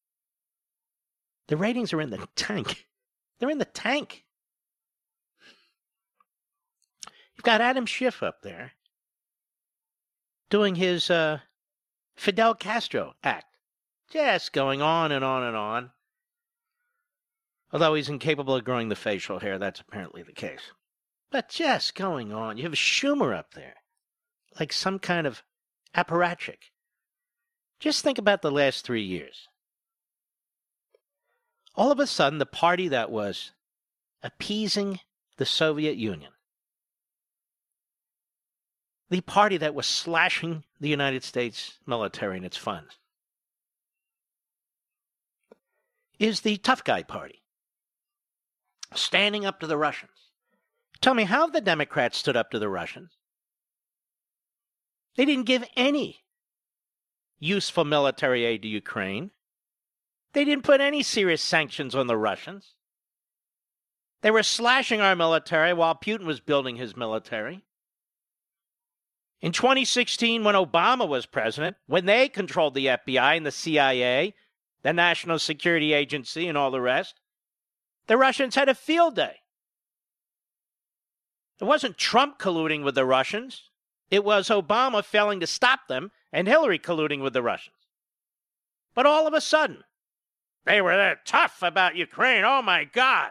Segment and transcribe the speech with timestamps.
[1.48, 2.86] the ratings are in the tank.
[3.38, 4.24] They're in the tank.
[7.34, 8.72] You've got Adam Schiff up there
[10.50, 11.38] doing his uh,
[12.16, 13.56] Fidel Castro act,
[14.10, 15.90] just going on and on and on.
[17.72, 20.72] Although he's incapable of growing the facial hair, that's apparently the case.
[21.30, 22.56] But just going on.
[22.56, 23.74] You have a Schumer up there,
[24.58, 25.42] like some kind of
[25.94, 26.70] apparatchik.
[27.80, 29.48] Just think about the last three years.
[31.74, 33.52] All of a sudden, the party that was
[34.22, 35.00] appeasing
[35.36, 36.32] the Soviet Union,
[39.10, 42.98] the party that was slashing the United States military and its funds,
[46.18, 47.44] is the tough guy party,
[48.94, 50.17] standing up to the Russians.
[51.00, 53.12] Tell me how the Democrats stood up to the Russians.
[55.16, 56.24] They didn't give any
[57.38, 59.30] useful military aid to Ukraine.
[60.32, 62.74] They didn't put any serious sanctions on the Russians.
[64.22, 67.64] They were slashing our military while Putin was building his military.
[69.40, 74.34] In 2016, when Obama was president, when they controlled the FBI and the CIA,
[74.82, 77.20] the National Security Agency, and all the rest,
[78.08, 79.36] the Russians had a field day.
[81.60, 83.70] It wasn't Trump colluding with the Russians.
[84.10, 87.76] It was Obama failing to stop them and Hillary colluding with the Russians.
[88.94, 89.84] But all of a sudden,
[90.64, 92.44] they were that tough about Ukraine.
[92.44, 93.30] Oh my God.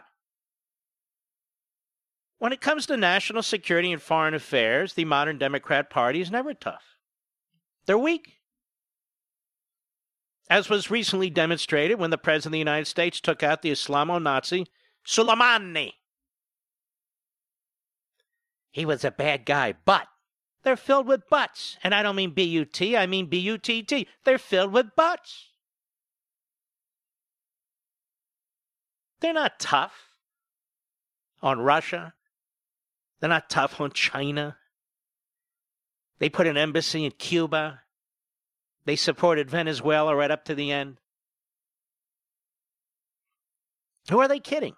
[2.38, 6.54] When it comes to national security and foreign affairs, the modern Democrat Party is never
[6.54, 6.98] tough.
[7.86, 8.38] They're weak.
[10.48, 14.22] As was recently demonstrated when the President of the United States took out the Islamo
[14.22, 14.66] Nazi
[15.04, 15.92] Soleimani.
[18.78, 20.06] He was a bad guy, but
[20.62, 21.76] they're filled with butts.
[21.82, 24.06] And I don't mean B U T, I mean B U T T.
[24.22, 25.48] They're filled with butts.
[29.18, 30.12] They're not tough
[31.42, 32.14] on Russia.
[33.18, 34.58] They're not tough on China.
[36.20, 37.80] They put an embassy in Cuba.
[38.84, 40.98] They supported Venezuela right up to the end.
[44.08, 44.76] Who are they kidding?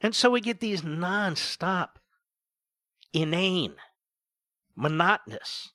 [0.00, 1.90] And so we get these nonstop,
[3.12, 3.74] inane,
[4.76, 5.72] monotonous,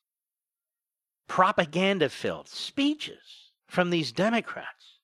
[1.28, 5.00] propaganda filled speeches from these Democrats.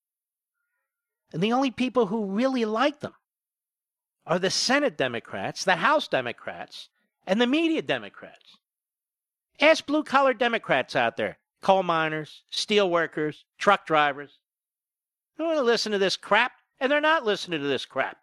[1.34, 3.14] And the only people who really like them
[4.26, 6.90] are the Senate Democrats, the House Democrats,
[7.28, 8.58] and the media Democrats.
[9.60, 14.40] Ask blue collar Democrats out there coal miners, steel workers, truck drivers.
[15.38, 18.18] They want to listen to this crap, and they're not listening to this crap.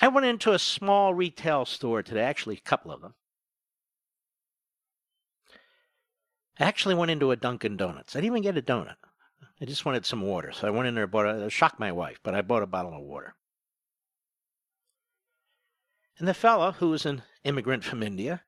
[0.00, 3.14] I went into a small retail store today, actually, a couple of them.
[6.58, 8.14] I actually went into a Dunkin' Donuts.
[8.14, 8.96] I didn't even get a donut.
[9.60, 10.52] I just wanted some water.
[10.52, 12.66] So I went in there and bought a, shocked my wife, but I bought a
[12.66, 13.34] bottle of water.
[16.18, 18.42] And the fellow, who was an immigrant from India,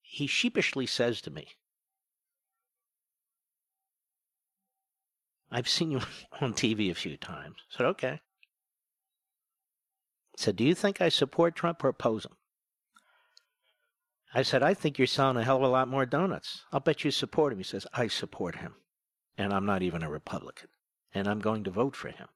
[0.00, 1.48] he sheepishly says to me,
[5.50, 6.00] I've seen you
[6.40, 7.56] on TV a few times.
[7.72, 8.20] I said, okay.
[10.36, 12.36] So, do you think I support Trump or oppose him?
[14.34, 16.62] I said, I think you're selling a hell of a lot more donuts.
[16.72, 17.58] I'll bet you support him.
[17.58, 18.74] He says, I support him.
[19.38, 20.68] And I'm not even a Republican.
[21.12, 22.26] And I'm going to vote for him.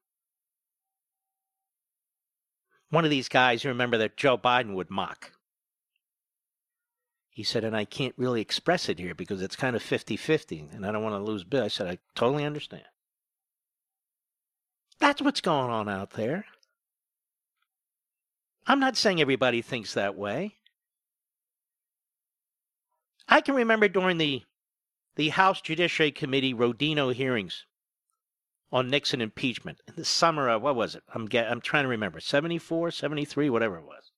[2.89, 5.31] One of these guys, you remember that Joe Biden would mock.
[7.29, 10.69] He said, and I can't really express it here because it's kind of 50 50
[10.73, 11.65] and I don't want to lose Bill.
[11.65, 12.83] I said, I totally understand.
[14.99, 16.45] That's what's going on out there.
[18.69, 20.53] I'm not saying everybody thinks that way.
[23.27, 24.43] I can remember during the
[25.15, 27.65] the House Judiciary Committee Rodino hearings
[28.71, 31.03] on Nixon impeachment in the summer of what was it?
[31.13, 32.19] I'm get, I'm trying to remember.
[32.19, 34.11] 74, 73, whatever it was.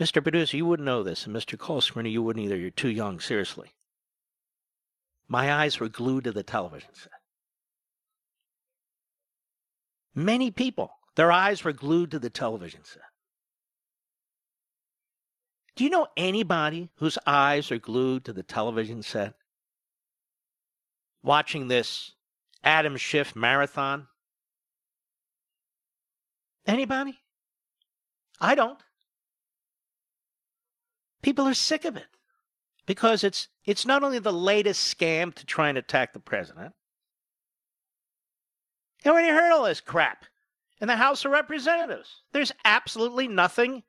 [0.00, 0.22] Mr.
[0.22, 1.58] Producer, you wouldn't know this, and Mr.
[1.58, 2.56] Cole you wouldn't either.
[2.56, 3.74] You're too young, seriously.
[5.28, 7.12] My eyes were glued to the television set.
[10.14, 13.02] Many people, their eyes were glued to the television set.
[15.74, 19.34] Do you know anybody whose eyes are glued to the television set?
[21.20, 22.12] Watching this
[22.62, 24.06] Adam Schiff marathon?
[26.68, 27.18] Anybody?
[28.40, 28.78] I don't.
[31.20, 32.06] People are sick of it
[32.86, 36.74] because it's it's not only the latest scam to try and attack the president.
[39.04, 40.24] You already heard all this crap
[40.80, 42.22] in the House of Representatives.
[42.32, 43.82] There's absolutely nothing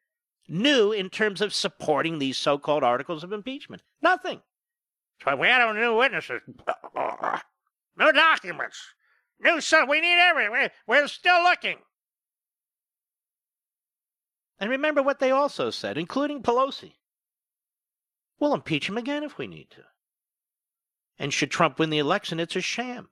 [0.49, 3.83] new in terms of supporting these so called articles of impeachment?
[4.01, 4.41] Nothing.
[5.23, 6.41] So we had no new witnesses,
[7.97, 8.77] new documents,
[9.39, 9.87] new stuff.
[9.89, 10.69] We need everything.
[10.87, 11.77] We're still looking.
[14.59, 16.93] And remember what they also said, including Pelosi.
[18.39, 19.83] We'll impeach him again if we need to.
[21.17, 23.09] And should Trump win the election, it's a sham.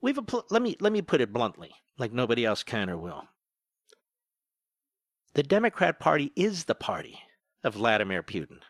[0.00, 0.18] We've
[0.50, 3.24] let me let me put it bluntly, like nobody else can or will.
[5.34, 7.18] The Democrat Party is the party
[7.62, 8.60] of Vladimir Putin.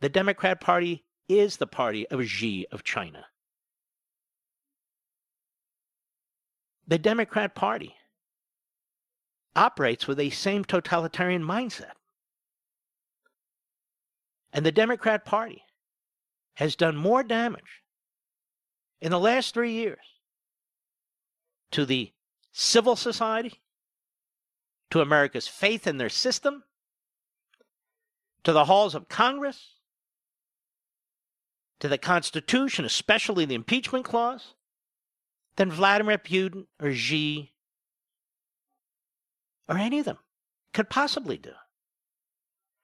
[0.00, 3.26] The Democrat Party is the party of Xi of China.
[6.86, 7.94] The Democrat Party
[9.54, 11.92] operates with a same totalitarian mindset.
[14.52, 15.62] And the Democrat Party
[16.54, 17.82] has done more damage
[19.00, 19.98] in the last three years
[21.70, 22.12] to the
[22.52, 23.60] civil society,
[24.90, 26.64] to America's faith in their system,
[28.42, 29.76] to the halls of Congress,
[31.78, 34.54] to the Constitution, especially the impeachment clause,
[35.56, 37.52] than Vladimir Putin or Xi
[39.70, 40.18] or any of them
[40.74, 41.52] could possibly do.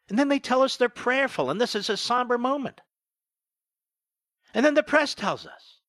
[0.09, 2.81] And then they tell us they're prayerful, and this is a somber moment.
[4.55, 5.81] And then the press tells us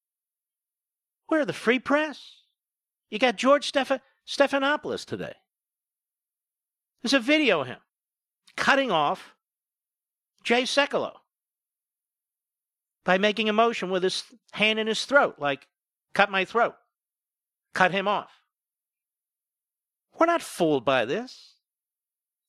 [1.28, 2.42] Where are the free press.
[3.10, 5.34] You got George Steph- Stephanopoulos today
[7.02, 7.80] there's a video of him
[8.56, 9.36] cutting off
[10.44, 11.14] Jay Sekulow
[13.06, 15.68] by making a motion with his hand in his throat, like,
[16.14, 16.76] cut my throat,
[17.74, 18.32] cut him off.
[20.20, 21.54] We're not fooled by this.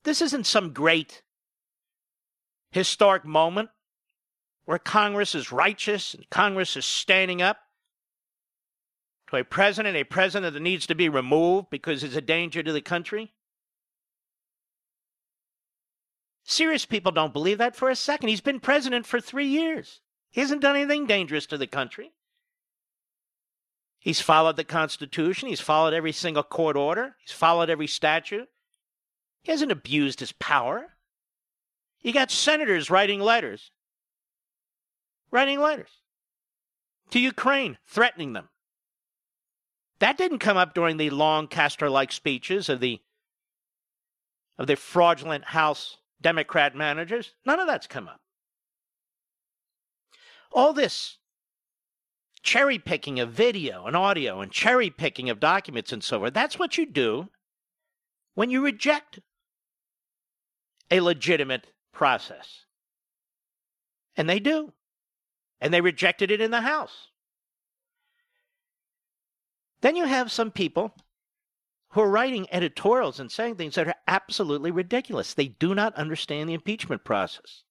[0.04, 1.22] This isn't some great
[2.70, 3.70] historic moment
[4.64, 7.58] where Congress is righteous and Congress is standing up
[9.28, 12.72] to a president, a president that needs to be removed because he's a danger to
[12.72, 13.32] the country.
[16.44, 18.30] Serious people don't believe that for a second.
[18.30, 20.00] He's been president for three years.
[20.30, 22.12] He hasn't done anything dangerous to the country.
[23.98, 25.48] He's followed the Constitution.
[25.48, 27.16] He's followed every single court order.
[27.20, 28.48] He's followed every statute.
[29.42, 30.94] He hasn't abused his power.
[32.00, 33.72] You got senators writing letters,
[35.30, 35.90] writing letters
[37.10, 38.48] to Ukraine, threatening them.
[40.00, 43.00] That didn't come up during the long Castro-like speeches of the
[44.58, 47.32] of the fraudulent House Democrat managers.
[47.46, 48.20] None of that's come up.
[50.52, 51.18] All this
[52.42, 56.58] cherry picking of video and audio and cherry picking of documents and so forth, that's
[56.58, 57.28] what you do
[58.34, 59.20] when you reject
[60.90, 62.64] a legitimate process.
[64.16, 64.72] And they do.
[65.60, 67.08] And they rejected it in the House.
[69.80, 70.94] Then you have some people
[71.90, 75.34] who are writing editorials and saying things that are absolutely ridiculous.
[75.34, 77.62] They do not understand the impeachment process.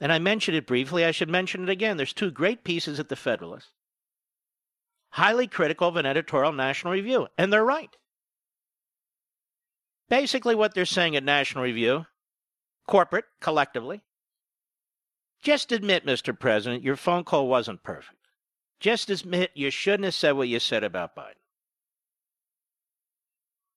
[0.00, 1.04] And I mentioned it briefly.
[1.04, 1.96] I should mention it again.
[1.96, 3.68] There's two great pieces at the Federalist,
[5.10, 7.96] highly critical of an editorial National Review, and they're right.
[10.08, 12.06] Basically, what they're saying at National Review,
[12.86, 14.02] corporate, collectively,
[15.42, 16.38] just admit, Mr.
[16.38, 18.23] President, your phone call wasn't perfect.
[18.80, 21.34] Just admit you shouldn't have said what you said about Biden.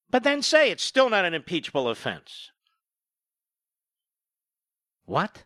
[0.10, 2.52] But then say it's still not an impeachable offense.
[5.06, 5.44] What?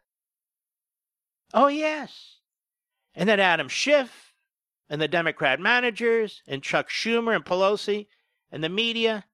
[1.53, 2.37] Oh, yes.
[3.13, 4.33] And then Adam Schiff
[4.89, 8.07] and the Democrat managers and Chuck Schumer and Pelosi
[8.51, 9.25] and the media.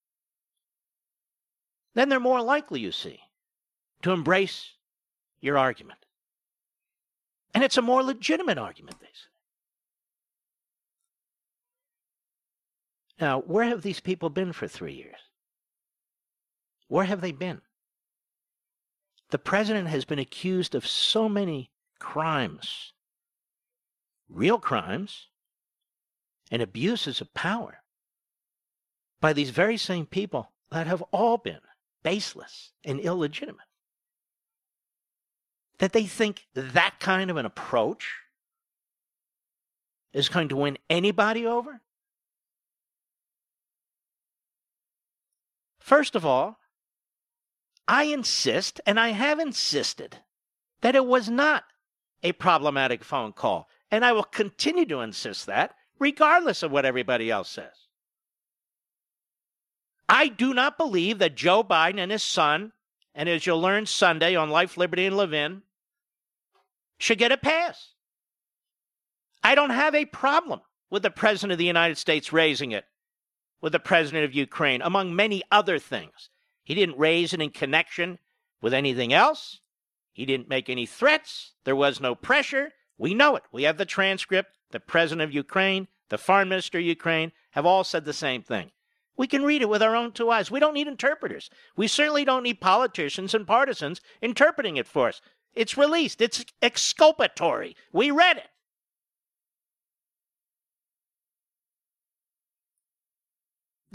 [1.94, 3.20] Then they're more likely, you see,
[4.02, 4.74] to embrace
[5.42, 6.00] your argument.
[7.54, 9.37] And it's a more legitimate argument, they say.
[13.20, 15.20] Now, where have these people been for three years?
[16.88, 17.62] Where have they been?
[19.30, 22.94] The president has been accused of so many crimes,
[24.30, 25.28] real crimes,
[26.50, 27.82] and abuses of power
[29.20, 31.60] by these very same people that have all been
[32.04, 33.66] baseless and illegitimate.
[35.80, 38.16] That they think that kind of an approach
[40.14, 41.82] is going to win anybody over?
[45.88, 46.60] First of all,
[47.88, 50.18] I insist, and I have insisted,
[50.82, 51.64] that it was not
[52.22, 53.70] a problematic phone call.
[53.90, 57.88] And I will continue to insist that, regardless of what everybody else says.
[60.10, 62.74] I do not believe that Joe Biden and his son,
[63.16, 65.62] and as you'll learn Sunday on Life, Liberty, and Levin,
[67.00, 67.94] should get a pass.
[69.42, 72.84] I don't have a problem with the President of the United States raising it
[73.62, 76.30] with the President of Ukraine, among many other things.
[76.64, 78.20] He didn't raise it in connection
[78.62, 79.62] with anything else.
[80.14, 81.54] He didn't make any threats.
[81.64, 82.72] There was no pressure.
[82.98, 83.44] We know it.
[83.52, 84.58] We have the transcript.
[84.72, 88.72] The President of Ukraine, the Foreign Minister of Ukraine have all said the same thing.
[89.16, 90.52] We can read it with our own two eyes.
[90.52, 91.50] We don't need interpreters.
[91.76, 95.22] We certainly don't need politicians and partisans interpreting it for us.
[95.56, 97.76] It's released, it's exculpatory.
[97.92, 98.50] We read it.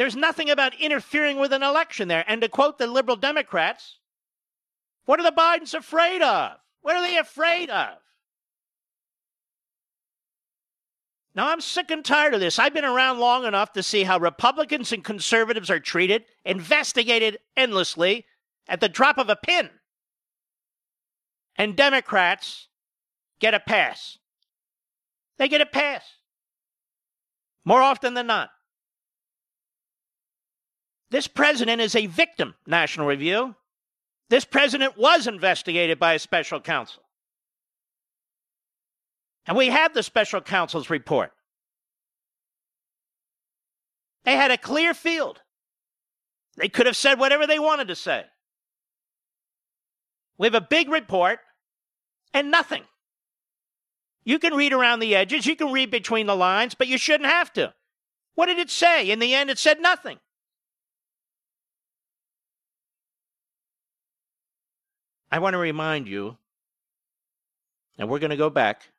[0.02, 2.25] There's nothing about interfering with an election there.
[2.26, 4.00] And to quote the liberal Democrats,
[5.04, 6.59] what are the Bidens afraid of?
[6.80, 7.99] What are they afraid of?
[11.37, 12.59] Now, I'm sick and tired of this.
[12.59, 18.26] I've been around long enough to see how Republicans and conservatives are treated, investigated endlessly
[18.66, 19.71] at the drop of a pin.
[21.54, 22.66] And Democrats
[23.38, 24.18] get a pass.
[25.38, 26.02] They get a pass.
[27.64, 28.50] More often than not.
[31.12, 33.54] This president is a victim, National Review.
[34.31, 37.02] This president was investigated by a special counsel.
[39.47, 41.33] And we have the special counsel's report.
[44.25, 45.42] They had a clear field.
[46.57, 48.25] They could have said whatever they wanted to say.
[50.38, 51.40] We have a big report
[52.33, 52.85] and nothing.
[54.25, 57.28] You can read around the edges, you can read between the lines, but you shouldn't
[57.28, 57.75] have to.
[58.35, 59.11] What did it say?
[59.11, 60.19] In the end, it said nothing.
[65.33, 66.37] I want to remind you,
[67.97, 68.91] and we're going to go back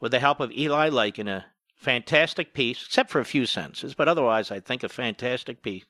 [0.00, 3.94] with the help of Eli Lake in a fantastic piece, except for a few sentences,
[3.94, 5.84] but otherwise, I think a fantastic piece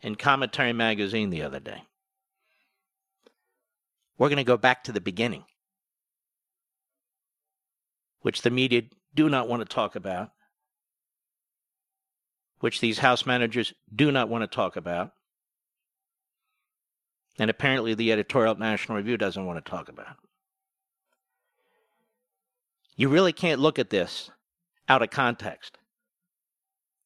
[0.00, 1.82] in Commentary Magazine the other day.
[4.16, 5.44] We're going to go back to the beginning,
[8.22, 8.82] which the media
[9.14, 10.30] do not want to talk about,
[12.60, 15.12] which these house managers do not want to talk about,
[17.38, 20.16] and apparently the editorial National Review doesn't want to talk about.
[22.96, 24.30] You really can't look at this
[24.88, 25.78] out of context.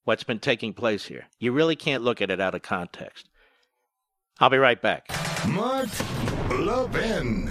[0.05, 1.27] What's been taking place here.
[1.39, 3.29] You really can't look at it out of context.
[4.41, 5.07] I'll be right back.
[5.47, 5.91] Mark
[6.51, 7.51] Levin.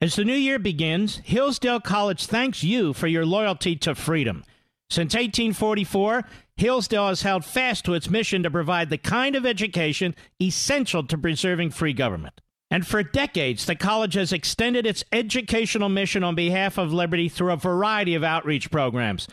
[0.00, 4.44] As the new year begins, Hillsdale College thanks you for your loyalty to freedom.
[4.90, 6.24] Since 1844,
[6.56, 11.18] Hillsdale has held fast to its mission to provide the kind of education essential to
[11.18, 12.40] preserving free government.
[12.70, 17.52] And for decades, the college has extended its educational mission on behalf of liberty through
[17.52, 19.28] a variety of outreach programs.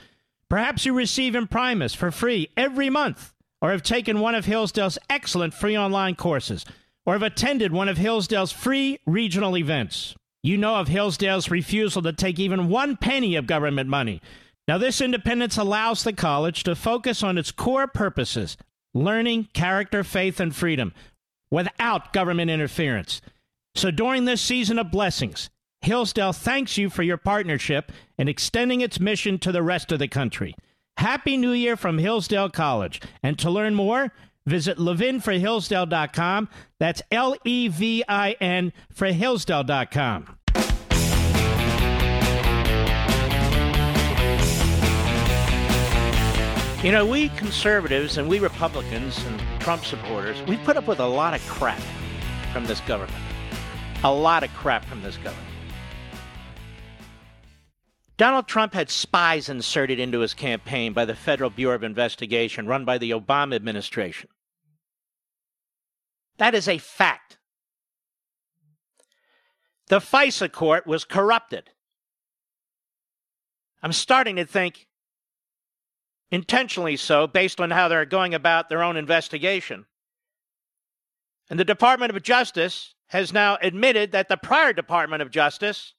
[0.50, 5.54] Perhaps you receive Imprimis for free every month, or have taken one of Hillsdale's excellent
[5.54, 6.66] free online courses,
[7.06, 10.16] or have attended one of Hillsdale's free regional events.
[10.42, 14.22] You know of Hillsdale's refusal to take even one penny of government money.
[14.70, 18.56] Now, this independence allows the college to focus on its core purposes
[18.94, 20.94] learning, character, faith, and freedom
[21.50, 23.20] without government interference.
[23.74, 25.50] So during this season of blessings,
[25.82, 30.08] Hillsdale thanks you for your partnership in extending its mission to the rest of the
[30.08, 30.54] country.
[30.98, 33.02] Happy New Year from Hillsdale College.
[33.24, 34.14] And to learn more,
[34.46, 36.48] visit levinforhillsdale.com.
[36.80, 40.38] That's L E V I N for Hillsdale.com.
[46.82, 51.06] You know, we conservatives and we Republicans and Trump supporters, we put up with a
[51.06, 51.82] lot of crap
[52.54, 53.22] from this government.
[54.06, 55.46] A lot of crap from this government.
[58.16, 62.86] Donald Trump had spies inserted into his campaign by the Federal Bureau of Investigation run
[62.86, 64.30] by the Obama administration.
[66.38, 67.40] That is a fact.
[69.90, 71.72] The FISA court was corrupted.
[73.84, 74.88] I'm starting to think
[76.32, 79.86] intentionally so, based on how they're going about their own investigation.
[81.50, 85.96] And the Department of Justice has now admitted that the prior Department of Justice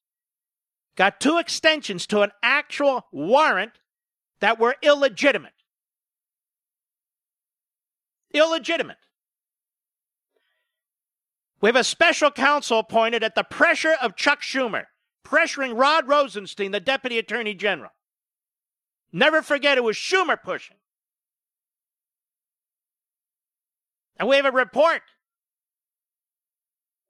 [0.96, 3.72] got two extensions to an actual warrant
[4.40, 5.52] that were illegitimate.
[8.32, 8.96] Illegitimate.
[11.60, 14.84] We have a special counsel appointed at the pressure of Chuck Schumer,
[15.26, 17.90] pressuring Rod Rosenstein, the Deputy Attorney General.
[19.12, 20.76] Never forget it was Schumer pushing.
[24.17, 25.02] And we have a report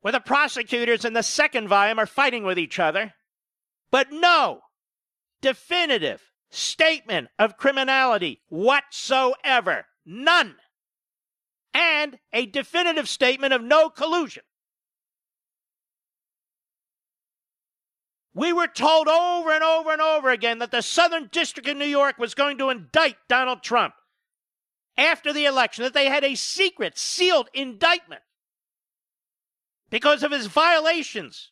[0.01, 3.15] where the prosecutors in the second volume are fighting with each other,
[3.91, 4.61] but no
[5.41, 9.87] definitive statement of criminality whatsoever.
[10.07, 10.57] None.
[11.75, 14.43] And a definitive statement of no collusion.
[18.33, 21.85] We were told over and over and over again that the Southern District of New
[21.85, 23.95] York was going to indict Donald Trump
[24.97, 28.23] after the election, that they had a secret, sealed indictment
[29.89, 31.51] because of his violations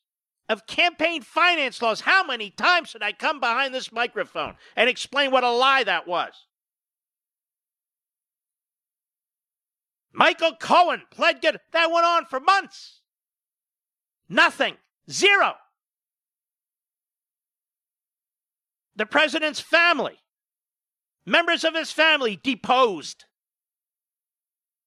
[0.48, 2.02] of campaign finance laws.
[2.02, 6.06] How many times should I come behind this microphone and explain what a lie that
[6.06, 6.32] was?
[10.12, 11.58] Michael Cohen pled guilty.
[11.72, 13.00] That went on for months.
[14.28, 14.76] Nothing.
[15.10, 15.54] Zero.
[18.98, 20.18] The president's family,
[21.24, 23.24] members of his family deposed,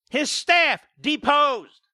[0.10, 1.88] his staff deposed,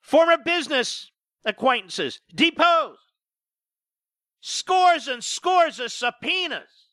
[0.00, 1.12] former business
[1.44, 2.98] acquaintances deposed,
[4.40, 6.88] scores and scores of subpoenas,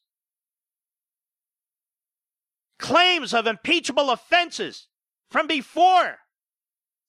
[2.77, 4.87] claims of impeachable offenses
[5.31, 6.19] from before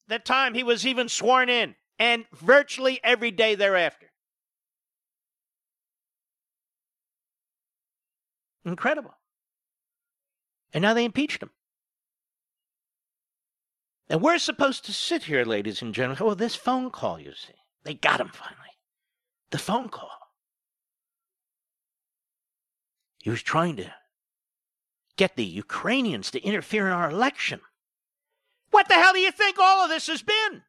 [0.08, 4.06] the time he was even sworn in, and virtually every day thereafter.
[8.68, 9.14] Incredible.
[10.72, 11.50] And now they impeached him.
[14.08, 16.24] And we're supposed to sit here, ladies and gentlemen.
[16.24, 17.54] Well, this phone call, you see.
[17.84, 18.56] They got him finally.
[19.50, 20.10] The phone call.
[23.22, 23.92] He was trying to
[25.16, 27.60] get the Ukrainians to interfere in our election.
[28.70, 30.62] What the hell do you think all of this has been?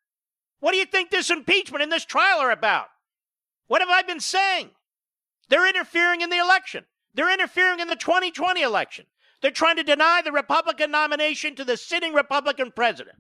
[0.60, 2.88] What do you think this impeachment and this trial are about?
[3.68, 4.72] What have I been saying?
[5.50, 6.86] They're interfering in the election.
[7.14, 9.06] They're interfering in the 2020 election.
[9.42, 13.18] They're trying to deny the Republican nomination to the sitting Republican president.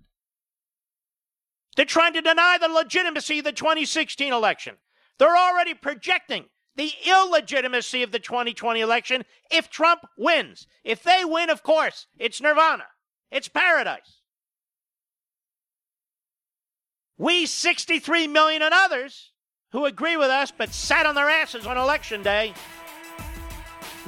[1.75, 4.75] They're trying to deny the legitimacy of the 2016 election.
[5.17, 10.67] They're already projecting the illegitimacy of the 2020 election if Trump wins.
[10.83, 12.85] If they win, of course, it's nirvana,
[13.31, 14.21] it's paradise.
[17.17, 19.33] We 63 million and others
[19.71, 22.53] who agree with us but sat on their asses on election day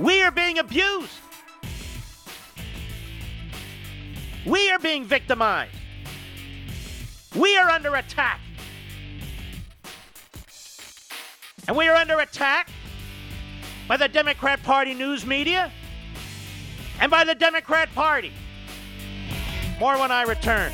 [0.01, 1.11] we are being abused.
[4.45, 5.75] We are being victimized.
[7.35, 8.39] We are under attack.
[11.67, 12.69] And we are under attack
[13.87, 15.71] by the Democrat Party news media
[16.99, 18.31] and by the Democrat Party.
[19.79, 20.73] More when I return.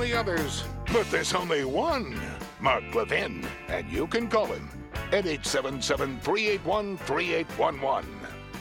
[0.00, 2.18] the others, but there's only one
[2.58, 4.68] Mark Levin, and you can call him
[5.12, 8.08] at 877 381 3811.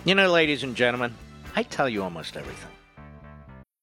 [0.05, 1.15] You know, ladies and gentlemen,
[1.55, 2.71] I tell you almost everything.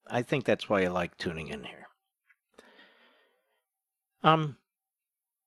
[0.07, 1.87] I think that's why I like tuning in here.
[4.23, 4.57] Um,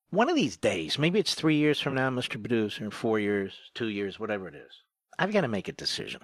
[0.09, 2.41] one of these days, maybe it's three years from now, Mr.
[2.41, 4.71] Producer, four years, two years, whatever it is,
[5.17, 6.21] I've got to make a decision.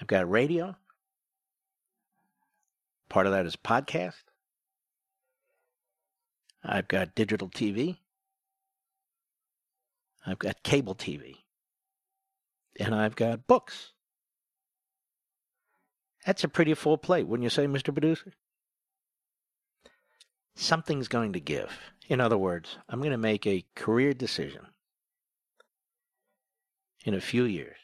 [0.00, 0.76] I've got a radio.
[3.08, 4.22] Part of that is podcast.
[6.64, 7.98] I've got digital TV.
[10.26, 11.36] I've got cable TV.
[12.80, 13.92] And I've got books.
[16.24, 17.92] That's a pretty full plate, wouldn't you say, Mr.
[17.92, 18.32] Producer?
[20.56, 21.78] Something's going to give.
[22.08, 24.66] In other words, I'm going to make a career decision
[27.04, 27.76] in a few years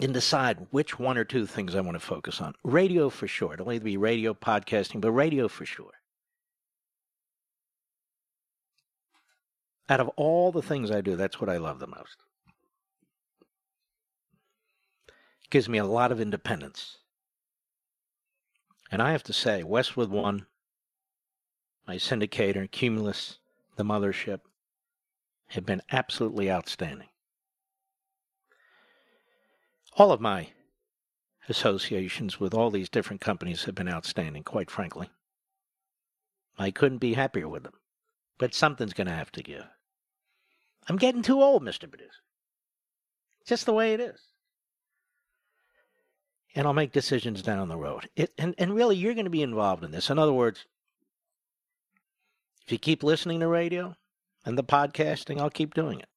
[0.00, 2.54] and decide which one or two things I want to focus on.
[2.64, 3.54] Radio for sure.
[3.54, 5.92] It'll either be radio, podcasting, but radio for sure.
[9.88, 12.16] Out of all the things I do, that's what I love the most.
[15.08, 16.98] It gives me a lot of independence.
[18.90, 20.46] And I have to say, Westwood One,
[21.86, 23.38] my syndicator, Cumulus,
[23.76, 24.40] the mothership,
[25.48, 27.09] have been absolutely outstanding.
[29.96, 30.48] All of my
[31.48, 35.10] associations with all these different companies have been outstanding, quite frankly.
[36.58, 37.72] I couldn't be happier with them.
[38.38, 39.64] But something's going to have to give.
[40.88, 41.90] I'm getting too old, Mr.
[41.90, 42.10] Producer.
[43.46, 44.20] Just the way it is.
[46.54, 48.08] And I'll make decisions down the road.
[48.16, 50.10] It, and, and really, you're going to be involved in this.
[50.10, 50.66] In other words,
[52.64, 53.96] if you keep listening to radio
[54.44, 56.08] and the podcasting, I'll keep doing it.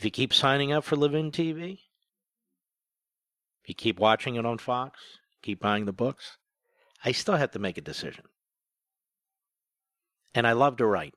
[0.00, 1.74] If you keep signing up for Levin TV,
[3.62, 4.98] if you keep watching it on Fox,
[5.42, 6.38] keep buying the books,
[7.04, 8.24] I still have to make a decision.
[10.34, 11.12] And I love to write.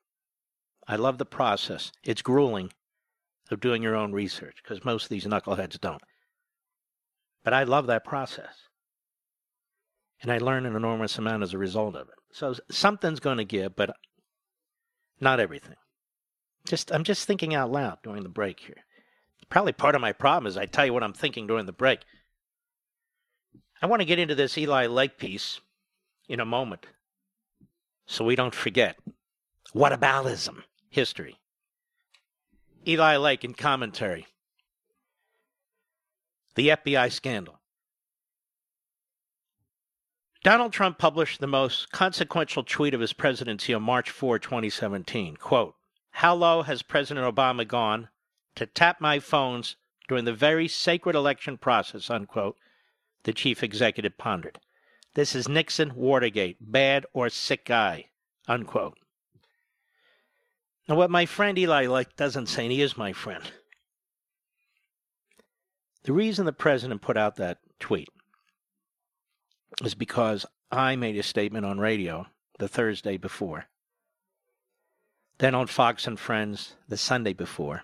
[0.85, 1.93] I love the process.
[2.03, 2.73] It's grueling
[3.49, 6.03] of doing your own research because most of these knuckleheads don't.
[7.45, 8.67] But I love that process.
[10.21, 12.15] And I learn an enormous amount as a result of it.
[12.33, 13.95] So something's going to give, but
[15.21, 15.77] not everything.
[16.73, 18.83] Just I'm just thinking out loud during the break here.
[19.47, 21.99] Probably part of my problem is I tell you what I'm thinking during the break.
[23.79, 25.61] I want to get into this Eli Lake piece
[26.27, 26.87] in a moment
[28.07, 28.97] so we don't forget.
[29.75, 31.37] Whataboutism history.
[32.87, 34.25] Eli Lake in commentary.
[36.55, 37.59] The FBI scandal.
[40.43, 45.35] Donald Trump published the most consequential tweet of his presidency on March 4, 2017.
[45.35, 45.75] Quote,
[46.13, 48.09] How low has President Obama gone
[48.55, 49.75] to tap my phones
[50.07, 52.55] during the very sacred election process, unquote,
[53.23, 54.59] the chief executive pondered.
[55.15, 58.09] This is Nixon Watergate, bad or sick guy,
[58.47, 58.97] unquote.
[60.87, 63.43] Now, what my friend Eli Lake doesn't say, and he is my friend,
[66.03, 68.09] the reason the president put out that tweet
[69.83, 72.27] is because I made a statement on radio
[72.59, 73.65] the Thursday before,
[75.39, 77.83] then on Fox and Friends the Sunday before.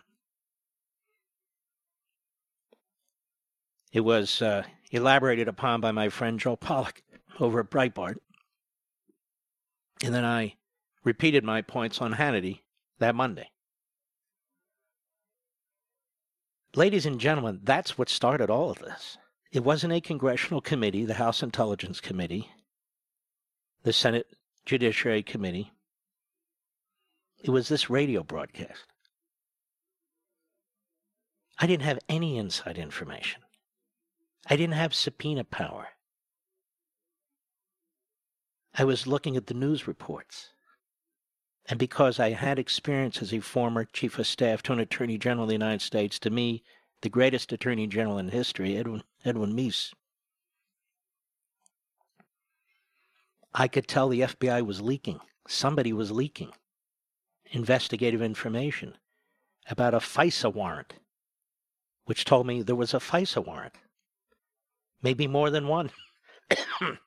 [3.92, 7.02] It was uh, elaborated upon by my friend Joe Pollak
[7.40, 8.16] over at Breitbart.
[10.04, 10.56] And then I
[11.04, 12.62] repeated my points on Hannity
[13.00, 13.50] that Monday.
[16.76, 19.18] Ladies and gentlemen, that's what started all of this.
[19.52, 22.52] It wasn't a congressional committee, the House Intelligence Committee,
[23.82, 24.28] the Senate
[24.66, 25.72] Judiciary Committee.
[27.42, 28.86] It was this radio broadcast.
[31.58, 33.42] I didn't have any inside information.
[34.50, 35.90] I didn't have subpoena power.
[38.74, 40.50] I was looking at the news reports.
[41.68, 45.44] And because I had experience as a former chief of staff to an attorney general
[45.44, 46.64] of the United States, to me,
[47.02, 49.94] the greatest attorney general in history, Edwin, Edwin Meese,
[53.54, 55.20] I could tell the FBI was leaking.
[55.48, 56.52] Somebody was leaking
[57.50, 58.98] investigative information
[59.70, 60.96] about a FISA warrant,
[62.06, 63.76] which told me there was a FISA warrant
[65.02, 65.92] maybe more than one.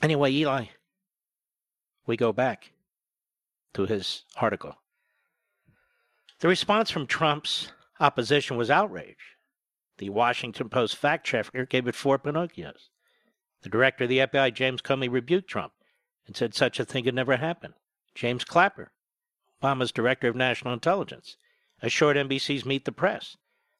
[0.00, 0.66] Anyway, Eli,
[2.06, 2.70] we go back
[3.74, 4.76] to his article.
[6.38, 9.36] The response from Trump's opposition was outrage.
[9.96, 12.90] The Washington Post fact checker gave it four Pinocchios.
[13.62, 15.72] The director of the FBI, James Comey, rebuked Trump
[16.28, 17.74] and said such a thing had never happened.
[18.14, 18.92] James Clapper,
[19.60, 21.36] Obama's director of national intelligence,
[21.82, 23.36] assured NBC's Meet the Press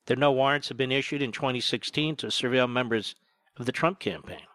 [0.06, 3.14] that no warrants had been issued in 2016 to surveil members
[3.58, 4.46] of the Trump campaign.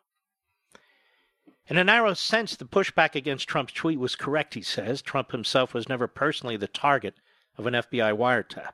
[1.67, 5.01] In a narrow sense, the pushback against Trump's tweet was correct, he says.
[5.01, 7.15] Trump himself was never personally the target
[7.58, 8.73] of an FBI wiretap.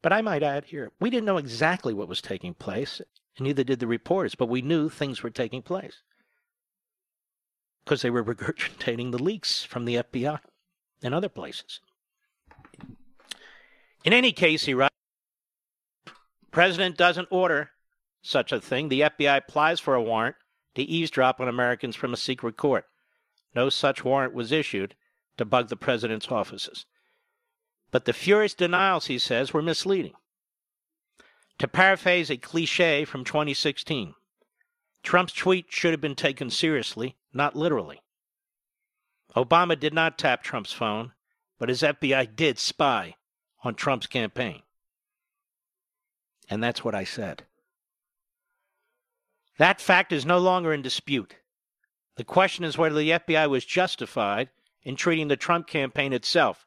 [0.00, 3.00] But I might add here, we didn't know exactly what was taking place,
[3.36, 6.02] and neither did the reporters, but we knew things were taking place
[7.84, 10.40] because they were regurgitating the leaks from the FBI
[11.02, 11.80] and other places.
[14.04, 14.94] In any case, he writes,
[16.50, 17.70] President doesn't order
[18.20, 18.88] such a thing.
[18.88, 20.36] The FBI applies for a warrant
[20.74, 22.86] to eavesdrop on Americans from a secret court.
[23.54, 24.94] No such warrant was issued
[25.36, 26.86] to bug the president's offices.
[27.90, 30.14] But the furious denials, he says, were misleading.
[31.58, 34.14] To paraphrase a cliche from 2016,
[35.02, 38.02] Trump's tweet should have been taken seriously, not literally.
[39.36, 41.12] Obama did not tap Trump's phone,
[41.58, 43.16] but his FBI did spy
[43.64, 44.62] on Trump's campaign.
[46.48, 47.44] And that's what I said.
[49.58, 51.36] That fact is no longer in dispute.
[52.16, 54.50] The question is whether the FBI was justified
[54.82, 56.66] in treating the Trump campaign itself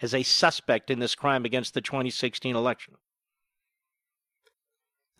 [0.00, 2.94] as a suspect in this crime against the 2016 election.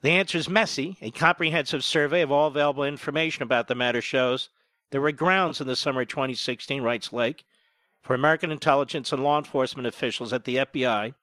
[0.03, 0.99] The answer is messy.
[1.01, 4.51] A comprehensive survey of all available information about the matter shows
[4.91, 7.45] there were grounds in the summer of 2016, writes Lake,
[8.03, 11.15] for American intelligence and law enforcement officials at the FBI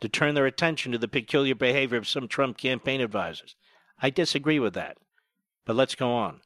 [0.00, 3.54] to turn their attention to the peculiar behavior of some Trump campaign advisors.
[4.00, 4.98] I disagree with that.
[5.64, 6.40] But let's go on.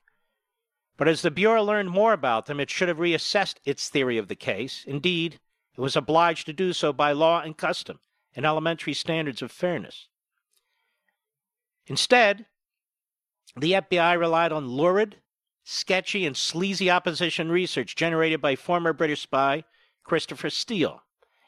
[0.96, 4.28] But as the Bureau learned more about them, it should have reassessed its theory of
[4.28, 4.85] the case.
[4.87, 5.40] Indeed,
[5.76, 8.00] it was obliged to do so by law and custom
[8.37, 10.09] and elementary standards of fairness.
[11.90, 12.46] Instead,
[13.57, 15.16] the FBI relied on lurid,
[15.64, 19.64] sketchy, and sleazy opposition research generated by former British spy
[20.05, 21.03] Christopher Steele.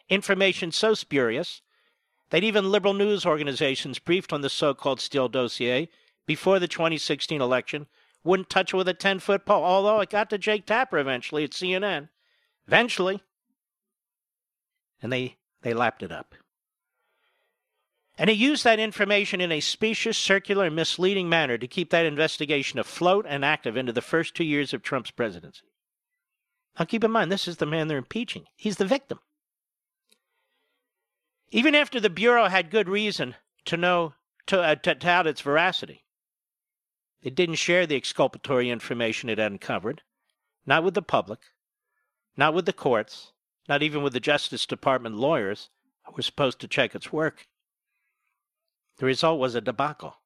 [0.09, 1.62] Information so spurious
[2.31, 5.88] that even liberal news organizations briefed on the so called Steele dossier
[6.26, 7.87] before the 2016 election
[8.24, 11.44] wouldn't touch it with a 10 foot pole, although it got to Jake Tapper eventually
[11.44, 12.09] at CNN.
[12.66, 13.22] Eventually.
[15.00, 16.35] And they, they lapped it up.
[18.22, 22.06] And he used that information in a specious, circular, and misleading manner to keep that
[22.06, 25.66] investigation afloat and active into the first two years of Trump's presidency.
[26.78, 28.44] Now, keep in mind, this is the man they're impeaching.
[28.54, 29.18] He's the victim.
[31.50, 34.14] Even after the Bureau had good reason to know
[34.46, 36.04] to, uh, to doubt its veracity,
[37.22, 40.02] it didn't share the exculpatory information it uncovered,
[40.64, 41.40] not with the public,
[42.37, 43.32] not with the courts,
[43.68, 45.70] not even with the Justice Department lawyers
[46.04, 47.48] who were supposed to check its work.
[48.98, 50.18] The result was a debacle.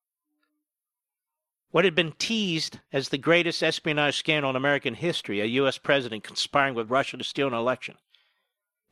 [1.70, 5.78] What had been teased as the greatest espionage scandal in American history, a U.S.
[5.78, 7.96] president conspiring with Russia to steal an election,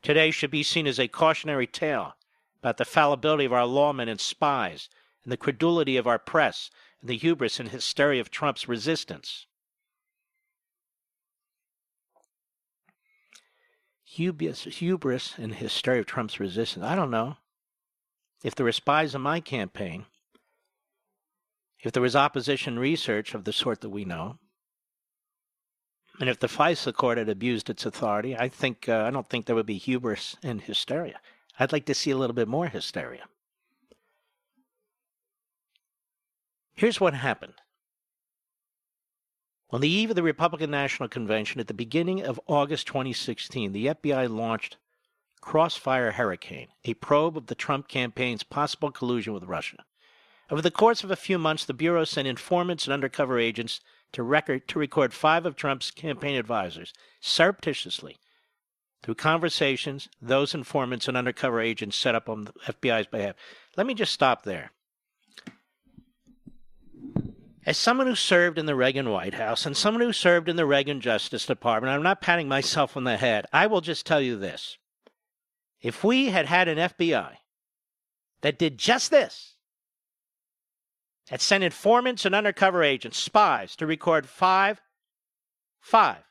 [0.01, 2.15] today should be seen as a cautionary tale
[2.59, 4.89] about the fallibility of our lawmen and spies,
[5.23, 6.69] and the credulity of our press,
[7.01, 9.47] and the hubris and hysteria of Trump's resistance.
[14.03, 16.85] Hubris, hubris and hysteria of Trump's resistance.
[16.85, 17.37] I don't know
[18.45, 20.05] if there were spies in my campaign,
[21.79, 24.37] if there was opposition research of the sort that we know,
[26.19, 29.47] and if the FISA court had abused its authority, I think uh, I don't think
[29.47, 31.19] there would be hubris and hysteria.
[31.59, 33.23] I'd like to see a little bit more hysteria.
[36.75, 37.55] Here's what happened.
[39.71, 43.87] On the eve of the Republican National Convention at the beginning of August 2016, the
[43.87, 44.77] FBI launched
[45.45, 49.85] Crossfire Hurricane, a probe of the Trump campaign's possible collusion with Russia.
[50.49, 53.79] Over the course of a few months, the Bureau sent informants and undercover agents
[54.13, 58.17] to, record, to record five of Trump's campaign advisors surreptitiously
[59.03, 63.35] through conversations those informants and undercover agents set up on the FBI's behalf.
[63.77, 64.71] Let me just stop there.
[67.67, 70.65] As someone who served in the Reagan White House and someone who served in the
[70.65, 73.45] Reagan Justice Department, I'm not patting myself on the head.
[73.53, 74.79] I will just tell you this.
[75.85, 77.35] If we had had an FBI
[78.41, 79.53] that did just this,
[81.29, 84.81] that sent informants and undercover agents, spies, to record five,
[85.79, 86.23] five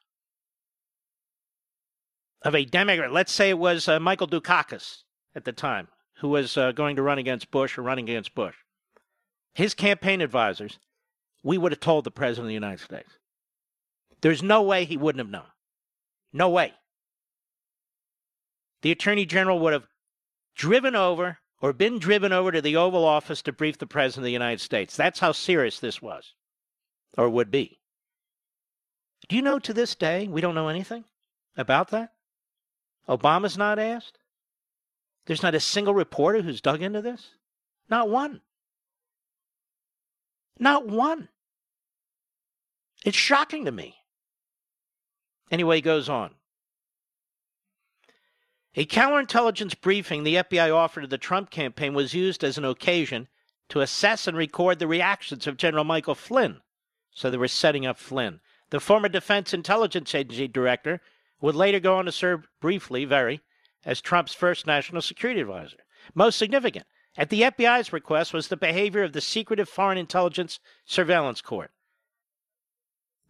[2.43, 5.05] of a Democrat, let's say it was uh, Michael Dukakis
[5.37, 8.57] at the time, who was uh, going to run against Bush or running against Bush,
[9.53, 10.81] his campaign advisors,
[11.45, 13.19] we would have told the President of the United States.
[14.21, 15.53] There's no way he wouldn't have known.
[16.33, 16.75] No way.
[18.85, 19.87] The Attorney General would have
[20.55, 24.25] driven over or been driven over to the Oval Office to brief the President of
[24.25, 24.95] the United States.
[24.95, 26.35] That's how serious this was,
[27.17, 27.79] or would be.
[29.27, 31.05] Do you know to this day we don't know anything
[31.57, 32.11] about that?
[33.09, 34.19] Obama's not asked?
[35.25, 37.31] There's not a single reporter who's dug into this?
[37.89, 38.43] Not one.
[40.59, 41.31] Not one.
[43.03, 43.95] It's shocking to me.
[45.51, 46.35] Anyway, he goes on.
[48.77, 53.29] A counterintelligence briefing the FBI offered to the Trump campaign was used as an occasion
[53.69, 56.61] to assess and record the reactions of General Michael Flynn.
[57.13, 58.41] So they were setting up Flynn.
[58.71, 61.01] The former Defense Intelligence Agency director
[61.41, 63.43] would later go on to serve briefly, very,
[63.85, 65.77] as Trump's first national security advisor.
[66.13, 71.41] Most significant, at the FBI's request, was the behavior of the secretive Foreign Intelligence Surveillance
[71.41, 71.71] Court.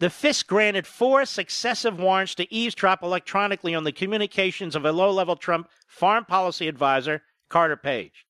[0.00, 5.10] The FISC granted four successive warrants to eavesdrop electronically on the communications of a low
[5.10, 8.26] level Trump foreign policy advisor, Carter Page.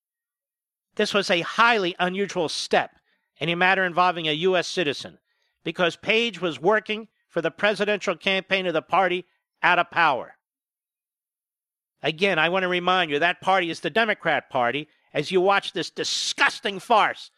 [0.97, 2.91] This was a highly unusual step
[3.39, 4.69] in a matter involving a U.S.
[4.69, 5.19] citizen
[5.65, 9.25] because Page was working for the presidential campaign of the party
[9.63, 10.37] out of power.
[12.03, 15.73] Again, I want to remind you that party is the Democrat Party as you watch
[15.73, 17.31] this disgusting farce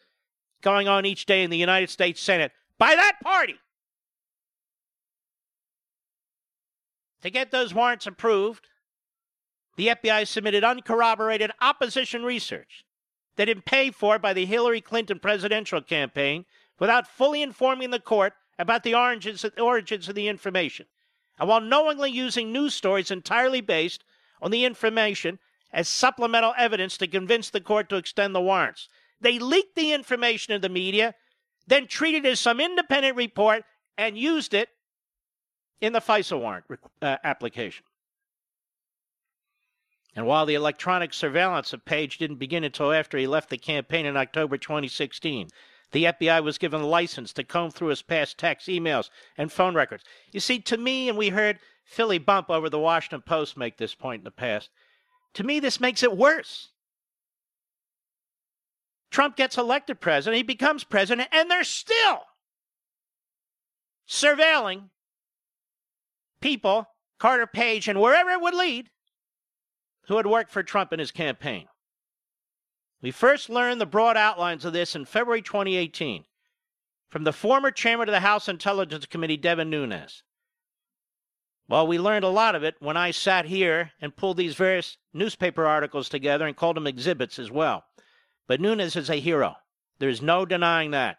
[0.61, 3.55] going on each day in the United States Senate by that party.
[7.21, 8.67] To get those warrants approved,
[9.75, 12.85] the FBI submitted uncorroborated opposition research
[13.35, 16.45] that had been paid for by the Hillary Clinton presidential campaign
[16.79, 20.87] without fully informing the court about the origins, origins of the information,
[21.39, 24.03] and while knowingly using news stories entirely based
[24.41, 25.39] on the information
[25.71, 28.87] as supplemental evidence to convince the court to extend the warrants.
[29.19, 31.15] They leaked the information to the media,
[31.67, 33.63] then treated it as some independent report
[33.97, 34.69] and used it
[35.81, 36.65] in the FISA warrant
[37.01, 37.85] uh, application.
[40.15, 44.05] And while the electronic surveillance of Page didn't begin until after he left the campaign
[44.05, 45.49] in October 2016,
[45.91, 49.75] the FBI was given a license to comb through his past texts, emails, and phone
[49.75, 50.03] records.
[50.31, 53.93] You see, to me, and we heard Philip Bump over the Washington Post make this
[53.93, 54.69] point in the past,
[55.35, 56.69] to me, this makes it worse.
[59.11, 62.23] Trump gets elected president, he becomes president, and they're still
[64.09, 64.89] surveilling
[66.39, 66.87] people,
[67.19, 68.89] Carter Page, and wherever it would lead,
[70.07, 71.67] who had worked for Trump in his campaign.
[73.01, 76.25] We first learned the broad outlines of this in February 2018
[77.09, 80.23] from the former chairman of the House Intelligence Committee, Devin Nunes.
[81.69, 84.97] Well, we learned a lot of it when I sat here and pulled these various
[85.13, 87.83] newspaper articles together and called them exhibits as well.
[88.47, 89.55] But Nunes is a hero.
[89.99, 91.17] There's no denying that.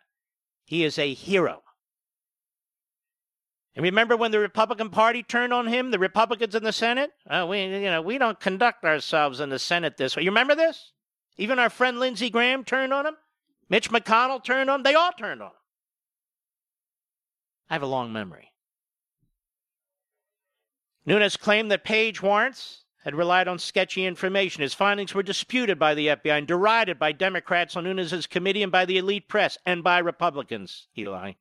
[0.64, 1.62] He is a hero.
[3.74, 7.10] And remember when the Republican Party turned on him, the Republicans in the Senate?
[7.28, 10.24] Uh, we, you know, we don't conduct ourselves in the Senate this way.
[10.24, 10.92] You remember this?
[11.36, 13.16] Even our friend Lindsey Graham turned on him.
[13.68, 14.82] Mitch McConnell turned on him.
[14.82, 15.54] They all turned on him.
[17.70, 18.52] I have a long memory.
[21.06, 24.62] Nunes claimed that Page warrants had relied on sketchy information.
[24.62, 28.72] His findings were disputed by the FBI and derided by Democrats on Nunes's committee and
[28.72, 31.32] by the elite press and by Republicans, Eli.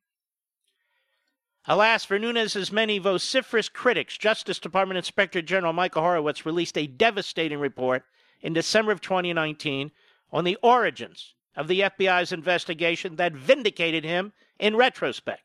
[1.70, 7.58] Alas, for Nunes's many vociferous critics, Justice Department Inspector General Michael Horowitz released a devastating
[7.58, 8.04] report
[8.40, 9.90] in December of 2019
[10.32, 15.42] on the origins of the FBI's investigation that vindicated him in retrospect.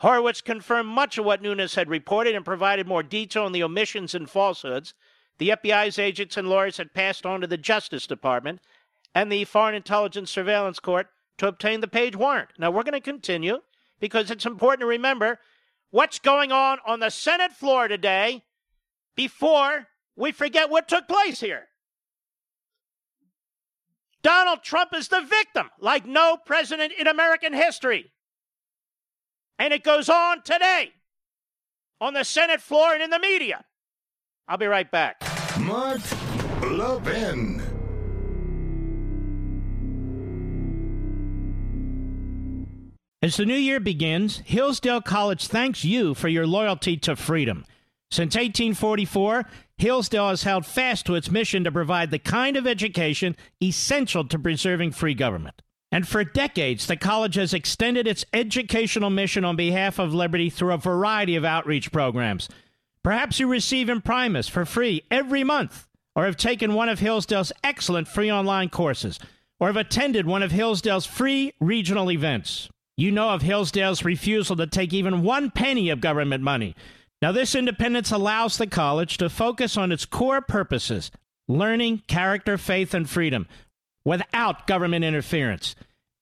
[0.00, 4.14] Horowitz confirmed much of what Nunes had reported and provided more detail on the omissions
[4.14, 4.92] and falsehoods
[5.38, 8.60] the FBI's agents and lawyers had passed on to the Justice Department
[9.14, 11.06] and the Foreign Intelligence Surveillance Court
[11.38, 12.50] to obtain the Page warrant.
[12.58, 13.62] Now, we're going to continue
[14.00, 15.38] because it's important to remember
[15.90, 18.42] what's going on on the Senate floor today
[19.14, 19.86] before
[20.16, 21.68] we forget what took place here.
[24.22, 28.12] Donald Trump is the victim, like no president in American history.
[29.58, 30.92] And it goes on today
[32.00, 33.64] on the Senate floor and in the media.
[34.48, 35.22] I'll be right back.
[35.60, 36.00] Mark
[36.62, 37.59] Levin.
[43.22, 47.66] As the new year begins, Hillsdale College thanks you for your loyalty to freedom.
[48.10, 49.44] Since 1844,
[49.76, 54.38] Hillsdale has held fast to its mission to provide the kind of education essential to
[54.38, 55.60] preserving free government.
[55.92, 60.72] And for decades, the college has extended its educational mission on behalf of liberty through
[60.72, 62.48] a variety of outreach programs.
[63.02, 68.08] Perhaps you receive Imprimis for free every month, or have taken one of Hillsdale's excellent
[68.08, 69.18] free online courses,
[69.58, 72.70] or have attended one of Hillsdale's free regional events.
[73.00, 76.76] You know of Hillsdale's refusal to take even one penny of government money.
[77.22, 81.10] Now, this independence allows the college to focus on its core purposes
[81.48, 83.48] learning, character, faith, and freedom
[84.04, 85.74] without government interference.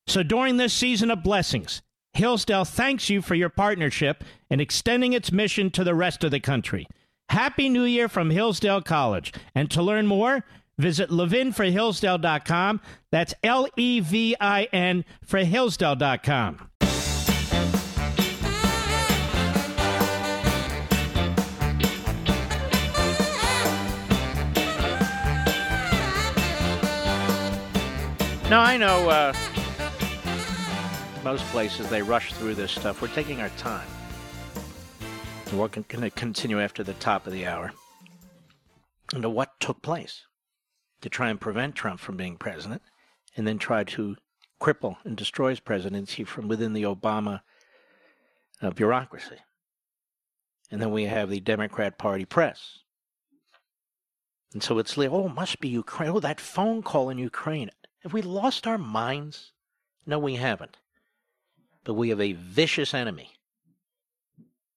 [0.06, 5.32] So, during this season of blessings, Hillsdale thanks you for your partnership in extending its
[5.32, 6.86] mission to the rest of the country.
[7.28, 9.32] Happy New Year from Hillsdale College.
[9.52, 10.44] And to learn more,
[10.78, 12.80] visit levinforhillsdale.com.
[13.10, 16.67] That's L E V I N for Hillsdale.com.
[28.50, 29.34] Now, I know uh,
[31.22, 33.02] most places they rush through this stuff.
[33.02, 33.86] We're taking our time.
[35.52, 37.72] We're going to continue after the top of the hour
[39.14, 40.24] into what took place
[41.02, 42.80] to try and prevent Trump from being president
[43.36, 44.16] and then try to
[44.62, 47.42] cripple and destroy his presidency from within the Obama
[48.62, 49.36] uh, bureaucracy.
[50.70, 52.78] And then we have the Democrat Party press.
[54.54, 56.10] And so it's like, oh, it must be Ukraine.
[56.10, 57.70] Oh, that phone call in Ukraine.
[58.08, 59.52] Have we lost our minds?
[60.06, 60.78] No, we haven't.
[61.84, 63.32] But we have a vicious enemy.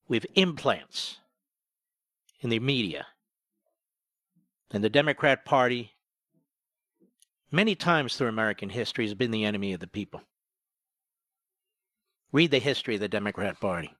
[0.09, 1.19] We have implants
[2.41, 3.07] in the media.
[4.71, 5.93] And the Democrat Party,
[7.49, 10.23] many times through American history, has been the enemy of the people.
[12.33, 13.95] Read the history of the Democrat Party.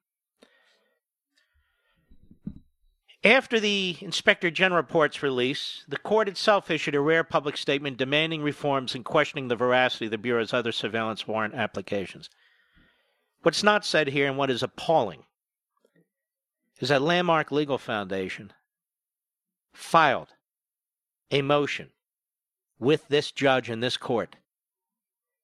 [3.23, 8.41] After the Inspector General report's release, the court itself issued a rare public statement demanding
[8.41, 12.31] reforms and questioning the veracity of the Bureau's other surveillance warrant applications.
[13.43, 15.25] What's not said here, and what is appalling,
[16.79, 18.53] is that Landmark Legal Foundation
[19.71, 20.29] filed
[21.29, 21.91] a motion
[22.79, 24.35] with this judge and this court,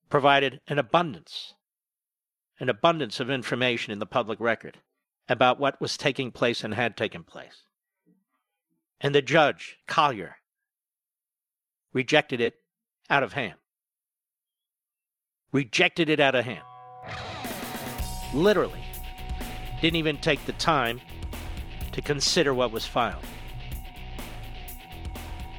[0.10, 1.54] provided an abundance,
[2.60, 4.80] an abundance of information in the public record
[5.30, 7.67] about what was taking place and had taken place.
[9.00, 10.34] And the judge, Collyer,
[11.94, 12.56] rejected it
[13.10, 13.56] out of hand.
[15.52, 16.64] Rejected it out of hand.
[18.34, 18.84] Literally.
[19.82, 21.00] Didn't even take the time
[21.92, 23.24] to consider what was filed.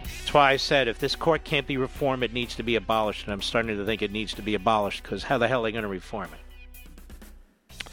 [0.03, 3.25] That's why I said if this court can't be reformed, it needs to be abolished.
[3.25, 5.69] And I'm starting to think it needs to be abolished because how the hell are
[5.69, 7.91] they going to reform it?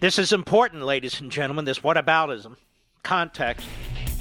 [0.00, 2.56] This is important, ladies and gentlemen, this whataboutism
[3.02, 3.66] context.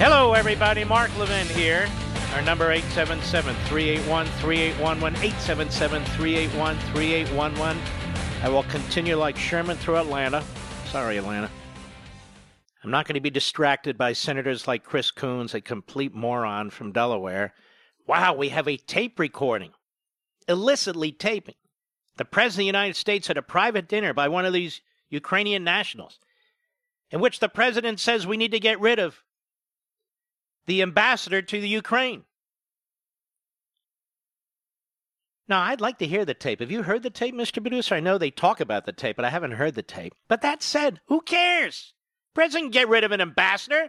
[0.00, 0.82] Hello, everybody.
[0.82, 1.86] Mark Levin here.
[2.32, 7.76] Our number 877-381-3811, 877-381-3811.
[8.42, 10.42] I will continue like Sherman through Atlanta.
[10.86, 11.50] Sorry, Atlanta.
[12.82, 16.92] I'm not going to be distracted by senators like Chris Coons, a complete moron from
[16.92, 17.52] Delaware.
[18.06, 19.72] Wow, we have a tape recording,
[20.48, 21.56] illicitly taping.
[22.16, 24.80] The President of the United States at a private dinner by one of these
[25.10, 26.18] Ukrainian nationals,
[27.10, 29.22] in which the President says we need to get rid of
[30.66, 32.24] the ambassador to the Ukraine.
[35.48, 36.60] Now, I'd like to hear the tape.
[36.60, 37.60] Have you heard the tape, Mr.
[37.60, 37.96] Producer?
[37.96, 40.14] I know they talk about the tape, but I haven't heard the tape.
[40.28, 41.92] But that said, who cares?
[42.34, 43.88] President get rid of an ambassador.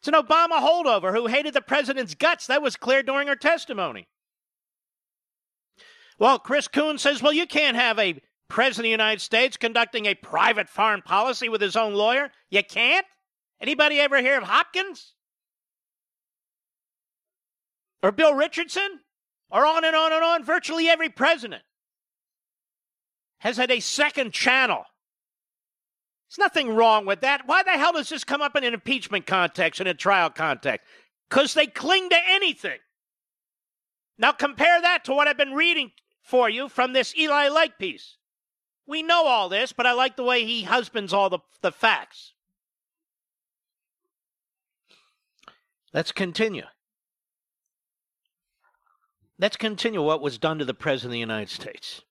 [0.00, 2.48] It's an Obama holdover who hated the president's guts.
[2.48, 4.08] That was clear during her testimony.
[6.18, 10.06] Well, Chris Coons says, well, you can't have a president of the United States conducting
[10.06, 12.30] a private foreign policy with his own lawyer.
[12.50, 13.06] You can't?
[13.60, 15.14] Anybody ever hear of Hopkins?
[18.02, 19.00] Or Bill Richardson?
[19.50, 20.44] Or on and on and on.
[20.44, 21.62] Virtually every president
[23.38, 24.84] has had a second channel.
[26.28, 27.42] There's nothing wrong with that.
[27.46, 30.86] Why the hell does this come up in an impeachment context, in a trial context?
[31.28, 32.78] Because they cling to anything.
[34.18, 35.90] Now compare that to what I've been reading
[36.22, 38.16] for you from this Eli Lake piece.
[38.86, 42.34] We know all this, but I like the way he husbands all the, the facts.
[45.92, 46.64] Let's continue.
[49.40, 52.02] Let's continue what was done to the President of the United States.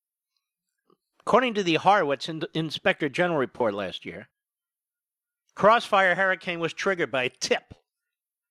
[1.19, 4.29] According to the Horowitz Inspector General report last year,
[5.53, 7.75] Crossfire Hurricane was triggered by a tip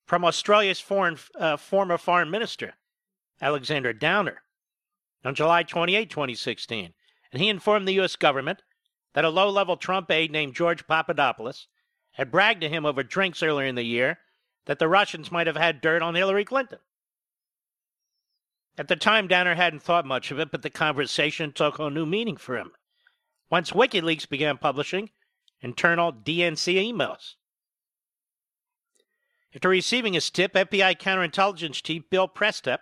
[0.06, 2.74] from Australia's foreign, uh, former foreign minister,
[3.42, 4.42] Alexander Downer.
[5.24, 6.94] on July 28, 2016,
[7.32, 8.14] and he informed the U.S.
[8.14, 8.62] government
[9.14, 11.66] that a low level Trump aide named George Papadopoulos
[12.12, 14.20] had bragged to him over drinks earlier in the year
[14.66, 16.78] that the Russians might have had dirt on Hillary Clinton.
[18.78, 22.06] At the time, Downer hadn't thought much of it, but the conversation took on new
[22.06, 22.70] meaning for him.
[23.50, 25.10] Once WikiLeaks began publishing
[25.60, 27.34] internal DNC emails.
[29.52, 32.78] After receiving his tip, FBI counterintelligence chief Bill Priestap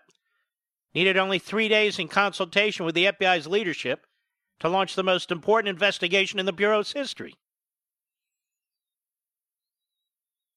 [0.95, 4.07] needed only three days in consultation with the FBI's leadership
[4.61, 7.37] to launch the most important investigation in the Bureau's history.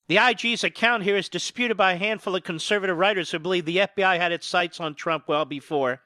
[0.09, 3.77] The IG's account here is disputed by a handful of conservative writers who believe the
[3.77, 6.01] FBI had its sights on Trump well before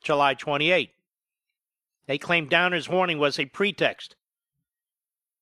[0.00, 0.90] July 28.
[2.06, 4.14] They claim Downer's warning was a pretext.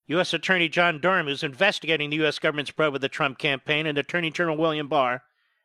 [0.06, 0.32] U.S.
[0.32, 2.38] Attorney John Durham, who's investigating the U.S.
[2.38, 5.24] government's probe of the Trump campaign, and Attorney General William Barr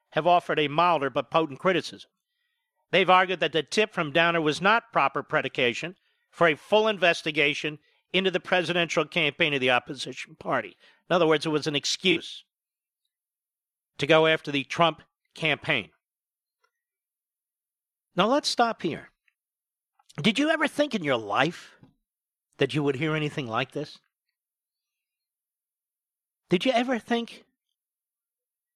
[0.09, 2.09] have offered a milder but potent criticism.
[2.91, 5.95] They've argued that the tip from Downer was not proper predication
[6.29, 7.79] for a full investigation
[8.11, 10.75] into the presidential campaign of the opposition party.
[11.11, 12.45] In other words, it was an excuse
[13.97, 15.01] to go after the Trump
[15.35, 15.89] campaign.
[18.15, 19.09] Now let's stop here.
[20.21, 21.75] Did you ever think in your life
[22.59, 23.99] that you would hear anything like this?
[26.49, 27.43] Did you ever think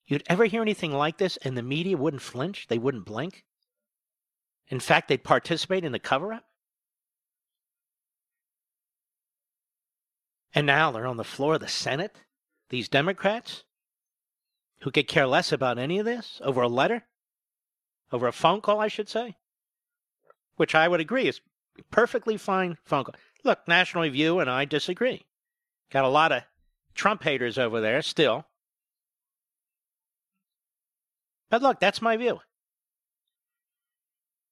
[0.05, 2.67] you'd ever hear anything like this and the media wouldn't flinch?
[2.67, 3.45] They wouldn't blink?
[4.67, 6.43] In fact, they'd participate in the cover up?
[10.53, 12.17] And now they're on the floor of the Senate,
[12.75, 13.63] these Democrats,
[14.81, 17.05] who could care less about any of this over a letter,
[18.11, 19.37] over a phone call, I should say,
[20.57, 21.39] which I would agree is
[21.89, 23.15] perfectly fine phone call.
[23.45, 25.25] Look, National Review and I disagree.
[25.89, 26.43] Got a lot of
[26.93, 28.45] Trump haters over there still.
[31.49, 32.41] But look, that's my view.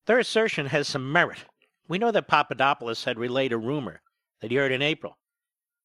[0.05, 1.43] Their assertion has some merit.
[1.89, 4.01] We know that Papadopoulos had relayed a rumor
[4.39, 5.17] that he heard in April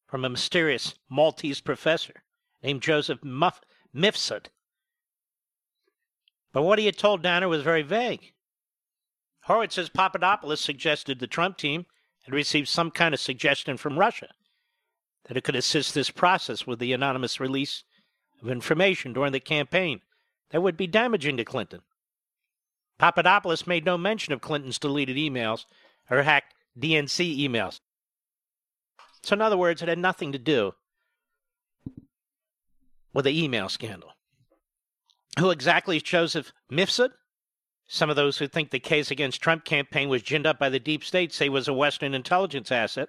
[0.06, 2.22] from a mysterious Maltese professor
[2.62, 3.60] named Joseph Muff-
[3.94, 4.46] Mifsud.
[6.52, 8.32] But what he had told Danner was very vague.
[9.42, 11.86] Horowitz says Papadopoulos suggested the Trump team
[12.24, 14.28] had received some kind of suggestion from Russia
[15.24, 17.84] that it could assist this process with the anonymous release
[18.42, 20.00] of information during the campaign
[20.50, 21.82] that would be damaging to Clinton.
[22.98, 25.64] Papadopoulos made no mention of Clinton's deleted emails
[26.10, 27.80] or hacked DNC emails.
[29.22, 30.74] So, in other words, it had nothing to do
[33.18, 34.12] with the email scandal.
[35.40, 37.10] Who exactly is Joseph Mifsud?
[37.88, 40.78] Some of those who think the case against Trump campaign was ginned up by the
[40.78, 43.08] deep state say was a Western intelligence asset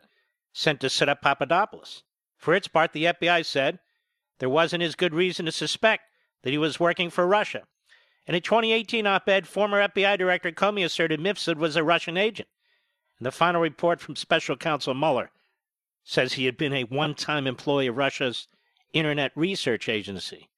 [0.52, 2.02] sent to set up Papadopoulos.
[2.40, 3.78] For its part, the FBI said
[4.40, 6.06] there wasn't as good reason to suspect
[6.42, 7.68] that he was working for Russia.
[8.26, 12.50] In a 2018 op ed, former FBI Director Comey asserted Mifsud was a Russian agent.
[13.20, 15.30] And the final report from Special Counsel Mueller
[16.04, 18.48] says he had been a one time employee of Russia's
[18.94, 20.50] Internet Research Agency.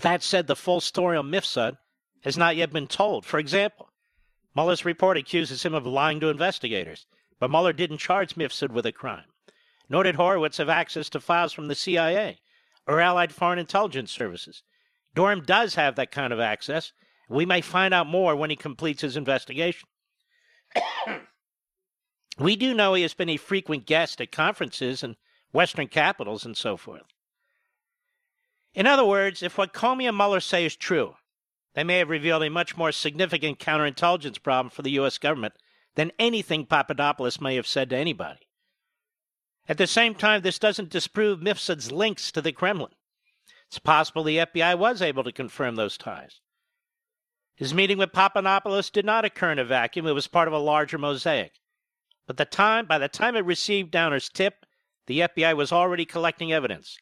[0.00, 1.76] That said, the full story on Mifsud uh,
[2.22, 3.24] has not yet been told.
[3.24, 3.90] For example,
[4.54, 7.06] Mueller's report accuses him of lying to investigators,
[7.38, 9.26] but Mueller didn't charge Mifsud with a crime.
[9.88, 12.38] Nor did Horowitz have access to files from the CIA
[12.86, 14.62] or Allied Foreign Intelligence Services.
[15.14, 16.92] Durham does have that kind of access.
[17.28, 19.88] We may find out more when he completes his investigation.
[22.36, 25.14] We do know he has been a frequent guest at conferences in
[25.54, 27.04] Western capitals and so forth.
[28.74, 31.14] In other words, if what Comey and Mueller say is true,
[31.74, 35.16] they may have revealed a much more significant counterintelligence problem for the U.S.
[35.16, 35.54] government
[35.94, 38.40] than anything Papadopoulos may have said to anybody.
[39.68, 42.92] At the same time, this doesn't disprove Mifsud's links to the Kremlin.
[43.68, 46.40] It's possible the FBI was able to confirm those ties.
[47.54, 50.58] His meeting with Papadopoulos did not occur in a vacuum, it was part of a
[50.58, 51.52] larger mosaic.
[52.26, 54.63] But the time, by the time it received Downer's tip,
[55.06, 56.98] the FBI was already collecting evidence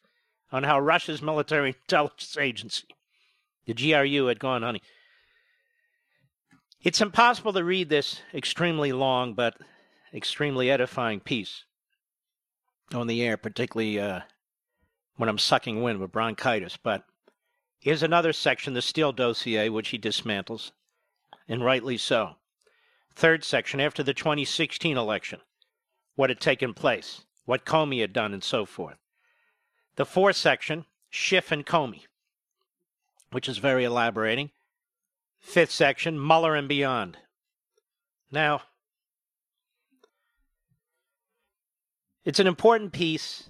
[0.51, 2.87] on how Russia's military intelligence agency,
[3.65, 4.81] the GRU, had gone honey.
[6.81, 9.55] It's impossible to read this extremely long but
[10.13, 11.63] extremely edifying piece
[12.93, 14.21] on the air, particularly uh,
[15.15, 16.77] when I'm sucking wind with bronchitis.
[16.77, 17.03] But
[17.79, 20.71] here's another section, the Steele dossier, which he dismantles,
[21.47, 22.35] and rightly so.
[23.15, 25.39] Third section, after the 2016 election,
[26.15, 28.97] what had taken place, what Comey had done, and so forth.
[29.95, 32.03] The fourth section, Schiff and Comey,
[33.31, 34.51] which is very elaborating.
[35.39, 37.17] Fifth section, Mueller and beyond.
[38.31, 38.61] Now,
[42.25, 43.49] it's an important piece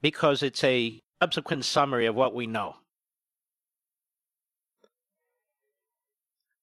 [0.00, 2.76] because it's a subsequent summary of what we know.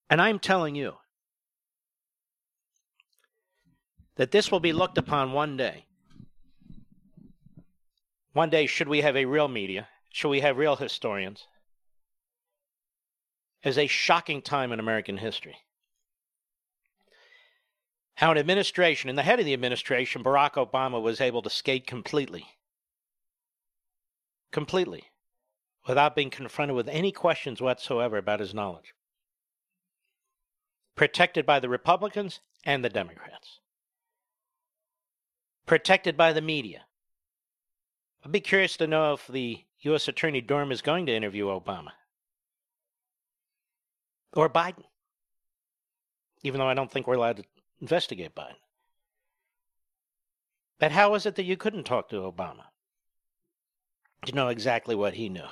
[0.08, 0.94] And I'm telling you
[4.16, 5.86] that this will be looked upon one day.
[8.32, 11.46] One day, should we have a real media, should we have real historians,
[13.64, 15.56] as a shocking time in American history.
[18.14, 21.86] How an administration, and the head of the administration, Barack Obama, was able to skate
[21.86, 22.46] completely.
[24.52, 25.04] Completely.
[25.86, 28.94] Without being confronted with any questions whatsoever about his knowledge.
[30.94, 33.60] Protected by the Republicans and the Democrats.
[35.66, 36.82] Protected by the media.
[38.24, 40.08] I'd be curious to know if the U.S.
[40.08, 41.90] Attorney Durham is going to interview Obama
[44.32, 44.84] or Biden,
[46.42, 47.44] even though I don't think we're allowed to
[47.80, 48.56] investigate Biden.
[50.78, 52.64] But how is it that you couldn't talk to Obama?
[54.26, 55.46] To know exactly what he knew,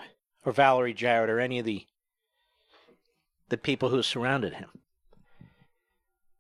[0.45, 1.87] or Valerie Jarrett, or any of the
[3.51, 4.71] the people who surrounded him.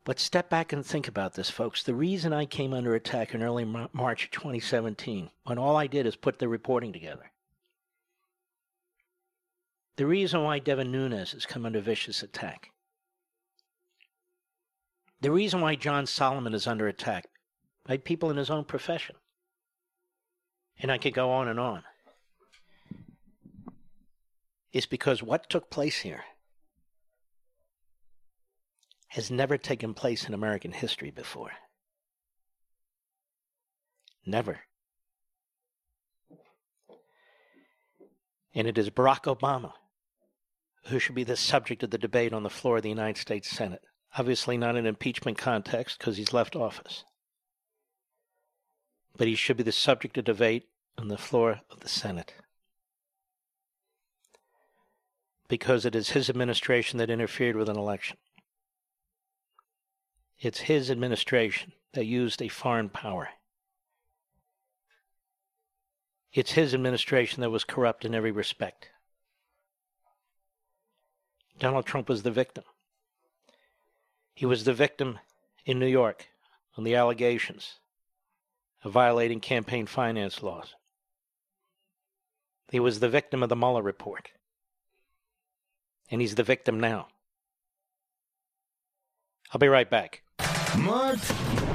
[0.05, 1.83] But step back and think about this, folks.
[1.83, 6.15] The reason I came under attack in early March 2017, when all I did is
[6.15, 7.33] put the reporting together,
[9.97, 12.71] the reason why Devin Nunes has come under vicious attack.
[15.21, 17.27] The reason why John Solomon is under attack
[17.87, 19.17] by people in his own profession.
[20.79, 21.85] And I could go on and on.
[24.73, 26.25] Is because what took place here
[29.15, 31.53] has never taken place in American history before.
[34.27, 34.59] Never.
[38.53, 39.75] And it is Barack Obama
[40.87, 43.49] who should be the subject of the debate on the floor of the United States
[43.49, 43.83] Senate.
[44.19, 47.05] Obviously, not in impeachment context because he's left office.
[49.17, 50.65] But he should be the subject of debate
[50.99, 52.35] on the floor of the Senate.
[55.49, 58.17] Because it is his administration that interfered with an election.
[60.41, 63.31] It's his administration that used a foreign power.
[66.33, 68.91] It's his administration that was corrupt in every respect.
[71.59, 72.65] Donald Trump was the victim.
[74.35, 75.21] He was the victim
[75.65, 76.27] in New York
[76.77, 77.75] on the allegations
[78.83, 80.75] of violating campaign finance laws.
[82.71, 84.31] He was the victim of the Mueller report.
[86.11, 87.07] And he's the victim now.
[89.53, 90.24] I'll be right back.
[90.79, 91.19] Mark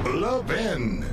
[0.05, 1.05] Levin.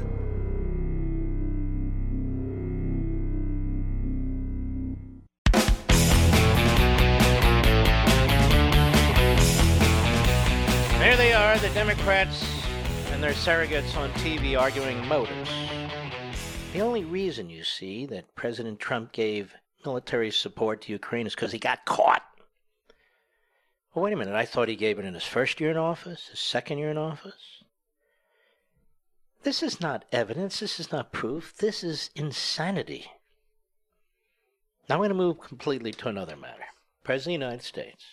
[10.98, 12.44] There they are, the Democrats
[13.12, 15.50] and their surrogates on TV arguing motives.
[16.72, 21.52] The only reason, you see, that President Trump gave military support to Ukraine is because
[21.52, 22.22] he got caught.
[23.94, 24.34] Well, wait a minute.
[24.34, 26.98] I thought he gave it in his first year in office, his second year in
[26.98, 27.62] office.
[29.46, 30.58] This is not evidence.
[30.58, 31.54] This is not proof.
[31.56, 33.12] This is insanity.
[34.88, 36.64] Now I'm going to move completely to another matter.
[37.04, 38.04] President of the United States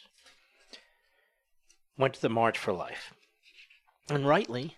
[1.97, 3.15] went to the March for Life
[4.11, 4.75] and rightly,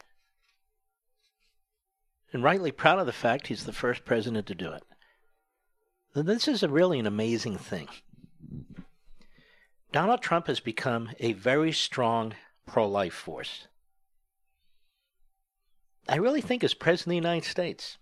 [2.31, 4.83] and rightly proud of the fact he's the first president to do it.
[6.13, 7.89] This is really an amazing thing.
[9.91, 12.33] Donald Trump has become a very strong
[12.65, 13.67] pro life force.
[16.07, 17.97] I really think, as President of the United States,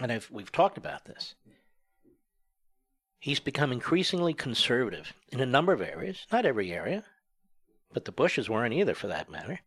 [0.00, 1.34] and I've, we've talked about this,
[3.18, 7.04] he's become increasingly conservative in a number of areas, not every area,
[7.92, 9.60] but the Bushes weren't either for that matter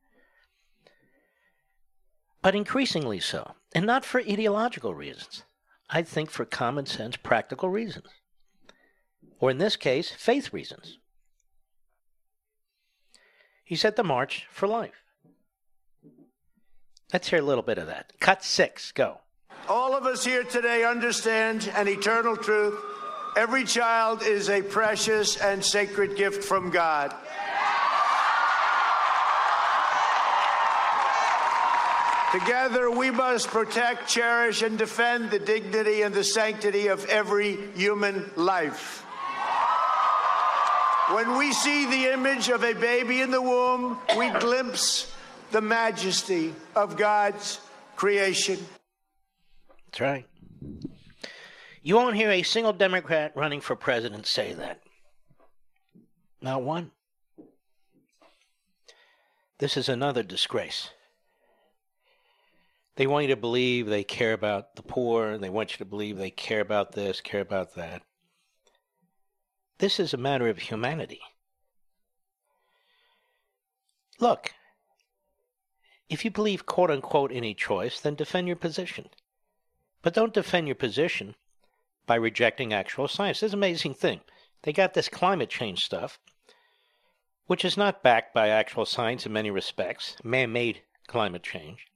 [2.45, 5.45] but increasingly so, and not for ideological reasons.
[5.89, 8.05] I think for common sense, practical reasons.
[9.39, 10.99] Or in this case, faith reasons.
[13.63, 15.04] He set the march for life.
[17.15, 18.11] Let's hear a little bit of that.
[18.19, 19.19] Cut six, go.
[19.69, 22.77] All of us here today understand an eternal truth.
[23.37, 27.15] Every child is a precious and sacred gift from God.
[32.33, 38.29] Together, we must protect, cherish, and defend the dignity and the sanctity of every human
[38.35, 39.05] life.
[41.13, 45.14] When we see the image of a baby in the womb, we glimpse
[45.51, 47.59] the majesty of God's
[47.95, 48.59] creation.
[49.85, 50.25] That's right.
[51.81, 54.81] You won't hear a single Democrat running for president say that.
[56.41, 56.91] Not one.
[59.59, 60.89] This is another disgrace.
[62.95, 65.29] They want you to believe they care about the poor.
[65.29, 68.01] and They want you to believe they care about this, care about that.
[69.77, 71.21] This is a matter of humanity.
[74.19, 74.53] look,
[76.09, 79.09] if you believe quote unquote any choice, then defend your position.
[80.01, 81.35] But don't defend your position
[82.05, 83.39] by rejecting actual science.
[83.39, 84.21] This is an amazing thing.
[84.61, 86.19] They got this climate change stuff,
[87.47, 91.87] which is not backed by actual science in many respects, man made climate change.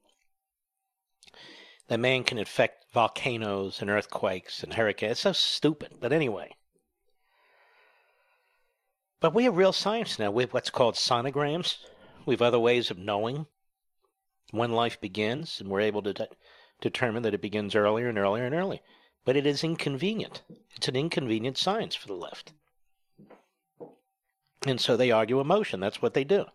[1.87, 5.11] That man can affect volcanoes and earthquakes and hurricanes.
[5.11, 5.95] It's so stupid.
[5.99, 6.51] But anyway.
[9.19, 10.31] But we have real science now.
[10.31, 11.77] We have what's called sonograms.
[12.25, 13.47] We have other ways of knowing
[14.51, 16.27] when life begins, and we're able to de-
[16.81, 18.79] determine that it begins earlier and earlier and earlier.
[19.25, 20.43] But it is inconvenient.
[20.75, 22.53] It's an inconvenient science for the left.
[24.65, 25.79] And so they argue emotion.
[25.79, 26.45] That's what they do.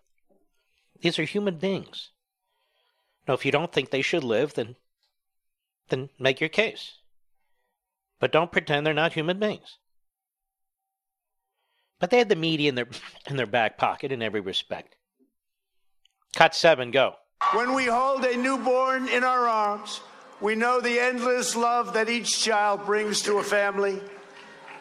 [1.01, 2.11] These are human beings.
[3.27, 4.77] Now, if you don't think they should live, then
[5.89, 6.99] then make your case.
[8.19, 9.79] But don't pretend they're not human beings.
[11.99, 12.89] But they had the media in their
[13.27, 14.97] in their back pocket in every respect.
[16.35, 17.15] Cut seven, go.
[17.55, 20.01] When we hold a newborn in our arms,
[20.41, 24.03] we know the endless love that each child brings to a family.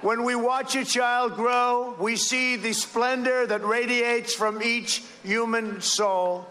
[0.02, 5.82] When we watch a child grow, we see the splendor that radiates from each human
[5.82, 6.48] soul.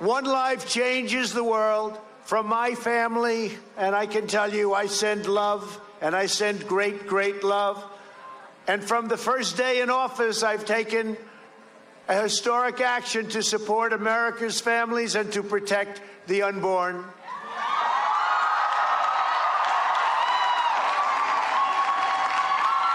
[0.00, 1.98] One life changes the world.
[2.24, 7.06] From my family, and I can tell you, I send love, and I send great,
[7.06, 7.82] great love.
[8.68, 11.16] And from the first day in office, I've taken
[12.08, 17.04] a historic action to support America's families and to protect the unborn.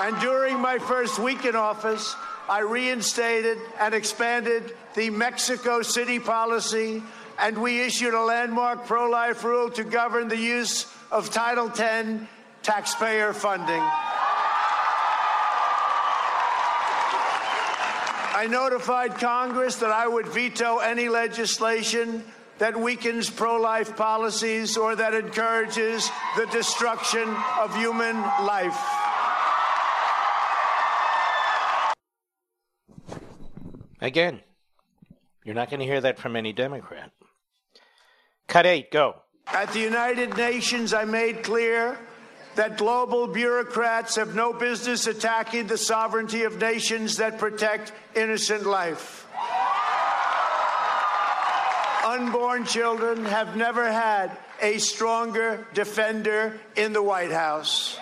[0.02, 2.16] And during my first week in office,
[2.50, 7.04] I reinstated and expanded the Mexico City policy,
[7.38, 12.28] and we issued a landmark pro life rule to govern the use of Title X
[12.64, 13.84] taxpayer funding.
[18.42, 22.24] I notified Congress that I would veto any legislation
[22.58, 27.30] that weakens pro life policies or that encourages the destruction
[27.60, 28.82] of human life.
[34.02, 34.42] Again,
[35.46, 37.12] you're not going to hear that from any Democrat.
[38.48, 39.18] Cut eight, go.
[39.46, 42.00] At the United Nations, I made clear
[42.56, 49.28] that global bureaucrats have no business attacking the sovereignty of nations that protect innocent life.
[52.06, 57.98] Unborn children have never had a stronger defender in the White House.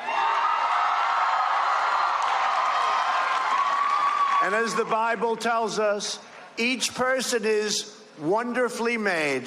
[4.41, 6.17] And as the Bible tells us,
[6.57, 9.43] each person is wonderfully made.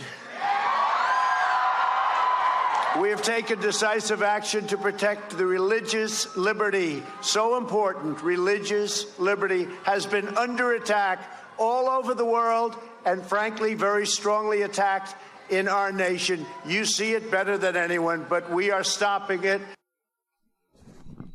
[3.01, 7.03] We have taken decisive action to protect the religious liberty.
[7.22, 11.20] So important, religious liberty has been under attack
[11.59, 12.76] all over the world
[13.07, 15.16] and, frankly, very strongly attacked
[15.49, 16.45] in our nation.
[16.66, 19.62] You see it better than anyone, but we are stopping it.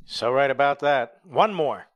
[0.05, 1.20] So, right about that.
[1.24, 1.88] One more.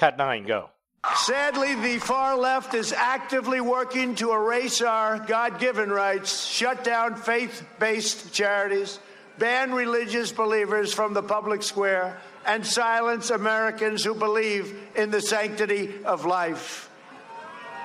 [0.00, 0.71] Cut nine, go.
[1.16, 7.16] Sadly, the far left is actively working to erase our God given rights, shut down
[7.16, 9.00] faith based charities,
[9.36, 15.92] ban religious believers from the public square, and silence Americans who believe in the sanctity
[16.04, 16.88] of life.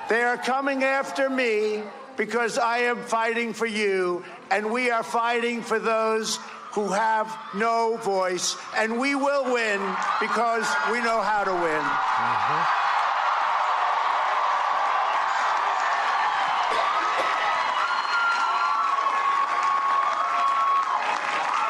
[0.09, 1.82] They are coming after me
[2.18, 6.38] because I am fighting for you, and we are fighting for those
[6.72, 9.80] who have no voice, and we will win
[10.20, 11.82] because we know how to win.
[11.82, 12.87] Mm-hmm.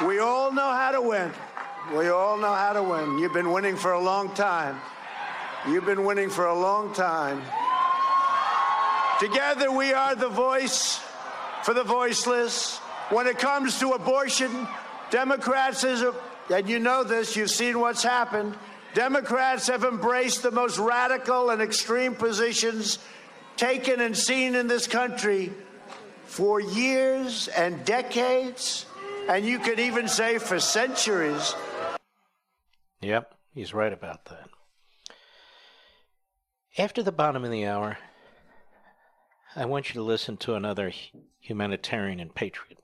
[0.05, 1.31] We all know how to win.
[1.95, 3.17] We all know how to win.
[3.17, 4.79] You've been winning for a long time.
[5.67, 7.41] You've been winning for a long time.
[9.19, 10.99] Together, we are the voice
[11.63, 12.77] for the voiceless.
[13.09, 14.67] When it comes to abortion,
[15.09, 16.13] Democrats, is a,
[16.53, 18.55] and you know this, you've seen what's happened.
[18.93, 22.99] Democrats have embraced the most radical and extreme positions
[23.55, 25.51] taken and seen in this country
[26.25, 28.85] for years and decades
[29.28, 31.55] and you could even say for centuries.
[33.01, 34.49] Yep, he's right about that.
[36.78, 37.97] After the bottom of the hour,
[39.55, 40.91] I want you to listen to another
[41.39, 42.80] humanitarian and patriot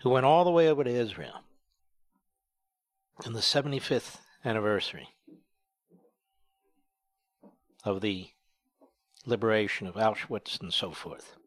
[0.00, 1.42] who went all the way over to Israel
[3.24, 5.08] in the 75th anniversary
[7.84, 8.28] of the
[9.26, 11.37] liberation of Auschwitz and so forth.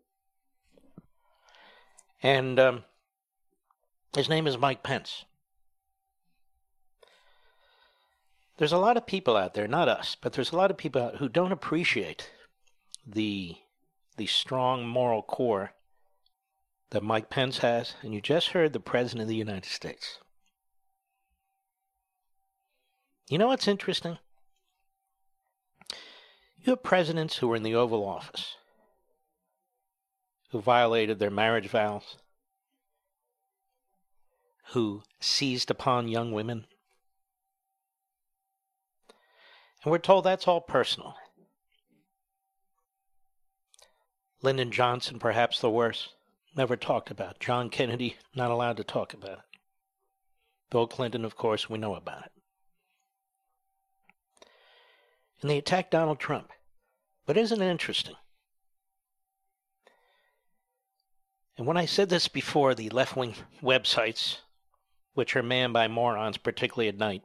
[2.24, 2.84] And um,
[4.15, 5.26] his name is Mike Pence.
[8.61, 11.01] there's a lot of people out there, not us, but there's a lot of people
[11.01, 12.30] out who don't appreciate
[13.07, 13.55] the
[14.17, 15.72] the strong moral core
[16.91, 20.19] that Mike Pence has, and you just heard the President of the United States.
[23.30, 24.19] You know what's interesting?
[26.59, 28.57] You have presidents who were in the Oval Office
[30.52, 32.18] who violated their marriage vows,
[34.72, 36.66] who seized upon young women.
[39.84, 41.16] And we're told that's all personal.
[44.41, 46.10] Lyndon Johnson, perhaps the worst,
[46.56, 47.39] never talked about.
[47.39, 49.60] John Kennedy, not allowed to talk about it.
[50.70, 52.32] Bill Clinton, of course, we know about it.
[55.41, 56.52] And they attacked Donald Trump.
[57.26, 58.16] But isn't it interesting?
[61.62, 64.38] And when I said this before, the left wing websites,
[65.14, 67.22] which are manned by morons, particularly at night,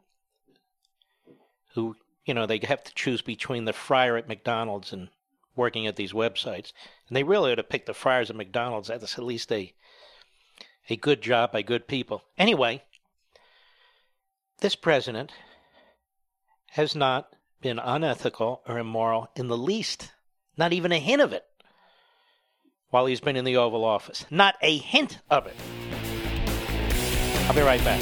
[1.73, 5.09] who, you know, they have to choose between the fryer at McDonald's and
[5.55, 6.71] working at these websites.
[7.07, 8.89] And they really ought to pick the fryers at McDonald's.
[8.89, 9.73] That's at least a
[10.87, 12.21] a good job by good people.
[12.37, 12.83] Anyway,
[14.59, 15.31] this president
[16.73, 20.11] has not been unethical or immoral in the least,
[20.57, 21.46] not even a hint of it,
[22.89, 24.25] while he's been in the Oval Office.
[24.29, 25.55] Not a hint of it.
[27.47, 28.01] I'll be right back.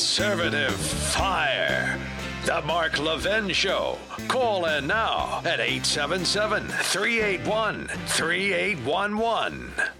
[0.00, 1.98] conservative fire.
[2.46, 3.98] The Mark Levin Show.
[4.28, 9.99] Call in now at 877 381 3811.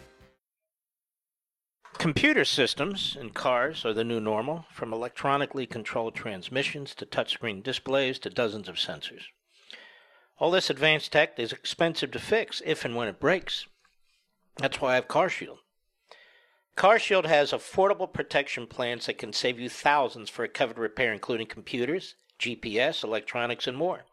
[2.01, 8.19] Computer systems in cars are the new normal, from electronically controlled transmissions to touchscreen displays
[8.19, 9.25] to dozens of sensors.
[10.39, 13.67] All this advanced tech is expensive to fix if and when it breaks.
[14.57, 15.59] That's why I have CarShield.
[16.75, 21.49] CarShield has affordable protection plans that can save you thousands for a covered repair, including
[21.49, 24.07] computers, GPS, electronics, and more.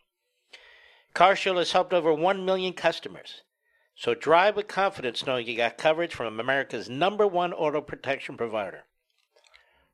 [1.15, 3.43] CarShield has helped over 1 million customers.
[3.97, 8.83] So drive with confidence knowing you got coverage from America's number one auto protection provider.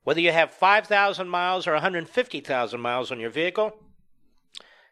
[0.04, 3.78] Whether you have 5,000 miles or 150,000 miles on your vehicle,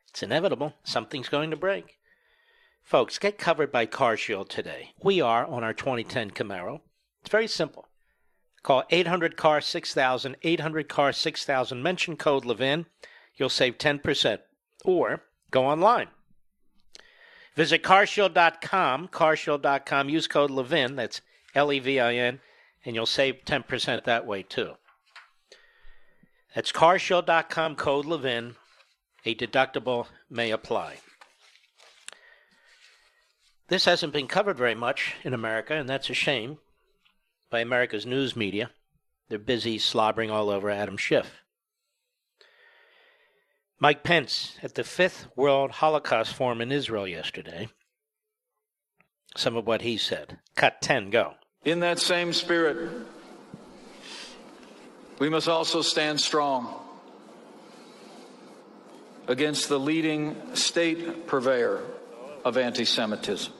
[0.07, 0.75] it's inevitable.
[0.85, 1.97] Something's going to break.
[2.83, 4.93] Folks, get covered by CarShield today.
[5.03, 6.79] We are on our 2010 Camaro.
[7.19, 7.89] It's very simple.
[8.63, 12.85] Call 800 CAR 6000, 800 CAR 6000, mention code Levin.
[13.35, 14.39] You'll save 10%.
[14.85, 16.07] Or go online.
[17.55, 21.21] Visit carshield.com, carshield.com, use code Levin, that's
[21.53, 22.39] L E V I N,
[22.85, 24.73] and you'll save 10% that way too.
[26.55, 28.55] That's carshield.com, code Levin.
[29.25, 30.97] A deductible may apply.
[33.67, 36.57] This hasn't been covered very much in America, and that's a shame
[37.49, 38.71] by America's news media.
[39.29, 41.40] They're busy slobbering all over Adam Schiff.
[43.81, 47.67] Mike Pence at the Fifth World Holocaust Forum in Israel yesterday.
[49.35, 50.37] Some of what he said.
[50.55, 51.33] Cut 10, go.
[51.65, 52.91] In that same spirit,
[55.17, 56.79] we must also stand strong
[59.27, 61.81] against the leading state purveyor
[62.45, 63.51] of anti Semitism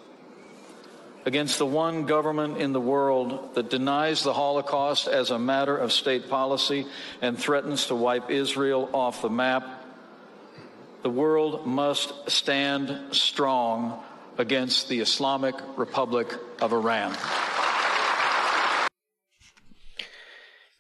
[1.26, 5.92] against the one government in the world that denies the Holocaust as a matter of
[5.92, 6.86] state policy
[7.22, 9.81] and threatens to wipe Israel off the map.
[11.04, 14.04] The world must stand strong
[14.38, 16.28] against the Islamic Republic
[16.62, 17.18] of Iran.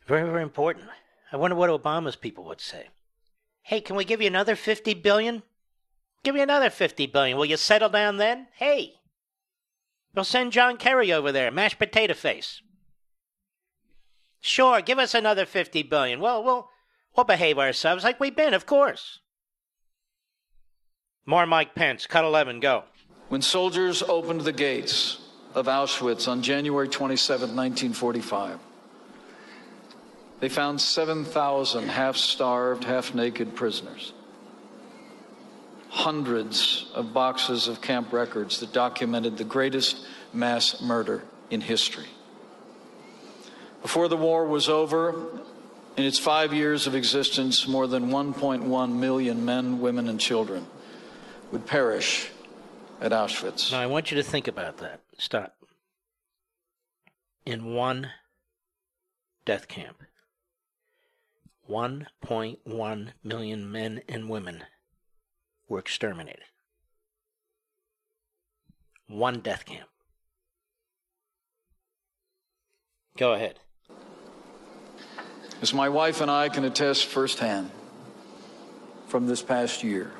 [0.05, 0.85] Very, very important.
[1.31, 2.87] I wonder what Obama's people would say.
[3.63, 5.41] Hey, can we give you another 50 billion?
[6.23, 7.37] Give me another 50 billion.
[7.37, 8.47] Will you settle down then?
[8.53, 8.93] Hey.
[10.13, 12.61] We'll send John Kerry over there, mashed potato face.
[14.39, 16.19] Sure, give us another 50 billion.
[16.19, 16.69] Well, we'll
[17.15, 19.19] we'll behave ourselves like we've been, of course.
[21.25, 22.83] More Mike Pence, cut 11, go.
[23.29, 25.19] When soldiers opened the gates
[25.53, 28.59] of Auschwitz on January 27, 1945,
[30.39, 34.13] they found 7,000 half starved, half naked prisoners
[35.91, 42.07] hundreds of boxes of camp records that documented the greatest mass murder in history.
[43.81, 45.41] Before the war was over,
[45.97, 50.65] in its five years of existence, more than 1.1 million men, women, and children
[51.51, 52.29] would perish
[52.99, 53.71] at Auschwitz.
[53.71, 55.01] Now, I want you to think about that.
[55.17, 55.55] Stop.
[57.45, 58.11] In one
[59.45, 60.03] death camp,
[61.69, 64.63] 1.1 million men and women
[65.67, 66.43] were exterminated.
[69.11, 69.89] one death camp.
[73.17, 73.59] Go ahead.
[75.61, 77.69] As my wife and I can attest firsthand
[79.07, 80.11] from this past year,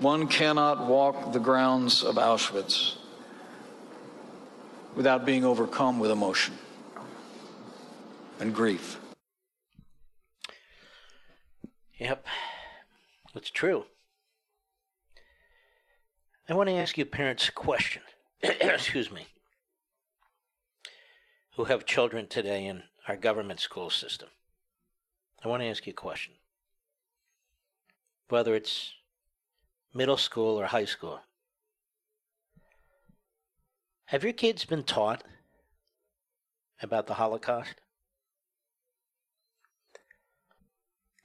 [0.00, 2.94] one cannot walk the grounds of Auschwitz
[4.94, 6.54] without being overcome with emotion
[8.40, 9.00] and grief.
[11.98, 12.26] Yep,
[13.34, 13.84] it's true.
[16.48, 18.02] I want to ask you parents a question.
[18.42, 19.26] Excuse me.
[21.56, 24.28] Who have children today in our government school system.
[25.44, 26.34] I want to ask you a question.
[28.28, 28.92] Whether it's
[29.98, 31.20] middle school or high school,
[34.06, 35.24] have your kids been taught
[36.80, 37.74] about the Holocaust?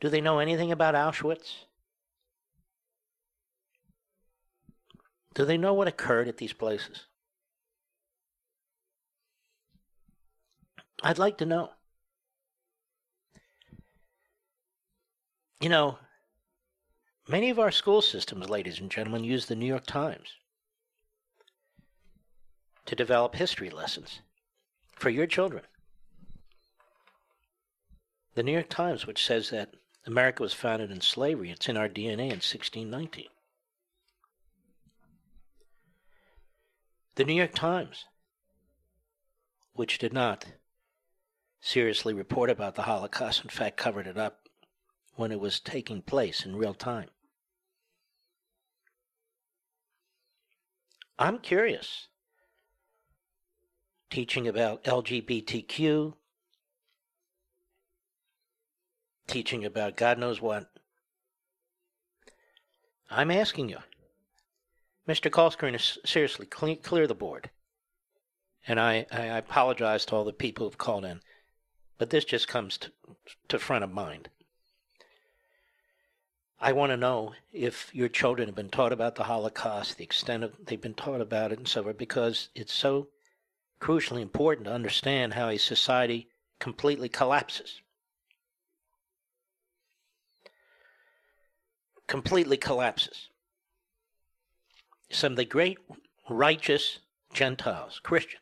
[0.01, 1.53] Do they know anything about Auschwitz?
[5.35, 7.05] Do they know what occurred at these places?
[11.03, 11.69] I'd like to know.
[15.61, 15.99] You know,
[17.27, 20.29] many of our school systems, ladies and gentlemen, use the New York Times
[22.85, 24.21] to develop history lessons
[24.91, 25.63] for your children.
[28.35, 31.87] The New York Times, which says that America was founded in slavery, it's in our
[31.87, 33.27] DNA in 1619.
[37.15, 38.05] The New York Times,
[39.73, 40.45] which did not
[41.61, 44.49] seriously report about the Holocaust, in fact, covered it up
[45.15, 47.09] when it was taking place in real time.
[51.17, 52.07] I'm curious.
[54.09, 56.13] Teaching about LGBTQ,
[59.27, 60.69] teaching about God knows what.
[63.09, 63.77] I'm asking you,
[65.07, 65.31] Mr.
[65.31, 67.49] Call Screener, seriously, clear, clear the board.
[68.67, 71.21] And I, I apologize to all the people who've called in,
[71.97, 72.91] but this just comes to,
[73.49, 74.29] to front of mind.
[76.63, 80.45] I want to know if your children have been taught about the Holocaust, the extent
[80.45, 83.09] of they've been taught about it, and so forth, because it's so
[83.81, 87.81] crucially important to understand how a society completely collapses.
[92.07, 93.27] Completely collapses.
[95.11, 95.79] Some of the great
[96.29, 96.99] righteous
[97.33, 98.39] Gentiles, Christians,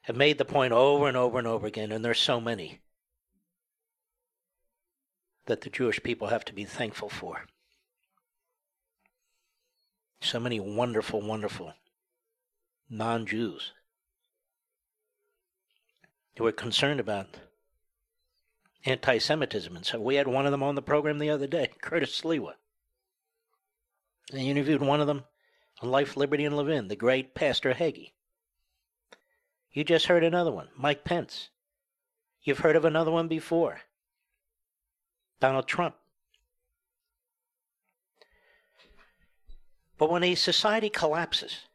[0.00, 2.80] have made the point over and over and over again, and there's so many
[5.46, 7.46] that the Jewish people have to be thankful for.
[10.20, 11.74] So many wonderful, wonderful
[12.88, 13.72] non Jews
[16.36, 17.26] who were concerned about
[18.84, 19.74] anti Semitism.
[19.76, 22.54] And so we had one of them on the program the other day, Curtis Sliwa.
[24.32, 25.24] I interviewed one of them
[25.82, 28.12] on Life, Liberty, and Levin, the great Pastor Hagee.
[29.70, 31.50] You just heard another one, Mike Pence.
[32.42, 33.80] You've heard of another one before.
[35.44, 35.94] Donald Trump.
[39.98, 41.66] But when a society collapses,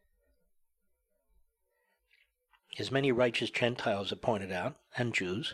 [2.79, 5.53] as many righteous Gentiles have pointed out, and Jews,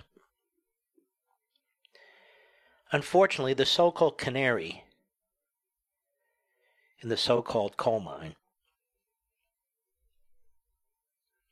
[2.94, 4.86] unfortunately, the so called canary
[7.02, 8.38] in the so called coal mine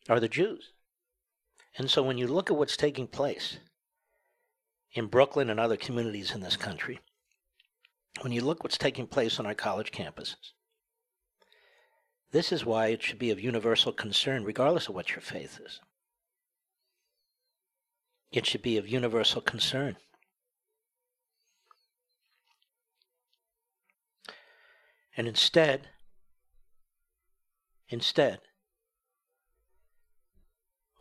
[0.07, 0.72] are the Jews.
[1.78, 3.57] And so when you look at what's taking place,
[4.93, 6.99] in Brooklyn and other communities in this country,
[8.21, 10.51] when you look what's taking place on our college campuses,
[12.31, 15.79] this is why it should be of universal concern, regardless of what your faith is.
[18.31, 19.97] It should be of universal concern.
[25.15, 25.89] And instead,
[27.87, 28.39] instead,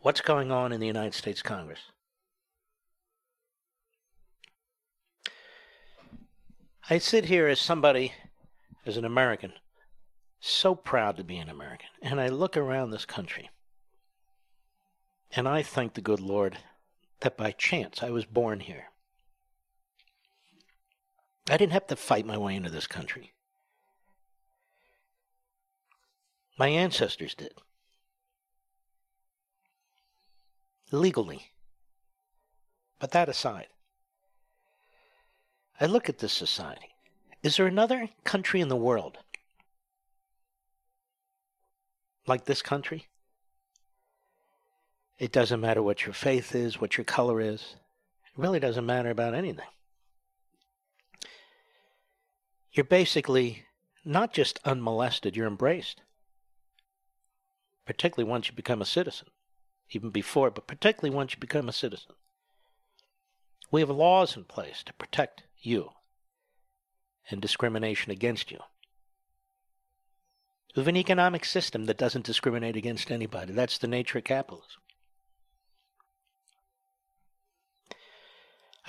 [0.01, 1.79] what's going on in the United States Congress?
[6.89, 8.13] I sit here as somebody,
[8.85, 9.53] as an American,
[10.41, 13.49] so proud to be an American, and I look around this country,
[15.31, 16.57] and I thank the good Lord
[17.21, 18.87] that by chance I was born here.
[21.49, 23.31] I didn't have to fight my way into this country.
[26.57, 27.53] My ancestors did.
[30.91, 31.51] Legally.
[32.99, 33.67] But that aside,
[35.79, 36.95] I look at this society.
[37.41, 39.17] Is there another country in the world
[42.25, 43.07] like this country?
[45.19, 47.75] It doesn't matter what your faith is, what your color is.
[48.25, 49.67] It really doesn't matter about anything.
[52.71, 53.63] You're basically
[54.03, 56.01] not just unmolested, you're embraced.
[57.85, 59.27] Particularly once you become a citizen.
[59.91, 62.13] Even before, but particularly once you become a citizen.
[63.69, 65.89] We have laws in place to protect you
[67.29, 68.59] and discrimination against you.
[70.75, 73.53] Have an economic system that doesn't discriminate against anybody.
[73.53, 74.81] That's the nature of capitalism.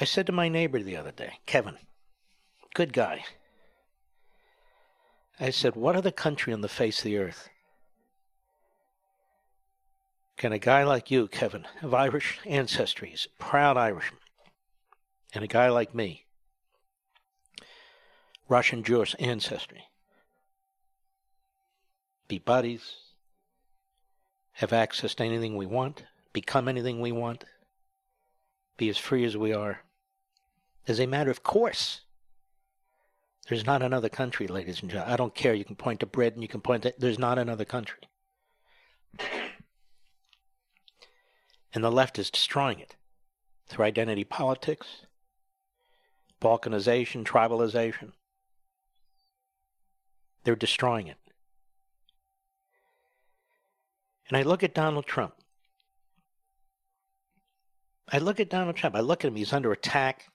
[0.01, 1.77] I said to my neighbor the other day, Kevin,
[2.75, 3.25] good guy.
[5.39, 7.49] I said, What other country on the face of the earth
[10.37, 14.21] can a guy like you, Kevin, of Irish ancestry, a proud Irishman,
[15.33, 16.24] and a guy like me,
[18.49, 19.89] Russian Jewish ancestry,
[22.29, 22.97] be buddies,
[24.53, 27.45] have access to anything we want, become anything we want,
[28.77, 29.81] be as free as we are.
[30.87, 32.03] As a matter of course,
[33.49, 35.13] there's not another country, ladies and gentlemen.
[35.13, 35.55] I don't care.
[35.55, 36.95] You can point to Britain, you can point to.
[36.99, 38.01] There's not another country.
[41.75, 42.97] And the left is destroying it
[43.67, 44.87] through identity politics,
[46.41, 48.13] balkanization, tribalization.
[50.45, 51.17] They're destroying it.
[54.29, 55.35] And I look at Donald Trump.
[58.11, 58.95] I look at Donald Trump.
[58.95, 59.37] I look at him.
[59.37, 60.27] He's under attack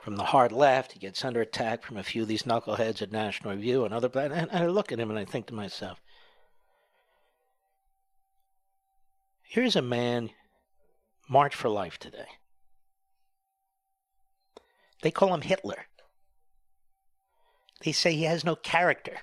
[0.00, 0.92] from the hard left.
[0.92, 4.10] He gets under attack from a few of these knuckleheads at National Review and other.
[4.18, 6.00] And I look at him and I think to myself,
[9.44, 10.30] here's a man
[11.28, 12.26] march for life today.
[15.02, 15.86] They call him Hitler.
[17.82, 19.18] They say he has no character.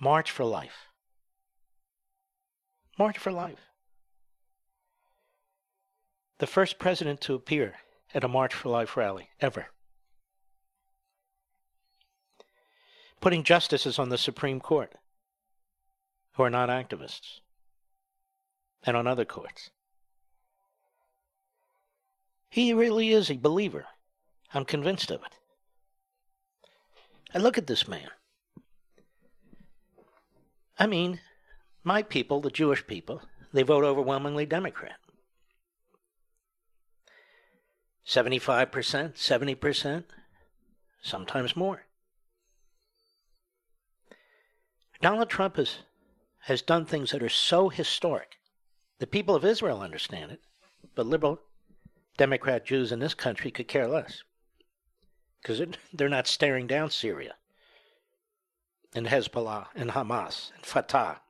[0.00, 0.88] March for life.
[2.98, 3.70] March for life.
[6.38, 7.74] The first president to appear
[8.12, 9.66] at a March for Life rally ever.
[13.20, 14.92] Putting justices on the Supreme Court
[16.32, 17.40] who are not activists
[18.82, 19.70] and on other courts.
[22.50, 23.86] He really is a believer.
[24.52, 25.38] I'm convinced of it.
[27.34, 28.08] I look at this man.
[30.78, 31.20] I mean,
[31.82, 33.22] my people, the Jewish people,
[33.52, 34.98] they vote overwhelmingly Democrat.
[38.06, 40.04] 75%, 70%,
[41.02, 41.86] sometimes more.
[45.00, 45.78] Donald Trump has,
[46.40, 48.36] has done things that are so historic.
[49.00, 50.40] The people of Israel understand it,
[50.94, 51.40] but liberal
[52.16, 54.22] Democrat Jews in this country could care less
[55.44, 55.60] because
[55.92, 57.34] they're not staring down Syria
[58.94, 61.20] and Hezbollah and Hamas and Fatah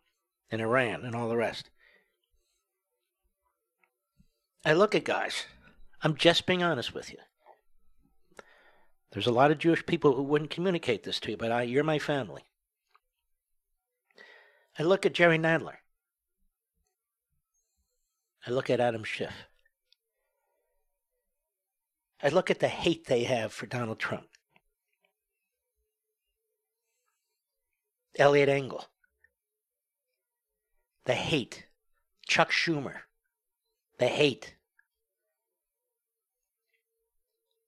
[0.51, 1.69] and Iran and all the rest.
[4.65, 5.45] I look at guys,
[6.03, 7.19] I'm just being honest with you.
[9.13, 11.85] There's a lot of Jewish people who wouldn't communicate this to you, but I, you're
[11.85, 12.43] my family.
[14.79, 15.77] I look at Jerry Nadler.
[18.47, 19.47] I look at Adam Schiff.
[22.25, 24.27] I look at the hate they have for Donald Trump.
[28.19, 28.87] Eliot Engel
[31.05, 31.67] the hate.
[32.27, 33.01] Chuck Schumer,
[33.99, 34.55] the hate.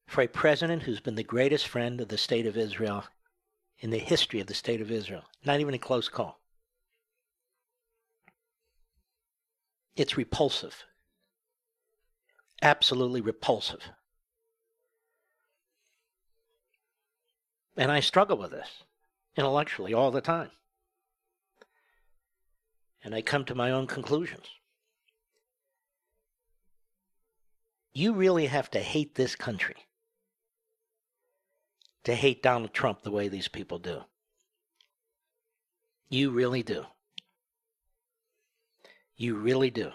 [0.06, 3.04] For a president who's been the greatest friend of the state of Israel
[3.78, 6.40] in the history of the state of Israel, not even a close call.
[9.94, 10.84] It's repulsive.
[12.62, 13.90] Absolutely repulsive.
[17.76, 18.84] And I struggle with this
[19.36, 20.50] intellectually all the time
[23.06, 24.48] and I come to my own conclusions.
[27.92, 29.76] You really have to hate this country
[32.02, 34.00] to hate Donald Trump the way these people do.
[36.08, 36.84] You really do.
[39.16, 39.92] You really do.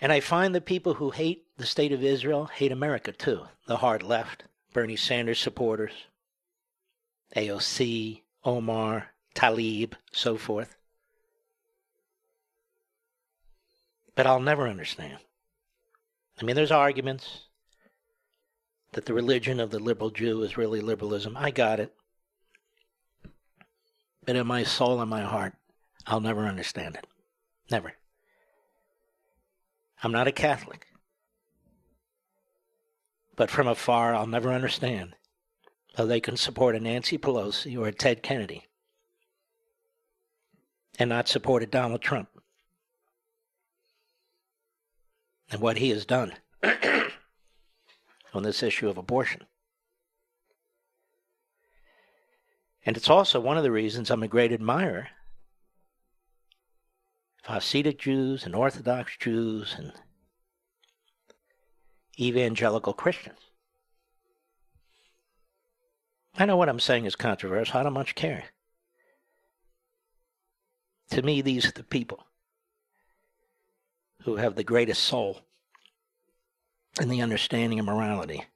[0.00, 3.42] And I find that people who hate the state of Israel hate America too.
[3.66, 5.92] The hard left, Bernie Sanders supporters,
[7.36, 10.76] AOC, Omar, Tlaib, so forth.
[14.14, 15.18] But I'll never understand.
[16.40, 17.46] I mean, there's arguments
[18.92, 21.36] that the religion of the liberal Jew is really liberalism.
[21.36, 21.94] I got it.
[24.24, 25.54] But in my soul and my heart,
[26.06, 27.06] I'll never understand it.
[27.70, 27.94] Never.
[30.02, 30.86] I'm not a Catholic.
[33.36, 35.14] But from afar, I'll never understand
[35.96, 38.68] how they can support a Nancy Pelosi or a Ted Kennedy
[40.98, 42.28] and not support a Donald Trump
[45.50, 46.32] and what he has done
[48.34, 49.44] on this issue of abortion.
[52.84, 55.08] And it's also one of the reasons I'm a great admirer
[57.46, 59.92] of Hasidic Jews and Orthodox Jews and
[62.18, 63.38] evangelical Christians.
[66.38, 67.78] I know what I'm saying is controversial.
[67.78, 68.44] I don't much care.
[71.10, 72.26] To me, these are the people
[74.22, 75.40] who have the greatest soul
[76.98, 78.46] and the understanding of morality.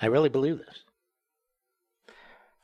[0.00, 0.84] I really believe this.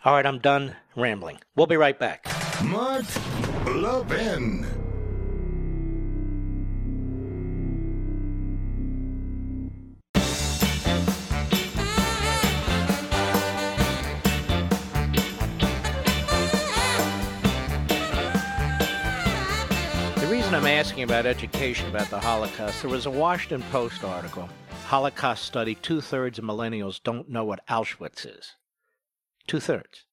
[0.05, 1.39] All right, I'm done rambling.
[1.55, 2.27] We'll be right back.
[2.65, 3.05] Mark
[3.67, 4.80] Levin.
[20.81, 24.48] Asking about education about the Holocaust, there was a Washington Post article,
[24.86, 28.57] Holocaust study, two thirds of millennials don't know what Auschwitz is.
[29.47, 30.07] Two thirds.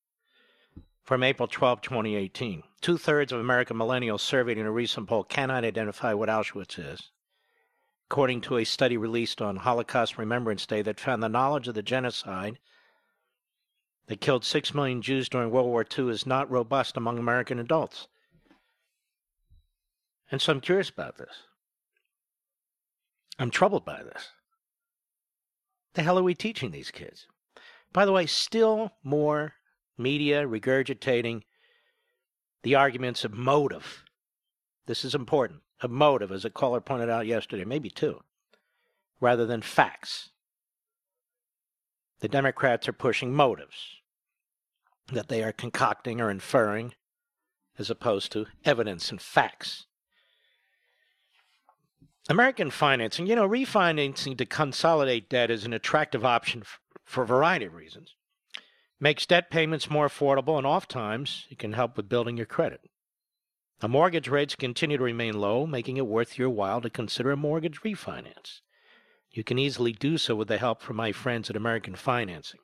[1.06, 2.64] From April 12, 2018.
[2.82, 7.12] Two thirds of American millennials surveyed in a recent poll cannot identify what Auschwitz is.
[8.12, 11.82] According to a study released on Holocaust Remembrance Day that found the knowledge of the
[11.82, 12.60] genocide
[14.08, 18.10] that killed 6 million Jews during World War II is not robust among American adults.
[20.32, 21.34] And so I'm curious about this.
[23.40, 24.30] I'm troubled by this.
[25.94, 27.28] The hell are we teaching these kids?
[27.92, 29.54] By the way, still more
[29.98, 31.42] media regurgitating
[32.64, 34.04] the arguments of motive.
[34.86, 35.62] This is important.
[35.82, 38.22] Of motive, as a caller pointed out yesterday, maybe two,
[39.20, 40.30] rather than facts.
[42.20, 43.98] The Democrats are pushing motives
[45.12, 46.94] that they are concocting or inferring
[47.80, 49.87] as opposed to evidence and facts.
[52.30, 57.28] American financing, you know, refinancing to consolidate debt is an attractive option f- for a
[57.28, 58.16] variety of reasons.
[59.00, 62.82] Makes debt payments more affordable, and oftentimes it can help with building your credit.
[63.80, 67.38] The mortgage rates continue to remain low, making it worth your while to consider a
[67.38, 68.60] mortgage refinance.
[69.32, 72.60] You can easily do so with the help from my friends at American Financing.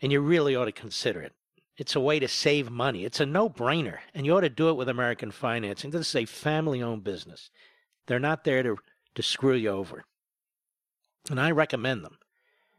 [0.00, 1.32] And you really ought to consider it.
[1.76, 3.04] It's a way to save money.
[3.04, 5.90] It's a no brainer, and you ought to do it with American Financing.
[5.90, 7.50] This is a family owned business.
[8.06, 8.76] They're not there to,
[9.14, 10.04] to screw you over.
[11.30, 12.18] And I recommend them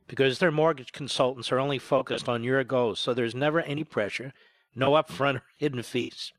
[0.08, 4.34] because their mortgage consultants are only focused on your goals, so there's never any pressure,
[4.74, 6.32] no upfront or hidden fees.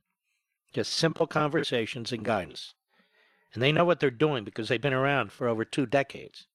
[0.73, 2.75] Just simple conversations and guidance.
[3.53, 6.47] And they know what they're doing because they've been around for over two decades.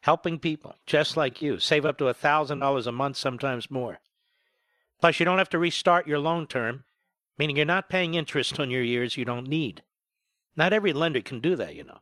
[0.00, 3.98] Helping people just like you save up to $1,000 a month, sometimes more.
[5.00, 6.84] Plus, you don't have to restart your loan term,
[7.38, 9.82] meaning you're not paying interest on your years you don't need.
[10.56, 11.98] Not every lender can do that, you know,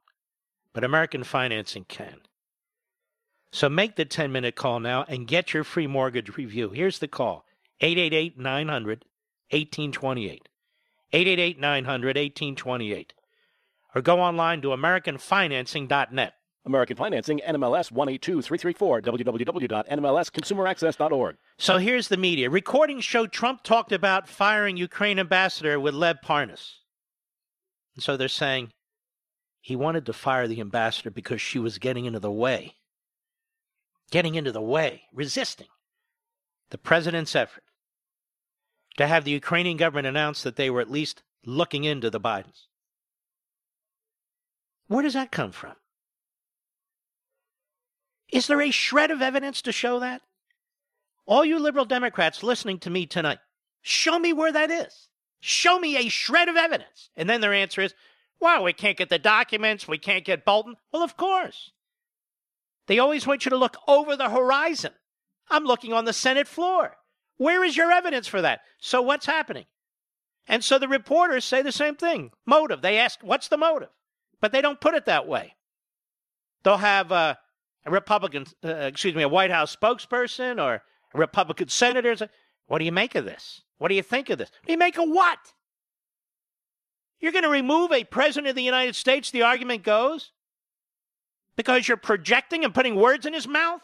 [0.73, 2.21] but American Financing can.
[3.51, 6.71] So make the 10 minute call now and get your free mortgage review.
[6.71, 7.47] Here's the call
[7.81, 9.05] 888 900
[9.51, 10.49] 1828.
[11.13, 13.13] 888 900 1828.
[13.95, 16.35] Or go online to AmericanFinancing.net.
[16.67, 21.37] American Financing, NMLS 182334, www.nmlsconsumeraccess.org.
[21.59, 22.49] So here's the media.
[22.49, 26.77] Recordings show Trump talked about firing Ukraine ambassador with Lev Parnas.
[27.95, 28.73] And so they're saying
[29.61, 32.75] he wanted to fire the ambassador because she was getting into the way,
[34.11, 35.69] getting into the way, resisting
[36.71, 37.63] the president's effort
[38.97, 42.67] to have the Ukrainian government announce that they were at least looking into the Bidens.
[44.87, 45.75] Where does that come from?
[48.31, 50.23] Is there a shred of evidence to show that?
[51.27, 53.39] All you liberal Democrats listening to me tonight,
[53.83, 55.09] show me where that is.
[55.47, 57.11] Show me a shred of evidence.
[57.19, 57.93] And then their answer is,
[58.41, 59.87] well, we can't get the documents.
[59.87, 60.77] We can't get Bolton.
[60.91, 61.71] Well, of course.
[62.87, 64.93] They always want you to look over the horizon.
[65.51, 66.97] I'm looking on the Senate floor.
[67.37, 68.63] Where is your evidence for that?
[68.79, 69.67] So what's happening?
[70.47, 72.81] And so the reporters say the same thing motive.
[72.81, 73.91] They ask, what's the motive?
[74.41, 75.57] But they don't put it that way.
[76.63, 77.39] They'll have a,
[77.85, 82.31] a Republican, uh, excuse me, a White House spokesperson or a Republican senator.
[82.67, 83.61] What do you make of this?
[83.79, 84.51] What do you think of this?
[84.67, 85.39] You make a what?
[87.21, 90.33] You're going to remove a president of the United States, the argument goes,
[91.57, 93.83] because you're projecting and putting words in his mouth?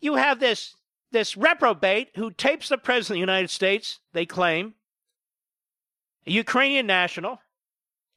[0.00, 0.74] You have this,
[1.10, 4.74] this reprobate who tapes the president of the United States, they claim,
[6.26, 7.40] a Ukrainian national.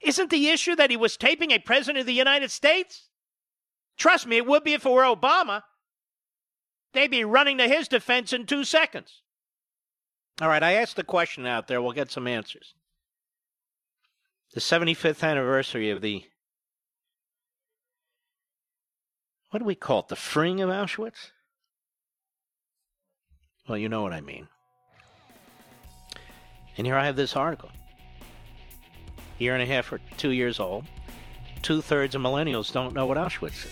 [0.02, 3.10] Isn't the issue that he was taping a president of the United States?
[3.98, 5.64] Trust me, it would be if it were Obama.
[6.94, 9.22] They'd be running to his defense in two seconds.
[10.42, 11.82] All right, I asked the question out there.
[11.82, 12.74] We'll get some answers.
[14.54, 16.26] The 75th anniversary of the,
[19.52, 20.08] what do we call it?
[20.10, 21.32] The freeing of Auschwitz?
[23.68, 24.48] Well, you know what I mean.
[26.78, 27.70] And here I have this article.
[29.38, 30.86] Year and a half or two years old.
[31.62, 33.72] Two thirds of millennials don't know what Auschwitz is.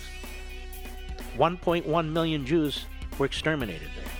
[1.36, 2.86] 1.1 million Jews
[3.20, 4.12] were exterminated there.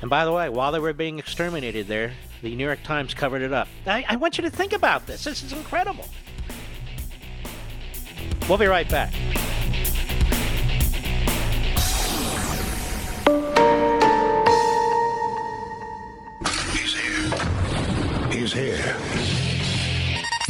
[0.00, 2.12] And by the way, while they were being exterminated there,
[2.42, 3.68] the New York Times covered it up.
[3.86, 5.22] I, I want you to think about this.
[5.22, 6.08] This is incredible.
[8.48, 9.12] We'll be right back.
[16.72, 18.30] He's here.
[18.30, 19.43] He's here.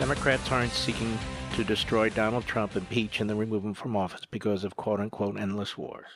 [0.00, 1.18] Democrats aren't seeking
[1.54, 5.76] to destroy Donald Trump, impeach, and then remove him from office because of quote-unquote endless
[5.76, 6.06] wars.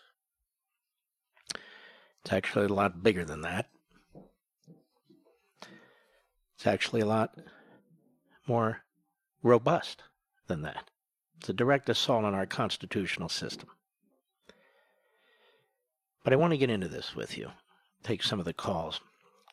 [2.23, 3.67] It's actually a lot bigger than that.
[6.57, 7.39] It's actually a lot
[8.49, 8.85] more
[9.43, 10.03] robust
[10.47, 10.89] than that.
[11.37, 13.69] It's a direct assault on our constitutional system.
[16.25, 17.51] But I want to get into this with you,
[18.03, 19.03] take some of the calls.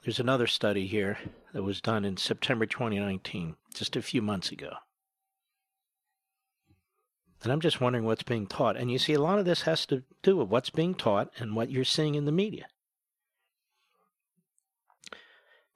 [0.06, 1.18] There's another study here
[1.52, 4.72] that was done in September 2019, just a few months ago.
[7.44, 8.78] And I'm just wondering what's being taught.
[8.78, 11.56] And you see, a lot of this has to do with what's being taught and
[11.56, 12.68] what you're seeing in the media.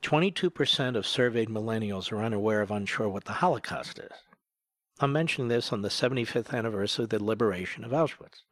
[0.03, 4.11] 22% of surveyed millennials are unaware of unsure what the Holocaust is.
[4.99, 8.43] I'm mentioning this on the 75th anniversary of the liberation of Auschwitz.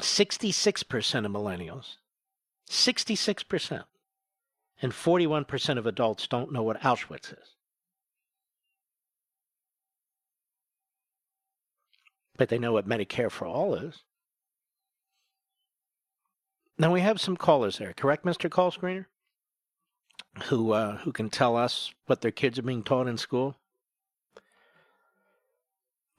[0.00, 1.96] 66% of millennials,
[2.68, 3.84] 66%,
[4.82, 7.54] and 41% of adults don't know what Auschwitz is.
[12.36, 14.02] But they know what Medicare for All is.
[16.78, 18.50] Now we have some callers there, correct, Mr.
[18.50, 19.06] Call Screener?
[20.44, 23.56] Who uh, who can tell us what their kids are being taught in school?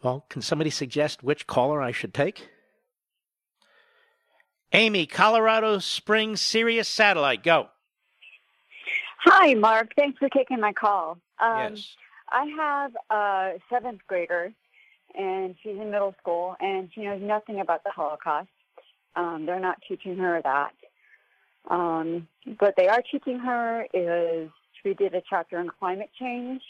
[0.02, 2.50] Well, can somebody suggest which caller I should take?
[4.74, 7.70] Amy, Colorado Springs, Sirius Satellite, go.
[9.20, 9.94] Hi, Mark.
[9.96, 11.18] Thanks for taking my call.
[11.40, 11.96] Um, yes.
[12.30, 14.52] I have a seventh grader,
[15.16, 18.50] and she's in middle school, and she knows nothing about the Holocaust.
[19.16, 20.74] Um, they're not teaching her that.
[21.70, 22.28] Um,
[22.60, 24.50] what they are teaching her is
[24.86, 26.62] we did a chapter on climate change.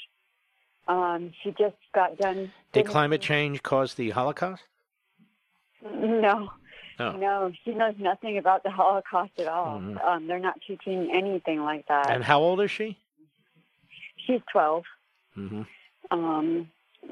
[0.88, 2.52] Um, she just got done.
[2.72, 4.64] Did climate change cause the Holocaust?
[5.84, 6.50] No.
[7.00, 7.12] No.
[7.12, 9.80] No, she knows nothing about the Holocaust at all.
[9.80, 10.04] Mhm.
[10.04, 12.10] Um, they're not teaching anything like that.
[12.10, 12.98] And how old is she?
[14.26, 14.84] She's 12.
[15.36, 15.62] hmm
[16.10, 16.70] um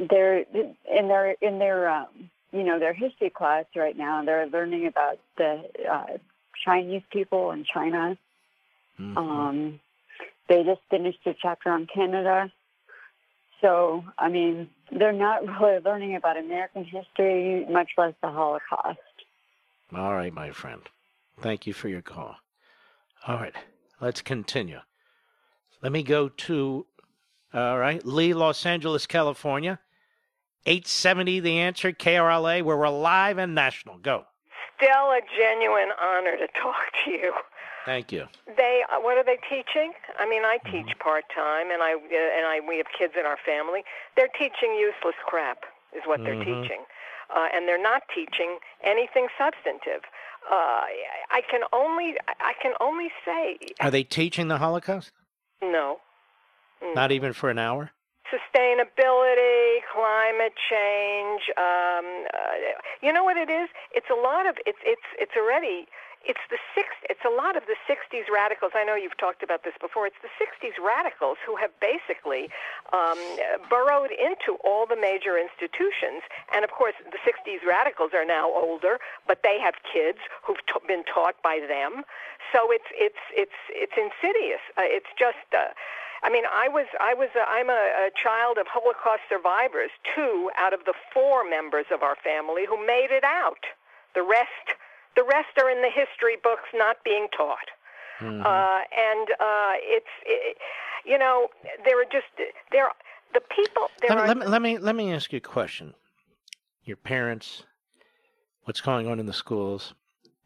[0.09, 4.87] they're in their in their um you know their history class right now they're learning
[4.87, 6.17] about the uh
[6.63, 8.17] chinese people in china
[8.99, 9.17] Mm-hmm.
[9.17, 9.79] um
[10.47, 12.49] they just finished a chapter on canada
[13.61, 18.99] so i mean they're not really learning about american history much less the holocaust
[19.93, 20.81] All right, my friend.
[21.41, 22.35] Thank you for your call.
[23.27, 23.53] All right,
[24.01, 24.79] let's continue.
[25.81, 26.85] Let me go to,
[27.53, 29.79] all right, Lee, Los Angeles, California.
[30.67, 33.97] 870, the answer, KRLA, where we're live and national.
[33.99, 34.25] Go.
[34.77, 37.33] Still a genuine honor to talk to you.
[37.85, 38.25] Thank you.
[38.57, 39.93] They, uh, what are they teaching?
[40.19, 41.97] I mean, I teach part time, and I uh,
[42.37, 43.83] and I we have kids in our family.
[44.17, 46.63] They're teaching useless crap, is what they're Mhm.
[46.63, 46.83] teaching,
[47.33, 50.01] uh, and they're not teaching anything substantive.
[50.51, 50.85] Uh,
[51.31, 55.11] I can only I can only say Are they teaching the Holocaust?
[55.61, 55.97] no.
[56.93, 57.91] Not even for an hour?
[58.29, 61.41] sustainability, climate change.
[61.57, 62.37] Um, uh,
[63.01, 63.69] you know what it is?
[63.93, 65.87] It's a lot of it's it's it's already
[66.25, 69.63] it's the six it's a lot of the 60s radicals i know you've talked about
[69.63, 72.49] this before it's the 60s radicals who have basically
[72.93, 73.17] um,
[73.69, 78.99] burrowed into all the major institutions and of course the 60s radicals are now older
[79.27, 82.03] but they have kids who've t- been taught by them
[82.51, 85.73] so it's it's it's it's insidious uh, it's just uh,
[86.23, 89.91] I mean, I was, I was, uh, I'm a, a child of Holocaust survivors.
[90.15, 93.69] Two out of the four members of our family who made it out.
[94.15, 94.73] The rest,
[95.15, 97.69] the rest are in the history books, not being taught.
[98.21, 100.57] Uh, and uh, it's, it,
[101.05, 101.49] you know,
[101.83, 102.25] there are just
[102.71, 102.87] there,
[103.33, 103.89] the people.
[103.99, 105.93] There Let, are let, me, let me let me ask you a question.
[106.83, 107.63] Your parents,
[108.63, 109.93] what's going on in the schools,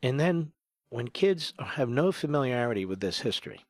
[0.01, 0.51] and then
[0.89, 3.65] when kids have no familiarity with this history,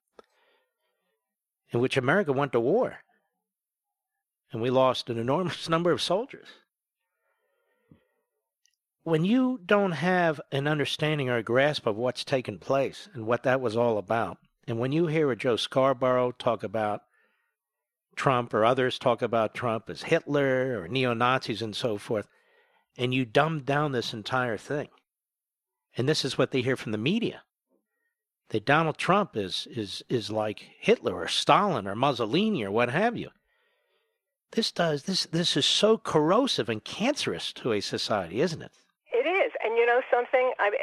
[1.72, 3.00] in which America went to war
[4.52, 6.48] and we lost an enormous number of soldiers.
[9.10, 13.42] When you don't have an understanding or a grasp of what's taken place and what
[13.42, 14.38] that was all about,
[14.68, 17.02] and when you hear a Joe Scarborough talk about
[18.16, 22.28] Trump or others talk about Trump as Hitler or neo Nazis and so forth,
[23.00, 24.90] and you dumb down this entire thing,
[25.98, 27.42] and this is what they hear from the media
[28.50, 33.18] that Donald Trump is is is like Hitler or Stalin or Mussolini or what have
[33.18, 33.32] you.
[34.52, 38.72] This does this this is so corrosive and cancerous to a society, isn't it?
[39.70, 40.52] And you know something.
[40.58, 40.74] I've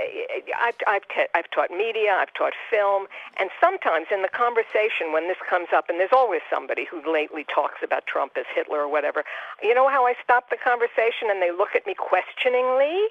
[0.55, 3.07] I've I've, t- I've taught media, I've taught film,
[3.37, 7.45] and sometimes in the conversation when this comes up, and there's always somebody who lately
[7.53, 9.25] talks about Trump as Hitler or whatever.
[9.61, 13.11] You know how I stop the conversation and they look at me questioningly.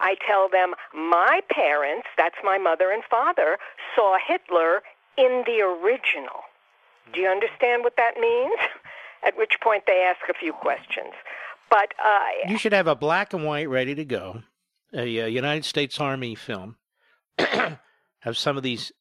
[0.00, 3.58] I tell them my parents, that's my mother and father,
[3.94, 4.82] saw Hitler
[5.16, 6.42] in the original.
[7.12, 8.58] Do you understand what that means?
[9.24, 11.12] At which point they ask a few questions.
[11.70, 14.42] But uh, you should have a black and white ready to go,
[14.94, 16.76] a, a United States Army film,
[17.38, 18.92] of some of these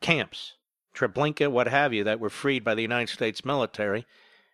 [0.00, 0.54] camps,
[0.94, 4.06] Treblinka, what have you, that were freed by the United States military,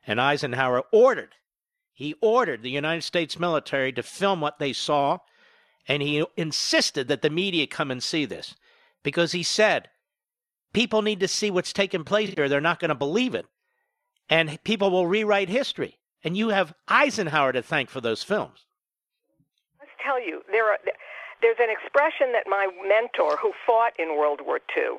[0.06, 1.34] and Eisenhower ordered,
[1.92, 5.18] he ordered the United States military to film what they saw
[5.90, 8.54] and he insisted that the media come and see this
[9.02, 9.88] because he said,
[10.72, 12.48] people need to see what's taking place here.
[12.48, 13.46] They're not going to believe it.
[14.28, 15.98] And people will rewrite history.
[16.22, 18.66] And you have Eisenhower to thank for those films.
[20.10, 20.78] Tell you, there are,
[21.40, 24.98] there's an expression that my mentor, who fought in World War II,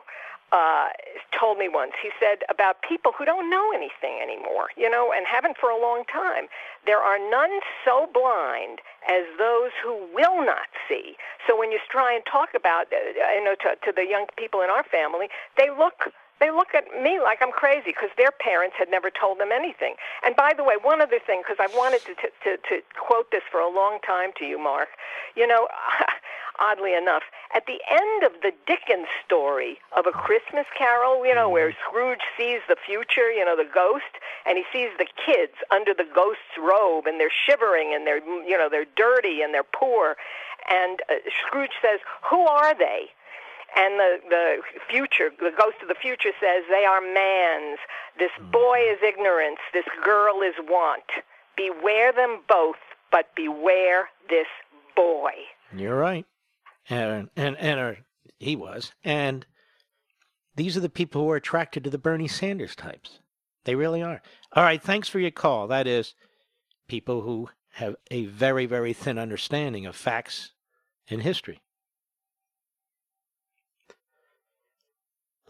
[0.53, 0.87] uh,
[1.37, 1.91] told me once.
[2.01, 5.75] He said about people who don't know anything anymore, you know, and haven't for a
[5.75, 6.47] long time.
[6.85, 11.15] There are none so blind as those who will not see.
[11.45, 14.61] So when you try and talk about, uh, you know, to, to the young people
[14.61, 15.27] in our family,
[15.57, 19.39] they look they look at me like I'm crazy because their parents had never told
[19.39, 19.93] them anything.
[20.25, 23.43] And by the way, one other thing, because I've wanted to, to, to quote this
[23.49, 24.89] for a long time to you, Mark.
[25.35, 25.69] You know,
[26.59, 27.23] oddly enough,
[27.53, 31.85] at the end of the Dickens story of A Christmas Carol, you know, where mm-hmm.
[31.87, 36.09] Scrooge sees the future, you know, the ghost, and he sees the kids under the
[36.13, 40.17] ghost's robe, and they're shivering, and they're, you know, they're dirty, and they're poor.
[40.69, 41.15] And uh,
[41.45, 41.99] Scrooge says,
[42.29, 43.09] Who are they?
[43.75, 44.57] And the, the
[44.89, 47.79] future, the ghost of the future says, They are man's.
[48.19, 48.51] This mm-hmm.
[48.51, 49.59] boy is ignorance.
[49.73, 51.03] This girl is want.
[51.55, 52.77] Beware them both,
[53.11, 54.47] but beware this
[54.95, 55.31] boy.
[55.75, 56.25] You're right
[56.89, 57.97] and and and
[58.39, 59.45] he was, and
[60.55, 63.19] these are the people who are attracted to the Bernie Sanders types.
[63.63, 64.21] They really are.
[64.53, 65.67] All right, thanks for your call.
[65.67, 66.15] That is
[66.87, 70.51] people who have a very very thin understanding of facts
[71.09, 71.61] and history.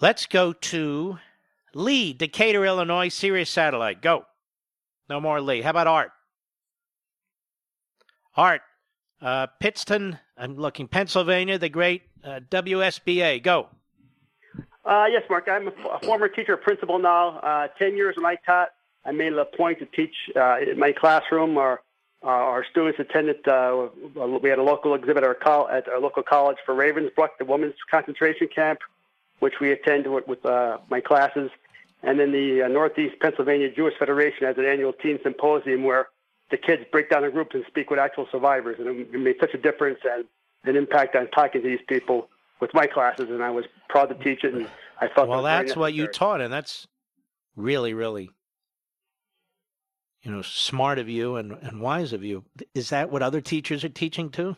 [0.02, 1.19] Let's go to
[1.76, 4.02] Lee, Decatur, Illinois, Sirius Satellite.
[4.02, 4.26] Go.
[5.07, 5.61] No more Lee.
[5.61, 6.11] How about Art?
[8.36, 8.61] Art,
[9.22, 13.44] uh, Pittston, I'm looking, Pennsylvania, the great uh, WSBA.
[13.44, 13.68] Go.
[14.84, 15.48] Uh, yes, Mark.
[15.48, 17.38] I'm a, a former teacher, principal now.
[17.40, 18.69] Uh, Ten years when I taught,
[19.06, 21.57] I made it a point to teach uh, in my classroom.
[21.57, 21.82] Our
[22.23, 23.48] uh, our students attended.
[23.48, 23.90] Uh,
[24.41, 27.76] we had a local exhibit at our, at our local college for Ravensbrück, the women's
[27.90, 28.80] concentration camp,
[29.41, 31.49] which we attend with, with uh, my classes.
[32.03, 36.07] And then the uh, Northeast Pennsylvania Jewish Federation has an annual teen symposium where
[36.49, 39.53] the kids break down in groups and speak with actual survivors, and it made such
[39.53, 40.26] a difference and
[40.63, 44.15] an impact on talking to these people with my classes, and I was proud to
[44.15, 44.68] teach it, and
[44.99, 45.43] I felt well.
[45.43, 46.88] That's what you taught, and that's
[47.55, 48.30] really, really,
[50.22, 52.43] you know, smart of you and, and wise of you.
[52.76, 54.55] Is that what other teachers are teaching too?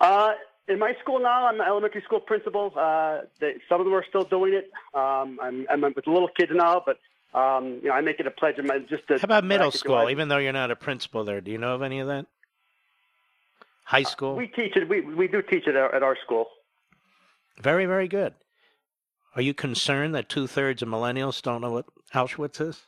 [0.00, 0.32] Uh,
[0.68, 2.72] in my school now, I'm an elementary school principal.
[2.76, 4.70] Uh, they, some of them are still doing it.
[4.94, 6.98] Um, I'm, I'm with little kids now, but
[7.38, 9.18] um, you know, I make it a pledge of my just to.
[9.18, 10.08] How about middle school?
[10.08, 12.26] Even though you're not a principal there, do you know of any of that?
[13.84, 14.32] High uh, school?
[14.32, 14.88] Uh, we teach it.
[14.88, 16.46] We we do teach it at our school.
[17.60, 18.34] Very very good.
[19.36, 22.82] Are you concerned that two thirds of millennials don't know what Auschwitz is?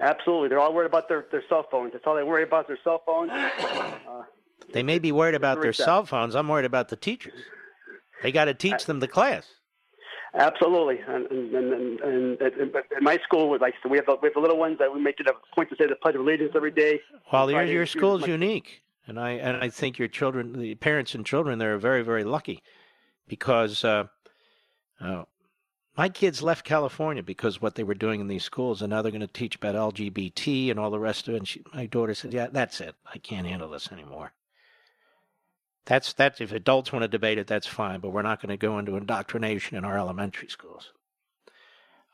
[0.00, 1.92] Absolutely, they're all worried about their, their cell phones.
[1.92, 3.30] That's all they worry about their cell phones.
[4.06, 4.22] Uh,
[4.72, 6.34] they may be worried about their cell phones.
[6.34, 7.40] I'm worried about the teachers.
[8.22, 9.46] They got to teach them the class.
[10.36, 12.72] Absolutely, and and, and, and, and in
[13.02, 15.20] my school, like so we have the, we have the little ones that we make
[15.20, 17.00] it a point to say the Pledge of Allegiance every day.
[17.32, 21.14] Well, your your school's my, unique, and I and I think your children, the parents
[21.14, 22.64] and children, they're very very lucky,
[23.28, 24.06] because uh,
[25.00, 25.22] uh,
[25.96, 29.12] my kids left California because what they were doing in these schools, and now they're
[29.12, 31.38] going to teach about LGBT and all the rest of it.
[31.38, 32.96] And she, my daughter said, "Yeah, that's it.
[33.06, 34.32] I can't handle this anymore."
[35.86, 38.56] That's that's if adults want to debate it, that's fine, but we're not going to
[38.56, 40.92] go into indoctrination in our elementary schools.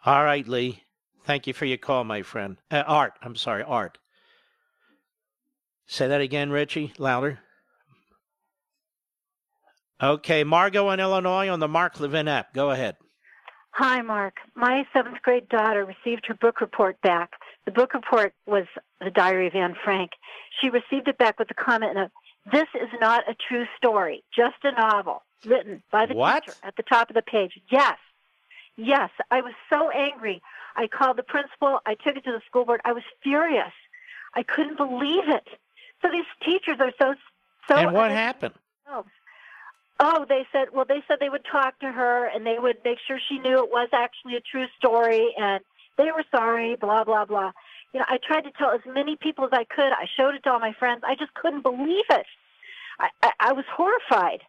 [0.05, 0.83] All right, Lee.
[1.25, 2.57] Thank you for your call, my friend.
[2.71, 3.99] Uh, Art, I'm sorry, Art.
[5.87, 7.41] Say that again, Richie, louder.
[10.03, 12.55] Okay, Margot in Illinois on the Mark Levin app.
[12.55, 12.97] Go ahead.
[13.73, 14.35] Hi, Mark.
[14.55, 17.31] My seventh grade daughter received her book report back.
[17.67, 18.65] The book report was
[19.01, 20.11] The Diary of Anne Frank.
[20.61, 22.11] She received it back with the comment of,
[22.53, 26.45] This is not a true story, just a novel written by the What?
[26.45, 27.61] teacher at the top of the page.
[27.71, 27.99] Yes.
[28.77, 29.11] Yes.
[29.31, 30.43] I was so angry.
[30.77, 31.81] I called the principal.
[31.87, 32.81] I took it to the school board.
[32.85, 33.73] I was furious.
[34.35, 35.47] I couldn't believe it.
[36.03, 37.15] So these teachers are so
[37.69, 38.55] so and what happened?
[38.85, 39.11] themselves.
[40.03, 42.99] Oh, they said, well, they said they would talk to her and they would make
[43.07, 45.63] sure she knew it was actually a true story and
[45.99, 47.53] they were sorry, blah, blah, blah.
[47.93, 49.93] You know, I tried to tell as many people as I could.
[49.93, 51.03] I showed it to all my friends.
[51.05, 52.27] I just couldn't believe it.
[53.01, 54.41] I, I, I was horrified.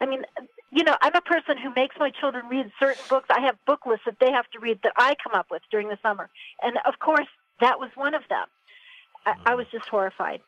[0.00, 0.22] I mean,
[0.70, 3.26] you know, I'm a person who makes my children read certain books.
[3.30, 5.88] I have book lists that they have to read that I come up with during
[5.88, 6.28] the summer.
[6.62, 7.26] And of course,
[7.60, 8.46] that was one of them.
[9.26, 10.40] I, I was just horrified.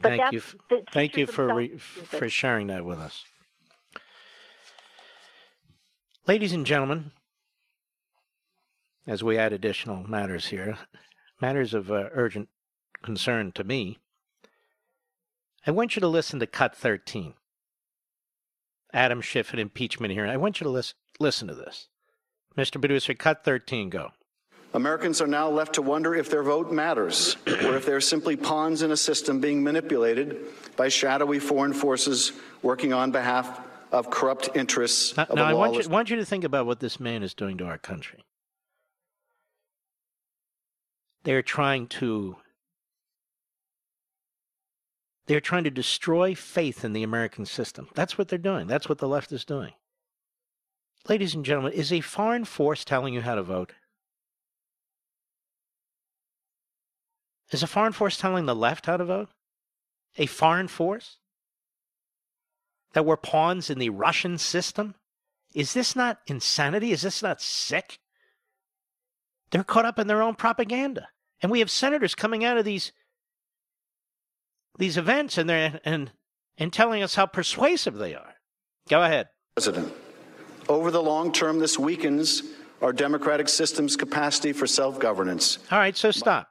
[0.00, 0.42] But Thank you.
[0.92, 3.24] Thank you for re- for sharing that with us,
[6.26, 7.12] ladies and gentlemen.
[9.06, 10.78] As we add additional matters here,
[11.40, 12.48] matters of uh, urgent
[13.02, 13.98] concern to me,
[15.66, 17.34] I want you to listen to Cut 13.
[18.92, 20.30] Adam Schiff and impeachment hearing.
[20.30, 20.96] I want you to listen.
[21.20, 21.88] Listen to this,
[22.56, 22.80] Mr.
[22.80, 23.14] Producer.
[23.14, 23.90] Cut 13.
[23.90, 24.10] Go.
[24.72, 28.82] Americans are now left to wonder if their vote matters, or if they're simply pawns
[28.82, 30.38] in a system being manipulated
[30.76, 32.32] by shadowy foreign forces
[32.62, 33.60] working on behalf
[33.92, 36.80] of corrupt interests Now, of now I want you, want you to think about what
[36.80, 38.24] this man is doing to our country.
[41.22, 42.36] They're trying to
[45.26, 47.88] they're trying to destroy faith in the American system.
[47.94, 48.66] That's what they're doing.
[48.66, 49.72] That's what the left is doing.
[51.08, 53.72] Ladies and gentlemen, is a foreign force telling you how to vote?
[57.50, 59.28] Is a foreign force telling the left how to vote?
[60.16, 61.18] A foreign force?
[62.94, 64.94] That we're pawns in the Russian system?
[65.54, 66.90] Is this not insanity?
[66.90, 67.98] Is this not sick?
[69.50, 71.08] They're caught up in their own propaganda.
[71.42, 72.92] And we have senators coming out of these
[74.78, 76.10] these events and they're and
[76.58, 78.34] and telling us how persuasive they are.
[78.88, 79.28] Go ahead.
[79.56, 79.92] president.
[80.68, 82.42] Over the long term, this weakens
[82.80, 85.58] our democratic system's capacity for self governance.
[85.70, 86.48] All right, so stop.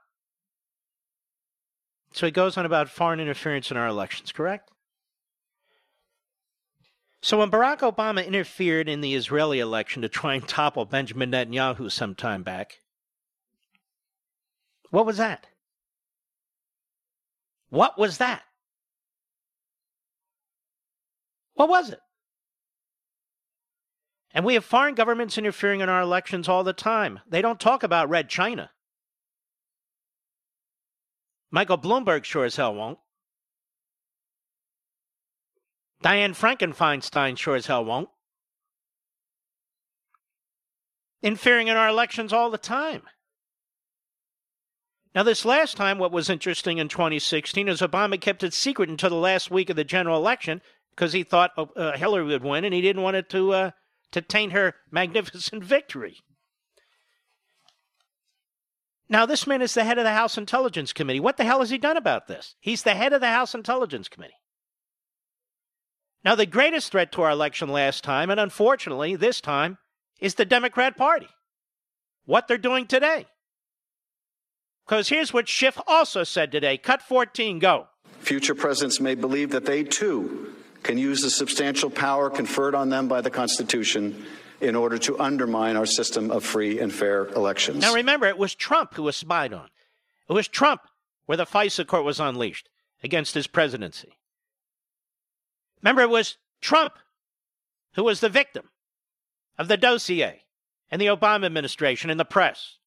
[2.11, 4.69] So he goes on about foreign interference in our elections, correct?
[7.21, 11.89] So when Barack Obama interfered in the Israeli election to try and topple Benjamin Netanyahu
[11.91, 12.81] some time back,
[14.89, 15.47] what was that?
[17.73, 18.43] What was that?
[21.55, 21.99] What was it?
[24.31, 27.21] And we have foreign governments interfering in our elections all the time.
[27.27, 28.69] They don't talk about Red China.
[31.49, 32.99] Michael Bloomberg sure as hell won't.
[36.03, 38.09] Diane Frankenfeinstein sure as hell won't.
[41.23, 43.01] Interfering in our elections all the time.
[45.15, 49.11] Now, this last time, what was interesting in 2016 is Obama kept it secret until
[49.11, 50.61] the last week of the general election
[50.95, 53.71] because he thought uh, Hillary would win and he didn't want it to, uh,
[54.11, 56.17] to taint her magnificent victory.
[59.07, 61.19] Now, this man is the head of the House Intelligence Committee.
[61.19, 62.55] What the hell has he done about this?
[62.59, 64.33] He's the head of the House Intelligence Committee.
[66.25, 69.77] Now, the greatest threat to our election last time, and unfortunately this time,
[70.19, 71.27] is the Democrat Party.
[72.25, 73.27] What they're doing today.
[74.85, 76.77] Because here's what Schiff also said today.
[76.77, 77.87] Cut 14, go.
[78.19, 80.53] Future presidents may believe that they too
[80.83, 84.25] can use the substantial power conferred on them by the Constitution
[84.59, 87.81] in order to undermine our system of free and fair elections.
[87.81, 89.69] Now remember, it was Trump who was spied on.
[90.29, 90.81] It was Trump
[91.25, 92.69] where the FISA court was unleashed
[93.03, 94.17] against his presidency.
[95.81, 96.93] Remember, it was Trump
[97.95, 98.69] who was the victim
[99.57, 100.43] of the dossier
[100.89, 102.77] and the Obama administration and the press.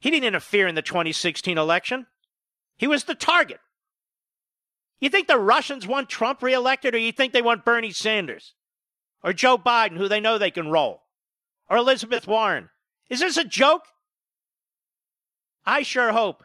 [0.00, 2.06] He didn't interfere in the 2016 election.
[2.76, 3.60] He was the target.
[5.00, 8.54] You think the Russians want Trump reelected, or you think they want Bernie Sanders?
[9.22, 11.02] Or Joe Biden, who they know they can roll?
[11.68, 12.68] Or Elizabeth Warren?
[13.08, 13.82] Is this a joke?
[15.64, 16.44] I sure hope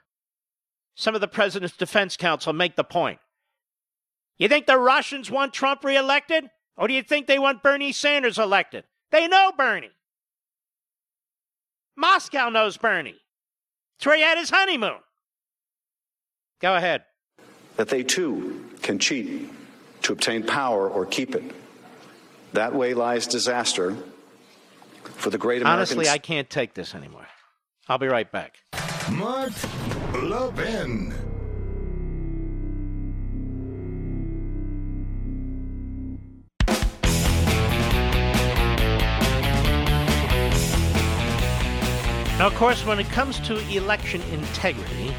[0.95, 3.19] some of the president's defense counsel make the point.
[4.37, 6.49] You think the Russians want Trump reelected?
[6.77, 8.85] Or do you think they want Bernie Sanders elected?
[9.11, 9.91] They know Bernie.
[11.95, 13.19] Moscow knows Bernie.
[13.99, 14.99] It's where he had his honeymoon.
[16.61, 17.03] Go ahead.
[17.75, 19.49] that they too can cheat to
[20.03, 21.43] to obtain power or keep it.
[22.53, 23.95] That way lies disaster
[25.03, 25.79] for the great American.
[25.79, 27.27] Honestly, I can't take this anymore.
[27.89, 28.55] I'll be right back.
[29.11, 29.51] Mark
[30.13, 31.13] Levin.
[42.49, 45.13] Of course, when it comes to election integrity,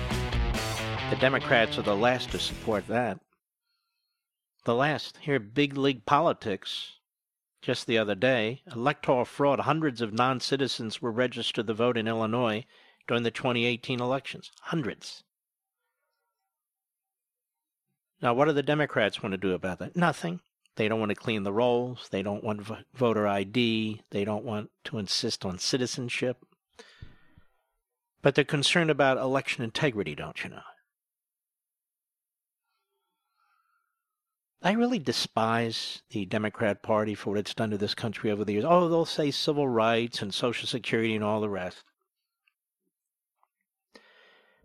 [1.10, 3.20] the Democrats are the last to support that.
[4.64, 5.18] The last.
[5.18, 6.98] Here, big league politics.
[7.62, 9.60] Just the other day, electoral fraud.
[9.60, 12.64] Hundreds of non citizens were registered to vote in Illinois
[13.06, 14.50] during the 2018 elections.
[14.62, 15.22] Hundreds.
[18.20, 19.94] Now, what do the Democrats want to do about that?
[19.94, 20.40] Nothing.
[20.74, 22.08] They don't want to clean the rolls.
[22.10, 24.02] They don't want voter ID.
[24.10, 26.44] They don't want to insist on citizenship.
[28.22, 30.62] But they're concerned about election integrity, don't you know?
[34.62, 38.52] I really despise the Democrat Party for what it's done to this country over the
[38.52, 38.64] years.
[38.66, 41.82] Oh, they'll say civil rights and Social Security and all the rest.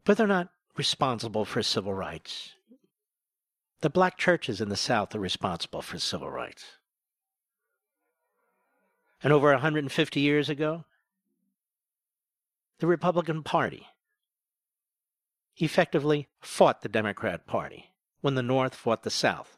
[0.03, 2.51] But they're not responsible for civil rights.
[3.79, 6.65] The black churches in the South are responsible for civil rights.
[9.23, 10.83] And over 150 years ago,
[12.79, 13.87] the Republican Party
[15.57, 19.57] effectively fought the Democrat Party when the North fought the South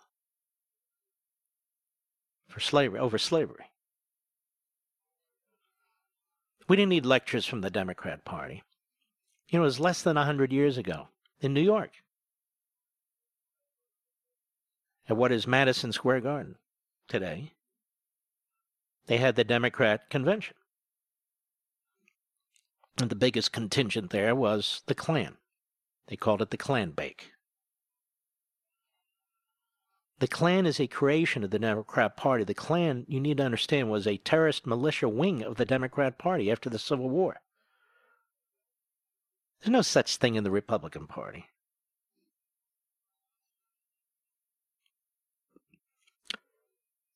[2.48, 3.72] for slavery over slavery.
[6.68, 8.64] We didn't need lectures from the Democrat Party.
[9.50, 11.08] You know, it was less than a hundred years ago
[11.40, 11.92] in New York.
[15.08, 16.56] At what is Madison Square Garden
[17.08, 17.54] today,
[19.06, 20.57] they had the Democrat convention.
[23.00, 25.38] And the biggest contingent there was the Klan.
[26.08, 27.32] They called it the Klan Bake.
[30.20, 32.44] The Klan is a creation of the Democrat Party.
[32.44, 36.52] The Klan, you need to understand, was a terrorist militia wing of the Democrat Party
[36.52, 37.38] after the Civil War.
[39.60, 41.46] There's no such thing in the Republican Party.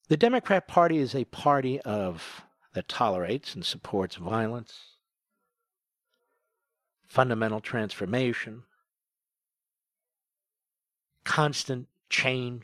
[0.09, 2.43] The Democrat Party is a party of
[2.73, 4.90] that tolerates and supports violence,
[7.11, 8.63] fundamental transformation,
[11.25, 12.63] constant change.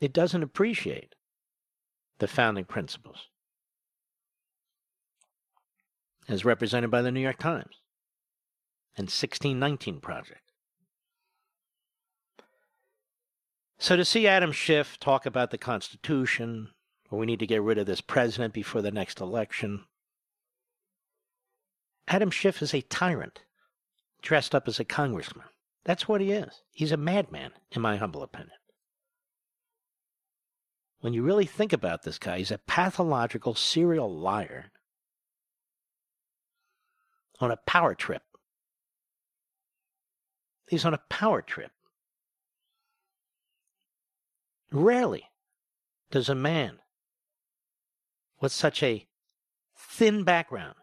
[0.00, 1.16] It doesn't appreciate
[2.20, 3.26] the founding principles
[6.28, 7.74] as represented by the New York Times
[8.96, 10.52] and 1619 Project.
[13.80, 16.68] So to see Adam Schiff talk about the Constitution,
[17.10, 19.86] we need to get rid of this president before the next election,
[22.10, 23.44] Adam Schiff is a tyrant
[24.20, 25.46] dressed up as a congressman.
[25.84, 26.62] That's what he is.
[26.72, 28.56] He's a madman, in my humble opinion.
[31.00, 34.72] When you really think about this guy, he's a pathological serial liar
[37.38, 38.22] on a power trip.
[40.68, 41.70] He's on a power trip.
[44.72, 45.24] Rarely
[46.10, 46.80] does a man
[48.40, 49.06] with such a
[49.76, 50.74] thin background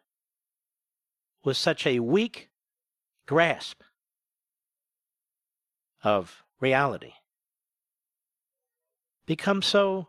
[1.48, 2.49] with such a weak
[3.26, 3.82] grasp
[6.03, 7.14] of reality
[9.26, 10.07] become so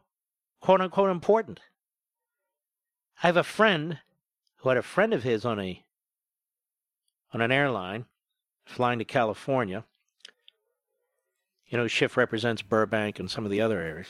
[0.60, 1.60] quote unquote important.
[3.22, 3.98] I have a friend
[4.56, 5.84] who had a friend of his on a
[7.32, 8.06] on an airline
[8.64, 9.84] flying to California.
[11.68, 14.08] You know, Schiff represents Burbank and some of the other areas,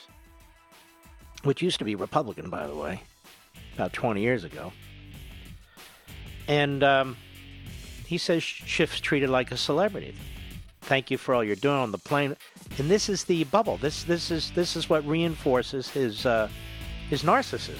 [1.43, 3.03] which used to be Republican, by the way,
[3.75, 4.73] about 20 years ago.
[6.49, 7.15] And um,
[8.07, 10.15] he says Schiff's treated like a celebrity.
[10.81, 12.35] Thank you for all you're doing on the plane.
[12.79, 13.77] And this is the bubble.
[13.77, 16.49] This this is this is what reinforces his uh,
[17.07, 17.77] his narcissism.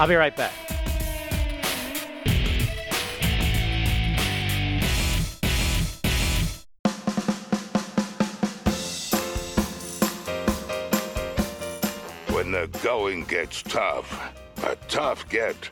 [0.00, 0.52] I'll be right back.
[12.32, 14.34] When the going gets tough,
[14.64, 15.70] a tough get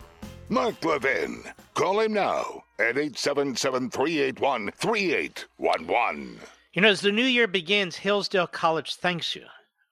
[0.48, 1.42] Mark Levin.
[1.74, 6.40] Call him now at 877 381 3811.
[6.72, 9.44] You know, as the new year begins, Hillsdale College thanks you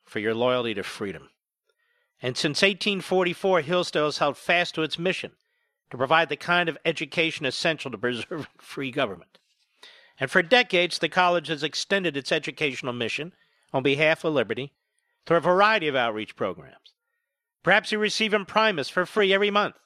[0.05, 1.31] for your loyalty to freedom.
[2.23, 5.33] And since 1844, Hillsdale has held fast to its mission
[5.91, 9.39] to provide the kind of education essential to preserve free government.
[10.19, 13.33] And for decades, the college has extended its educational mission
[13.73, 14.73] on behalf of liberty
[15.25, 16.77] through a variety of outreach programs.
[17.63, 19.77] Perhaps you receive Imprimis for free every month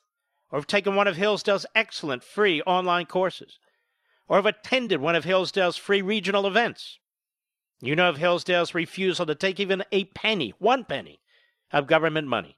[0.55, 3.59] or have taken one of Hillsdale's excellent free online courses,
[4.29, 7.01] or have attended one of Hillsdale's free regional events.
[7.81, 11.19] You know of Hillsdale's refusal to take even a penny, one penny,
[11.73, 12.57] of government money.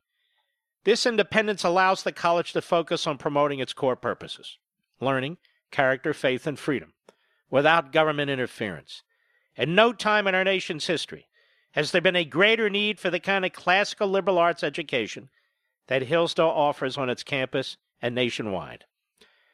[0.85, 4.59] This independence allows the college to focus on promoting its core purposes
[5.01, 5.39] learning,
[5.71, 6.93] character, faith, and freedom
[7.51, 9.05] without government interference.
[9.57, 11.29] At no time in our nation's history
[11.71, 15.31] has there been a greater need for the kind of classical liberal arts education
[15.87, 18.85] that Hillsdale offers on its campus and nationwide.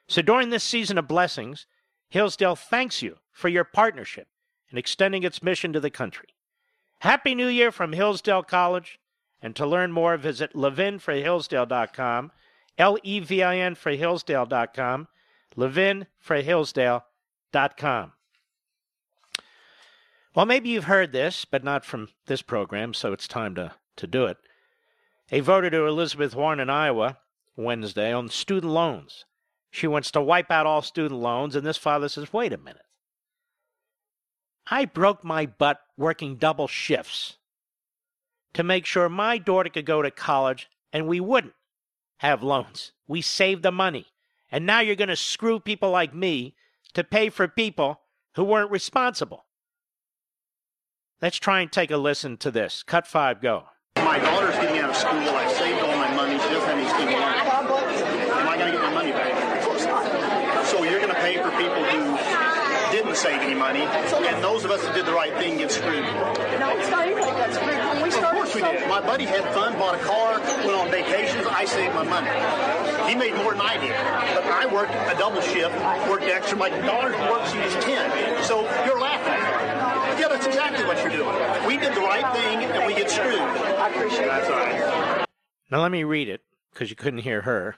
[0.08, 1.66] So during this season of blessings,
[2.08, 4.28] Hillsdale thanks you for your partnership
[4.70, 6.28] in extending its mission to the country.
[7.00, 8.98] Happy New Year from Hillsdale College.
[9.40, 12.30] And to learn more, visit levinforhillsdale.com,
[12.78, 15.08] L E V I N for Hillsdale.com,
[15.56, 18.12] levinforhillsdale.com.
[20.34, 24.06] Well, maybe you've heard this, but not from this program, so it's time to, to
[24.06, 24.36] do it.
[25.30, 27.18] A voter to Elizabeth Warren in Iowa
[27.56, 29.24] Wednesday on student loans.
[29.70, 32.82] She wants to wipe out all student loans, and this father says, wait a minute.
[34.70, 37.38] I broke my butt working double shifts
[38.54, 41.54] to make sure my daughter could go to college and we wouldn't
[42.18, 42.92] have loans.
[43.08, 44.06] We saved the money.
[44.50, 46.54] And now you're going to screw people like me
[46.94, 48.00] to pay for people
[48.34, 49.46] who weren't responsible.
[51.20, 52.82] Let's try and take a listen to this.
[52.82, 53.64] Cut five, go.
[53.96, 55.12] My daughter's getting out of school.
[55.12, 56.34] I saved all my money.
[56.34, 57.18] She doesn't have any student
[57.70, 58.02] loans.
[58.30, 59.58] Am I going to get my money back?
[59.58, 60.66] Of course not.
[60.66, 62.16] So you're going to pay for people who
[62.92, 66.02] didn't save any money, and those of us that did the right thing get screwed.
[66.58, 67.78] No, it's not even that screwed.
[67.78, 68.88] When we Of started course we did.
[68.88, 71.46] My buddy had fun, bought a car, went on vacations.
[71.46, 72.26] I saved my money.
[73.08, 73.94] He made more than I did.
[74.34, 75.70] But I worked a double shift,
[76.10, 76.58] worked extra.
[76.58, 78.42] My daughter worked, she was 10.
[78.42, 79.38] So you're laughing.
[80.18, 81.34] Yeah, that's exactly what you're doing.
[81.66, 83.38] We did the right thing, and we get screwed.
[83.38, 85.26] I appreciate That's all right.
[85.70, 86.42] Now let me read it
[86.72, 87.76] because you couldn't hear her.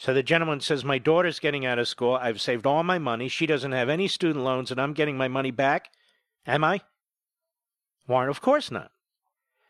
[0.00, 2.14] So the gentleman says, My daughter's getting out of school.
[2.14, 3.28] I've saved all my money.
[3.28, 5.90] She doesn't have any student loans, and I'm getting my money back.
[6.46, 6.80] Am I?
[8.08, 8.92] Warren, of course not.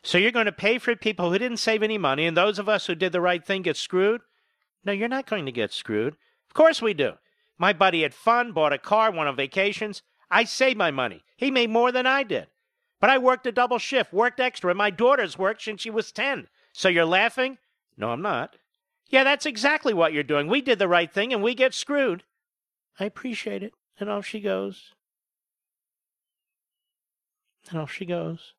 [0.04, 2.68] So you're going to pay for people who didn't save any money, and those of
[2.68, 4.20] us who did the right thing get screwed?
[4.84, 6.14] No, you're not going to get screwed.
[6.48, 7.14] Of course we do.
[7.58, 10.00] My buddy had fun, bought a car, went on vacations.
[10.30, 11.24] I saved my money.
[11.36, 12.46] He made more than I did.
[13.00, 16.12] But I worked a double shift, worked extra, and my daughter's worked since she was
[16.12, 16.46] 10.
[16.72, 17.58] So you're laughing?
[17.96, 18.54] No, I'm not.
[19.10, 20.46] Yeah, that's exactly what you're doing.
[20.46, 22.22] We did the right thing and we get screwed.
[22.98, 23.74] I appreciate it.
[23.98, 24.92] And off she goes.
[27.68, 28.54] And off she goes.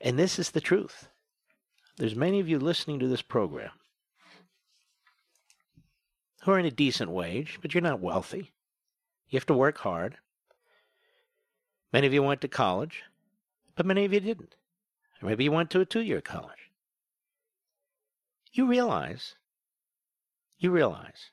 [0.00, 1.08] And this is the truth.
[1.96, 3.72] There's many of you listening to this program
[6.42, 8.52] who earn a decent wage, but you're not wealthy.
[9.28, 10.16] You have to work hard.
[11.92, 13.02] Many of you went to college,
[13.76, 14.54] but many of you didn't.
[15.22, 16.59] Or maybe you went to a two year college.
[18.52, 19.36] You realize,
[20.58, 21.30] you realize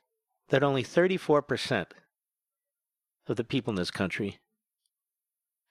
[0.49, 1.87] that only 34%
[3.27, 4.39] of the people in this country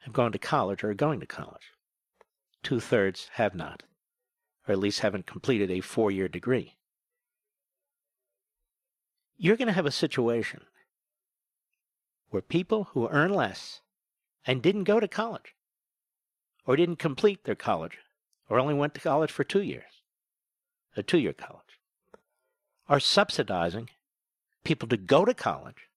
[0.00, 1.72] have gone to college or are going to college.
[2.62, 3.84] Two thirds have not,
[4.66, 6.76] or at least haven't completed a four year degree.
[9.36, 10.62] You're going to have a situation
[12.30, 13.82] where people who earn less
[14.46, 15.54] and didn't go to college,
[16.64, 17.98] or didn't complete their college,
[18.48, 19.95] or only went to college for two years,
[20.96, 21.80] Uh, a two year college,
[22.88, 23.90] are subsidizing
[24.64, 25.88] people to go to college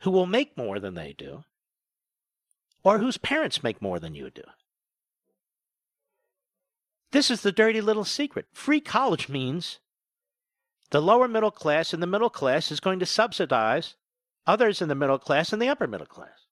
[0.00, 1.44] who will make more than they do,
[2.84, 4.42] or whose parents make more than you do.
[7.12, 8.46] This is the dirty little secret.
[8.52, 9.78] Free college means
[10.90, 13.96] the lower middle class and the middle class is going to subsidize
[14.46, 16.46] others in the middle class and the upper middle class.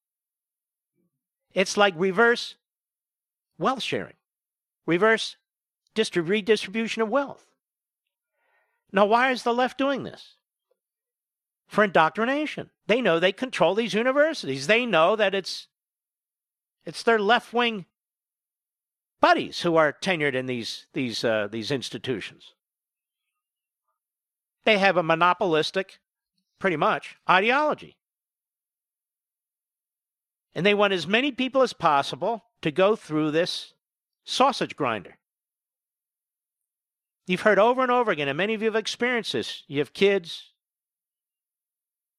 [1.52, 2.56] It's like reverse
[3.58, 4.16] wealth sharing,
[4.86, 5.36] reverse
[5.94, 7.46] distrib- redistribution of wealth.
[8.92, 10.36] Now, why is the left doing this?
[11.66, 12.70] For indoctrination.
[12.86, 14.66] They know they control these universities.
[14.66, 15.68] They know that it's
[16.84, 17.86] it's their left wing
[19.20, 22.52] buddies who are tenured in these these uh, these institutions.
[24.64, 25.98] They have a monopolistic,
[26.58, 27.96] pretty much, ideology.
[30.54, 33.74] And they want as many people as possible to go through this
[34.24, 35.18] sausage grinder.
[37.26, 39.62] You've heard over and over again, and many of you have experienced this.
[39.66, 40.50] You have kids,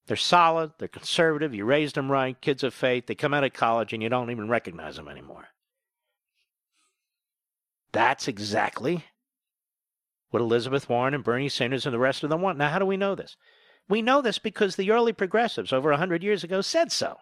[0.08, 3.54] they're solid, they're conservative, you raised them right, kids of faith, they come out of
[3.54, 5.48] college and you don't even recognize them anymore.
[7.92, 9.06] That's exactly
[10.30, 12.58] what Elizabeth Warren and Bernie Sanders and the rest of them want.
[12.58, 13.38] Now, how do we know this?
[13.88, 17.18] We know this because the early progressives over 100 years ago said so.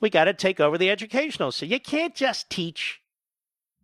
[0.00, 1.70] We got to take over the educational system.
[1.70, 3.00] You can't just teach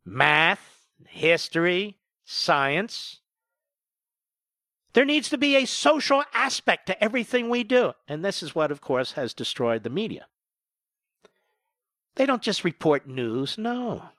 [0.05, 1.97] math, history,
[2.33, 3.21] science,
[4.95, 7.95] There needs to be a social aspect to everything we do.
[8.07, 10.27] And this is what, of course, has destroyed the media.
[12.17, 14.11] They don't just report news, no.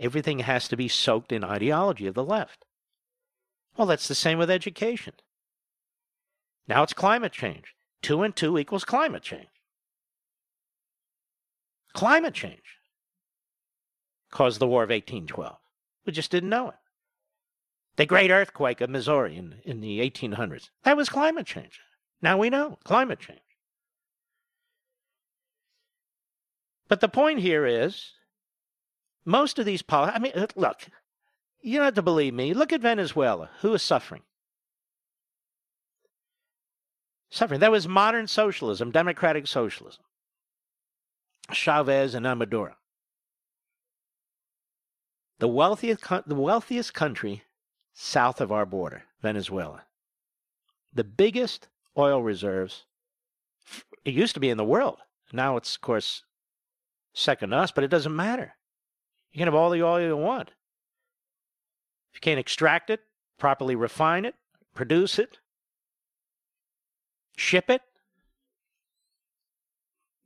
[0.00, 2.64] Everything has to be soaked in ideology of the left.
[3.76, 5.14] Well, that's the same with education.
[6.66, 7.76] Now it's climate change.
[8.02, 9.46] Two and two equals climate change.
[11.92, 12.78] Climate change
[14.32, 15.59] caused the War of 1812.
[16.06, 16.76] We just didn't know it.
[17.96, 21.80] The great earthquake of Missouri in, in the 1800s, that was climate change.
[22.22, 23.40] Now we know climate change.
[26.88, 28.12] But the point here is
[29.24, 30.80] most of these policies, I mean, uh, look,
[31.60, 32.54] you don't have to believe me.
[32.54, 33.50] Look at Venezuela.
[33.60, 34.22] Who is suffering?
[37.30, 37.60] Suffering.
[37.60, 40.02] That was modern socialism, democratic socialism.
[41.52, 42.74] Chavez and Amaduro.
[45.40, 47.44] The wealthiest, the wealthiest country
[47.94, 49.84] south of our border, Venezuela.
[50.92, 52.84] The biggest oil reserves,
[54.04, 54.98] it used to be in the world.
[55.32, 56.24] Now it's, of course,
[57.14, 58.54] second to us, but it doesn't matter.
[59.32, 60.50] You can have all the oil you want.
[62.10, 63.00] If you can't extract it,
[63.38, 64.34] properly refine it,
[64.74, 65.38] produce it,
[67.34, 67.80] ship it,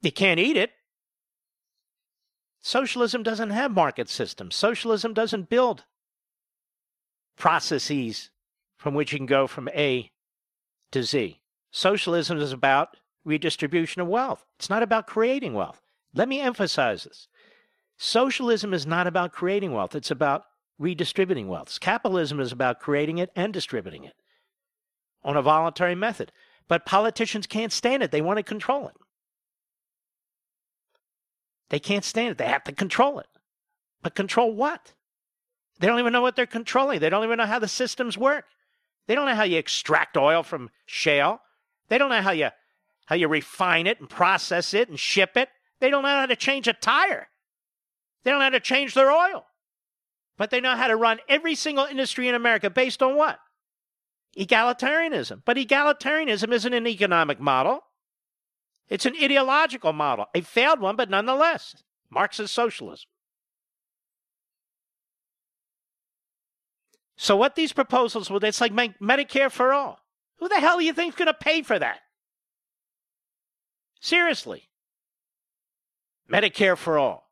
[0.02, 0.72] you can't eat it.
[2.66, 4.54] Socialism doesn't have market systems.
[4.54, 5.84] Socialism doesn't build
[7.36, 8.30] processes
[8.78, 10.10] from which you can go from A
[10.90, 11.40] to Z.
[11.70, 14.46] Socialism is about redistribution of wealth.
[14.58, 15.82] It's not about creating wealth.
[16.14, 17.28] Let me emphasize this.
[17.98, 20.44] Socialism is not about creating wealth, it's about
[20.78, 21.78] redistributing wealth.
[21.80, 24.14] Capitalism is about creating it and distributing it
[25.22, 26.32] on a voluntary method.
[26.66, 28.94] But politicians can't stand it, they want to control it.
[31.74, 33.26] They can't stand it, they have to control it.
[34.00, 34.92] But control what?
[35.80, 37.00] They don't even know what they're controlling.
[37.00, 38.44] They don't even know how the systems work.
[39.08, 41.40] They don't know how you extract oil from shale.
[41.88, 42.50] They don't know how you
[43.06, 45.48] how you refine it and process it and ship it.
[45.80, 47.26] They don't know how to change a tire.
[48.22, 49.44] They don't know how to change their oil.
[50.36, 53.40] But they know how to run every single industry in America based on what?
[54.38, 55.42] Egalitarianism.
[55.44, 57.82] But egalitarianism isn't an economic model.
[58.88, 61.74] It's an ideological model, a failed one, but nonetheless,
[62.10, 63.08] Marxist socialism.
[67.16, 70.00] So what these proposals will, it's like Medicare for all.
[70.38, 72.00] Who the hell do you think is going to pay for that?
[74.00, 74.68] Seriously.
[76.30, 77.30] Medicare for all.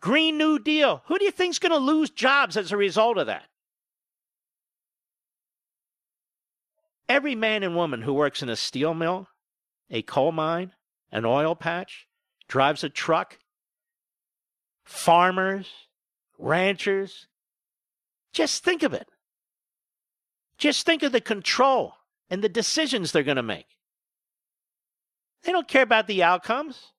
[0.00, 1.02] Green New Deal.
[1.06, 3.44] Who do you think is going to lose jobs as a result of that?
[7.08, 9.28] Every man and woman who works in a steel mill,
[9.90, 10.72] a coal mine,
[11.12, 12.06] an oil patch,
[12.48, 13.38] drives a truck,
[14.84, 15.70] farmers,
[16.38, 17.26] ranchers,
[18.32, 19.08] just think of it.
[20.58, 21.94] Just think of the control
[22.30, 23.66] and the decisions they're going to make.
[25.42, 26.92] They don't care about the outcomes.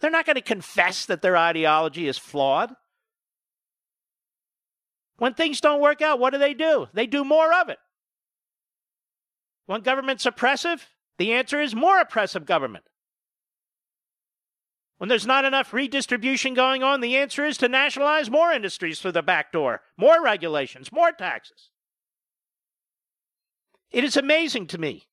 [0.00, 2.74] They're not going to confess that their ideology is flawed.
[5.18, 6.88] When things don't work out, what do they do?
[6.92, 7.78] They do more of it.
[9.66, 10.88] When government's oppressive,
[11.22, 12.82] the answer is more oppressive government.
[14.98, 19.12] When there's not enough redistribution going on, the answer is to nationalize more industries through
[19.12, 21.70] the back door, more regulations, more taxes.
[23.92, 25.06] It is amazing to me.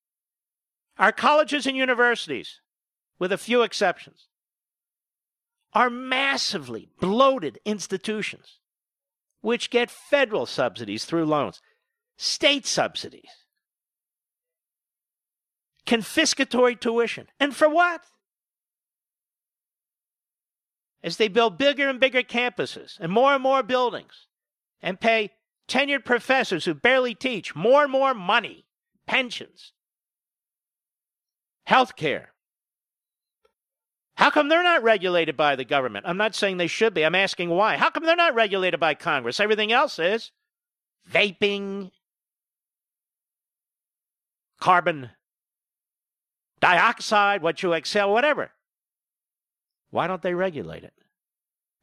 [0.98, 2.60] Our colleges and universities,
[3.20, 4.30] with a few exceptions,
[5.74, 8.58] are massively bloated institutions
[9.42, 11.62] which get federal subsidies through loans,
[12.18, 13.30] state subsidies,
[15.90, 17.28] confiscatory tuition.
[17.40, 18.06] And for what?
[21.04, 24.28] as they build bigger and bigger campuses and more and more buildings
[24.82, 25.32] and pay
[25.68, 28.66] tenured professors who barely teach more and more money,
[29.08, 29.74] pensions,
[31.66, 32.34] health care.
[34.16, 36.06] How come they're not regulated by the government?
[36.06, 37.06] I'm not saying they should be.
[37.06, 37.78] I'm asking why.
[37.78, 39.40] How come they're not regulated by Congress?
[39.40, 40.32] Everything else is
[41.10, 41.92] vaping,
[44.60, 45.12] carbon
[46.60, 48.52] dioxide, what you exhale, whatever.
[49.92, 50.94] Why don't they regulate it?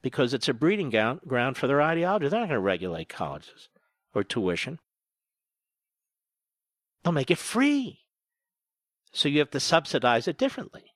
[0.03, 2.29] Because it's a breeding ground for their ideology.
[2.29, 3.69] They're not going to regulate colleges
[4.15, 4.79] or tuition.
[7.03, 8.01] They'll make it free.
[9.13, 10.93] So you have to subsidize it differently.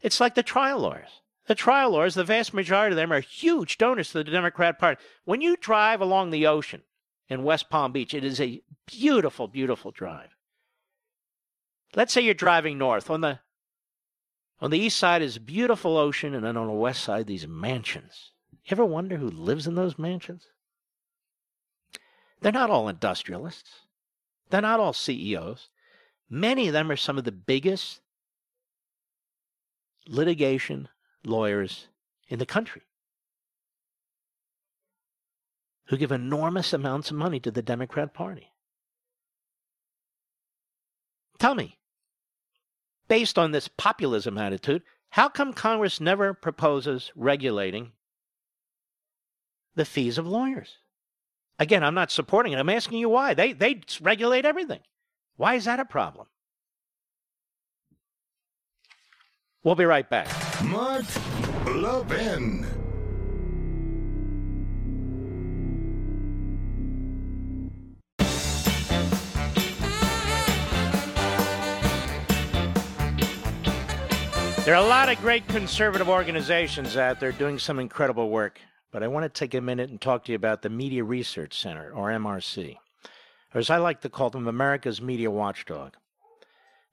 [0.00, 1.20] It's like the trial lawyers.
[1.46, 5.02] The trial lawyers, the vast majority of them are huge donors to the Democrat Party.
[5.24, 6.82] When you drive along the ocean
[7.28, 10.36] in West Palm Beach, it is a beautiful, beautiful drive.
[11.94, 13.40] Let's say you're driving north on the
[14.60, 18.30] on the east side is beautiful ocean, and then on the west side, these mansions.
[18.52, 20.46] You ever wonder who lives in those mansions?
[22.40, 23.80] They're not all industrialists.
[24.50, 25.68] They're not all CEOs.
[26.30, 28.00] Many of them are some of the biggest
[30.06, 30.88] litigation
[31.24, 31.88] lawyers
[32.28, 32.82] in the country
[35.86, 38.52] who give enormous amounts of money to the Democrat Party.
[41.38, 41.78] Tell me,
[43.12, 44.80] based on this populism attitude,
[45.10, 47.92] how come Congress never proposes regulating
[49.74, 50.78] the fees of lawyers?
[51.58, 52.58] Again, I'm not supporting it.
[52.58, 53.34] I'm asking you why.
[53.34, 54.80] They they regulate everything.
[55.36, 56.26] Why is that a problem?
[59.62, 60.28] We'll be right back.
[60.64, 61.04] Mark
[61.66, 62.71] Levin.
[74.72, 78.58] There are a lot of great conservative organizations out there doing some incredible work,
[78.90, 81.60] but I want to take a minute and talk to you about the Media Research
[81.60, 82.78] Center, or MRC,
[83.54, 85.96] or as I like to call them, America's Media Watchdog.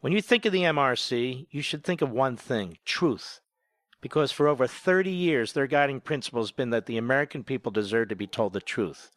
[0.01, 3.39] When you think of the MRC, you should think of one thing truth.
[4.01, 8.09] Because for over 30 years, their guiding principle has been that the American people deserve
[8.09, 9.09] to be told the truth.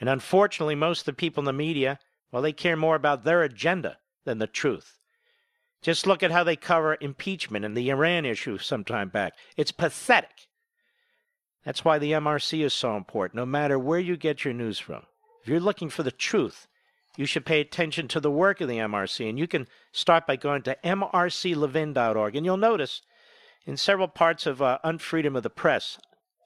[0.00, 1.98] And unfortunately, most of the people in the media,
[2.32, 4.99] well, they care more about their agenda than the truth.
[5.82, 9.32] Just look at how they cover impeachment and the Iran issue some time back.
[9.56, 10.48] It's pathetic.
[11.64, 15.02] That's why the MRC is so important, no matter where you get your news from.
[15.42, 16.66] If you're looking for the truth,
[17.16, 19.28] you should pay attention to the work of the MRC.
[19.28, 22.36] And you can start by going to mrclevin.org.
[22.36, 23.02] And you'll notice
[23.66, 25.98] in several parts of uh, Unfreedom of the Press,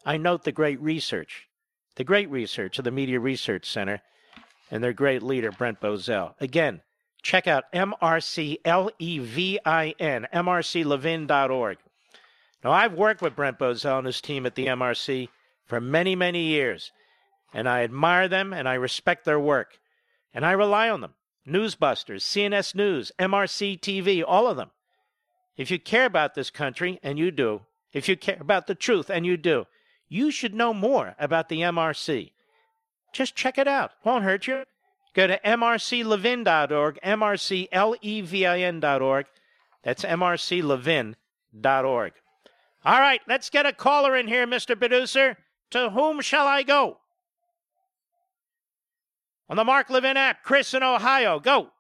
[0.04, 1.48] I note the great research,
[1.96, 4.02] the great research of the Media Research Center
[4.70, 6.34] and their great leader, Brent Bozell.
[6.40, 6.80] Again,
[7.24, 8.58] check out M-R-C-L-E-V-I-N,
[10.32, 11.78] mrclevin.org.
[12.62, 15.28] Now, I've worked with Brent Bozell and his team at the MRC
[15.66, 16.92] for many, many years,
[17.52, 19.80] and I admire them and I respect their work,
[20.32, 21.14] and I rely on them.
[21.48, 24.70] Newsbusters, CNS News, MRC TV, all of them.
[25.56, 29.10] If you care about this country, and you do, if you care about the truth,
[29.10, 29.66] and you do,
[30.08, 32.32] you should know more about the MRC.
[33.12, 33.92] Just check it out.
[34.04, 34.64] Won't hurt you.
[35.14, 39.26] Go to mrclevin.org, mrclevin.org.
[39.82, 42.12] That's mrclevin.org.
[42.86, 44.78] All right, let's get a caller in here, Mr.
[44.78, 45.38] Producer.
[45.70, 46.98] To whom shall I go?
[49.48, 51.38] On the Mark Levin app, Chris in Ohio.
[51.38, 51.70] Go.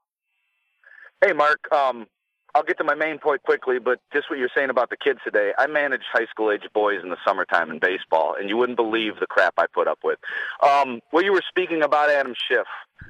[1.24, 1.72] Hey, Mark.
[1.72, 2.06] Um,
[2.54, 5.18] I'll get to my main point quickly, but just what you're saying about the kids
[5.24, 5.52] today.
[5.58, 9.14] I manage high school age boys in the summertime in baseball, and you wouldn't believe
[9.18, 10.20] the crap I put up with.
[10.62, 12.66] Um, what you were speaking about Adam Schiff.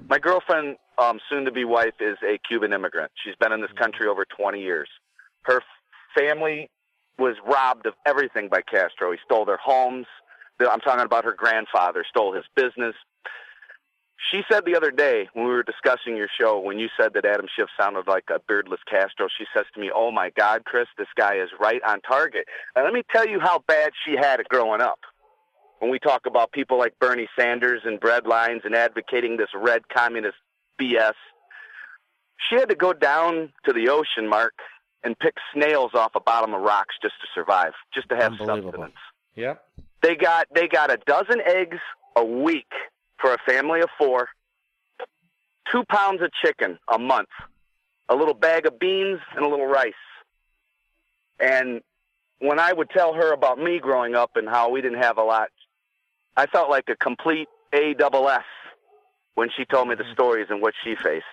[0.09, 3.13] My girlfriend, um, soon to be wife, is a Cuban immigrant.
[3.23, 4.89] She's been in this country over 20 years.
[5.43, 5.61] Her
[6.17, 6.71] family
[7.19, 9.13] was robbed of everything by Castro.
[9.13, 10.07] He stole their homes.
[10.59, 12.95] I'm talking about her grandfather, stole his business.
[14.31, 17.25] She said the other day when we were discussing your show, when you said that
[17.25, 20.87] Adam Schiff sounded like a beardless Castro, she says to me, Oh my God, Chris,
[20.97, 22.47] this guy is right on target.
[22.75, 25.01] And let me tell you how bad she had it growing up.
[25.81, 30.37] When we talk about people like Bernie Sanders and breadlines and advocating this red communist
[30.81, 31.13] BS,
[32.49, 34.55] she had to go down to the ocean, Mark,
[35.03, 38.95] and pick snails off the bottom of rocks just to survive, just to have sustenance.
[39.35, 39.63] Yep.
[40.03, 41.79] They got they got a dozen eggs
[42.17, 42.73] a week
[43.25, 44.29] for a family of four,
[45.73, 47.31] two pounds of chicken a month,
[48.11, 49.95] a little bag of beans, and a little rice.
[51.41, 51.81] And
[52.41, 55.23] when I would tell her about me growing up and how we didn't have a
[55.23, 55.49] lot,
[56.37, 58.45] I felt like a complete A double S
[59.37, 61.25] when she told me the stories and what she faced.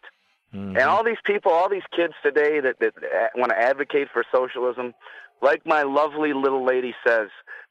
[0.55, 0.77] Mm-hmm.
[0.77, 2.93] And all these people, all these kids today that, that
[3.35, 4.93] want to advocate for socialism,
[5.41, 7.27] like my lovely little lady says,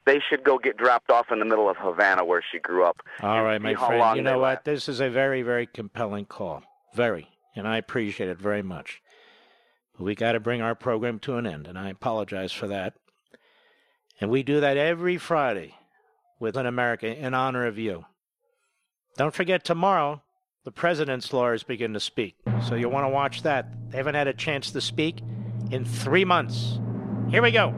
[0.07, 3.01] they should go get dropped off in the middle of Havana where she grew up.
[3.23, 4.17] All right, my friend.
[4.17, 4.59] You know last.
[4.59, 4.65] what?
[4.65, 6.63] This is a very, very compelling call.
[6.95, 7.29] Very.
[7.55, 9.03] And I appreciate it very much.
[9.97, 12.95] But we got to bring our program to an end, and I apologize for that.
[14.21, 15.75] And we do that every Friday
[16.39, 18.07] with an America in honor of you.
[19.17, 20.23] Don't forget tomorrow,
[20.65, 22.37] the president's lawyers begin to speak.
[22.67, 23.91] So you'll want to watch that.
[23.91, 25.21] They haven't had a chance to speak
[25.71, 26.79] in three months.
[27.31, 27.75] Here we go.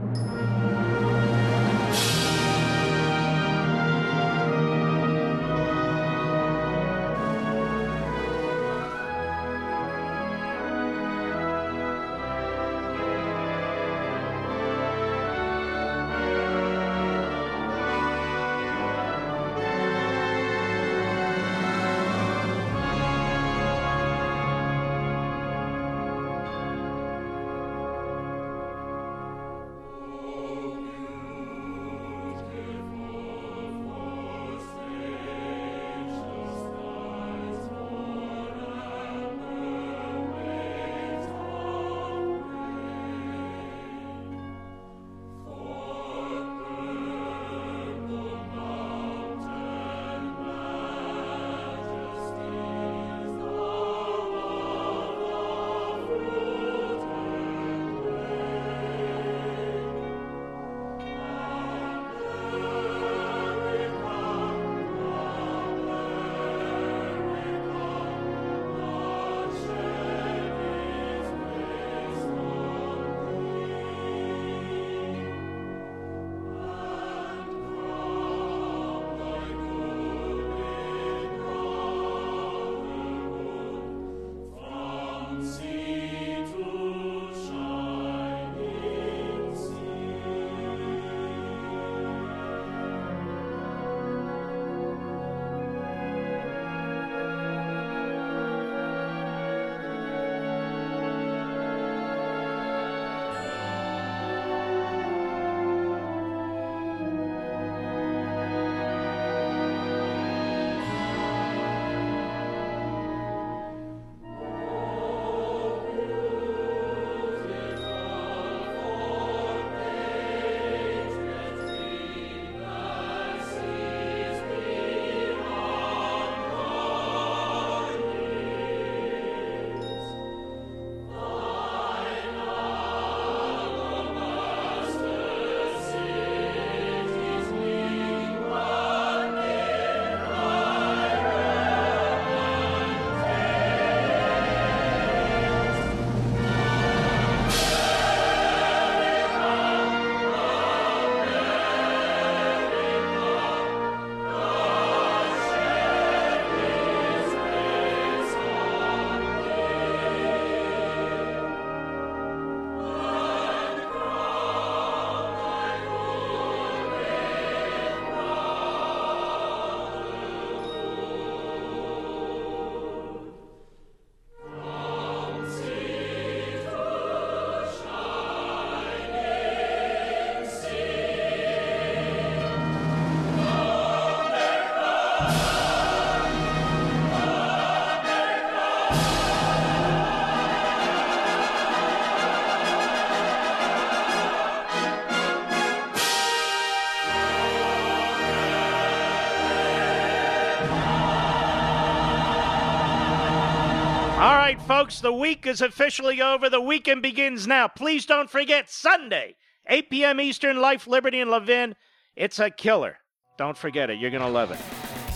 [204.63, 205.01] Folks.
[205.01, 206.49] The week is officially over.
[206.49, 207.69] The weekend begins now.
[207.69, 209.37] Please don't forget Sunday,
[209.67, 210.21] 8 p.m.
[210.21, 211.75] Eastern, Life, Liberty, and Levin.
[212.17, 212.99] It's a killer.
[213.39, 213.99] Don't forget it.
[213.99, 214.59] You're going to love it.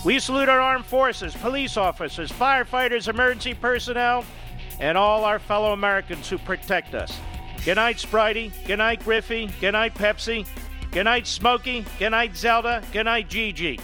[0.05, 4.25] We salute our armed forces, police officers, firefighters, emergency personnel,
[4.79, 7.17] and all our fellow Americans who protect us.
[7.65, 8.51] Good night, Spritey.
[8.65, 9.49] Good night, Griffey.
[9.59, 10.47] Good night, Pepsi.
[10.91, 11.85] Good night, Smokey.
[11.99, 12.81] Good night, Zelda.
[12.93, 13.79] Good night, Gigi.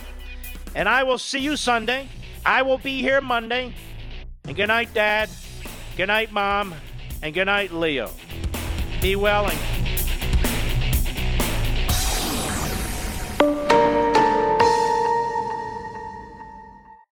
[0.75, 2.07] And I will see you Sunday.
[2.45, 3.73] I will be here Monday.
[4.45, 5.29] And good night, Dad.
[5.95, 6.73] Good night, Mom,
[7.21, 8.09] and good night, Leo.
[8.99, 9.59] Be well and.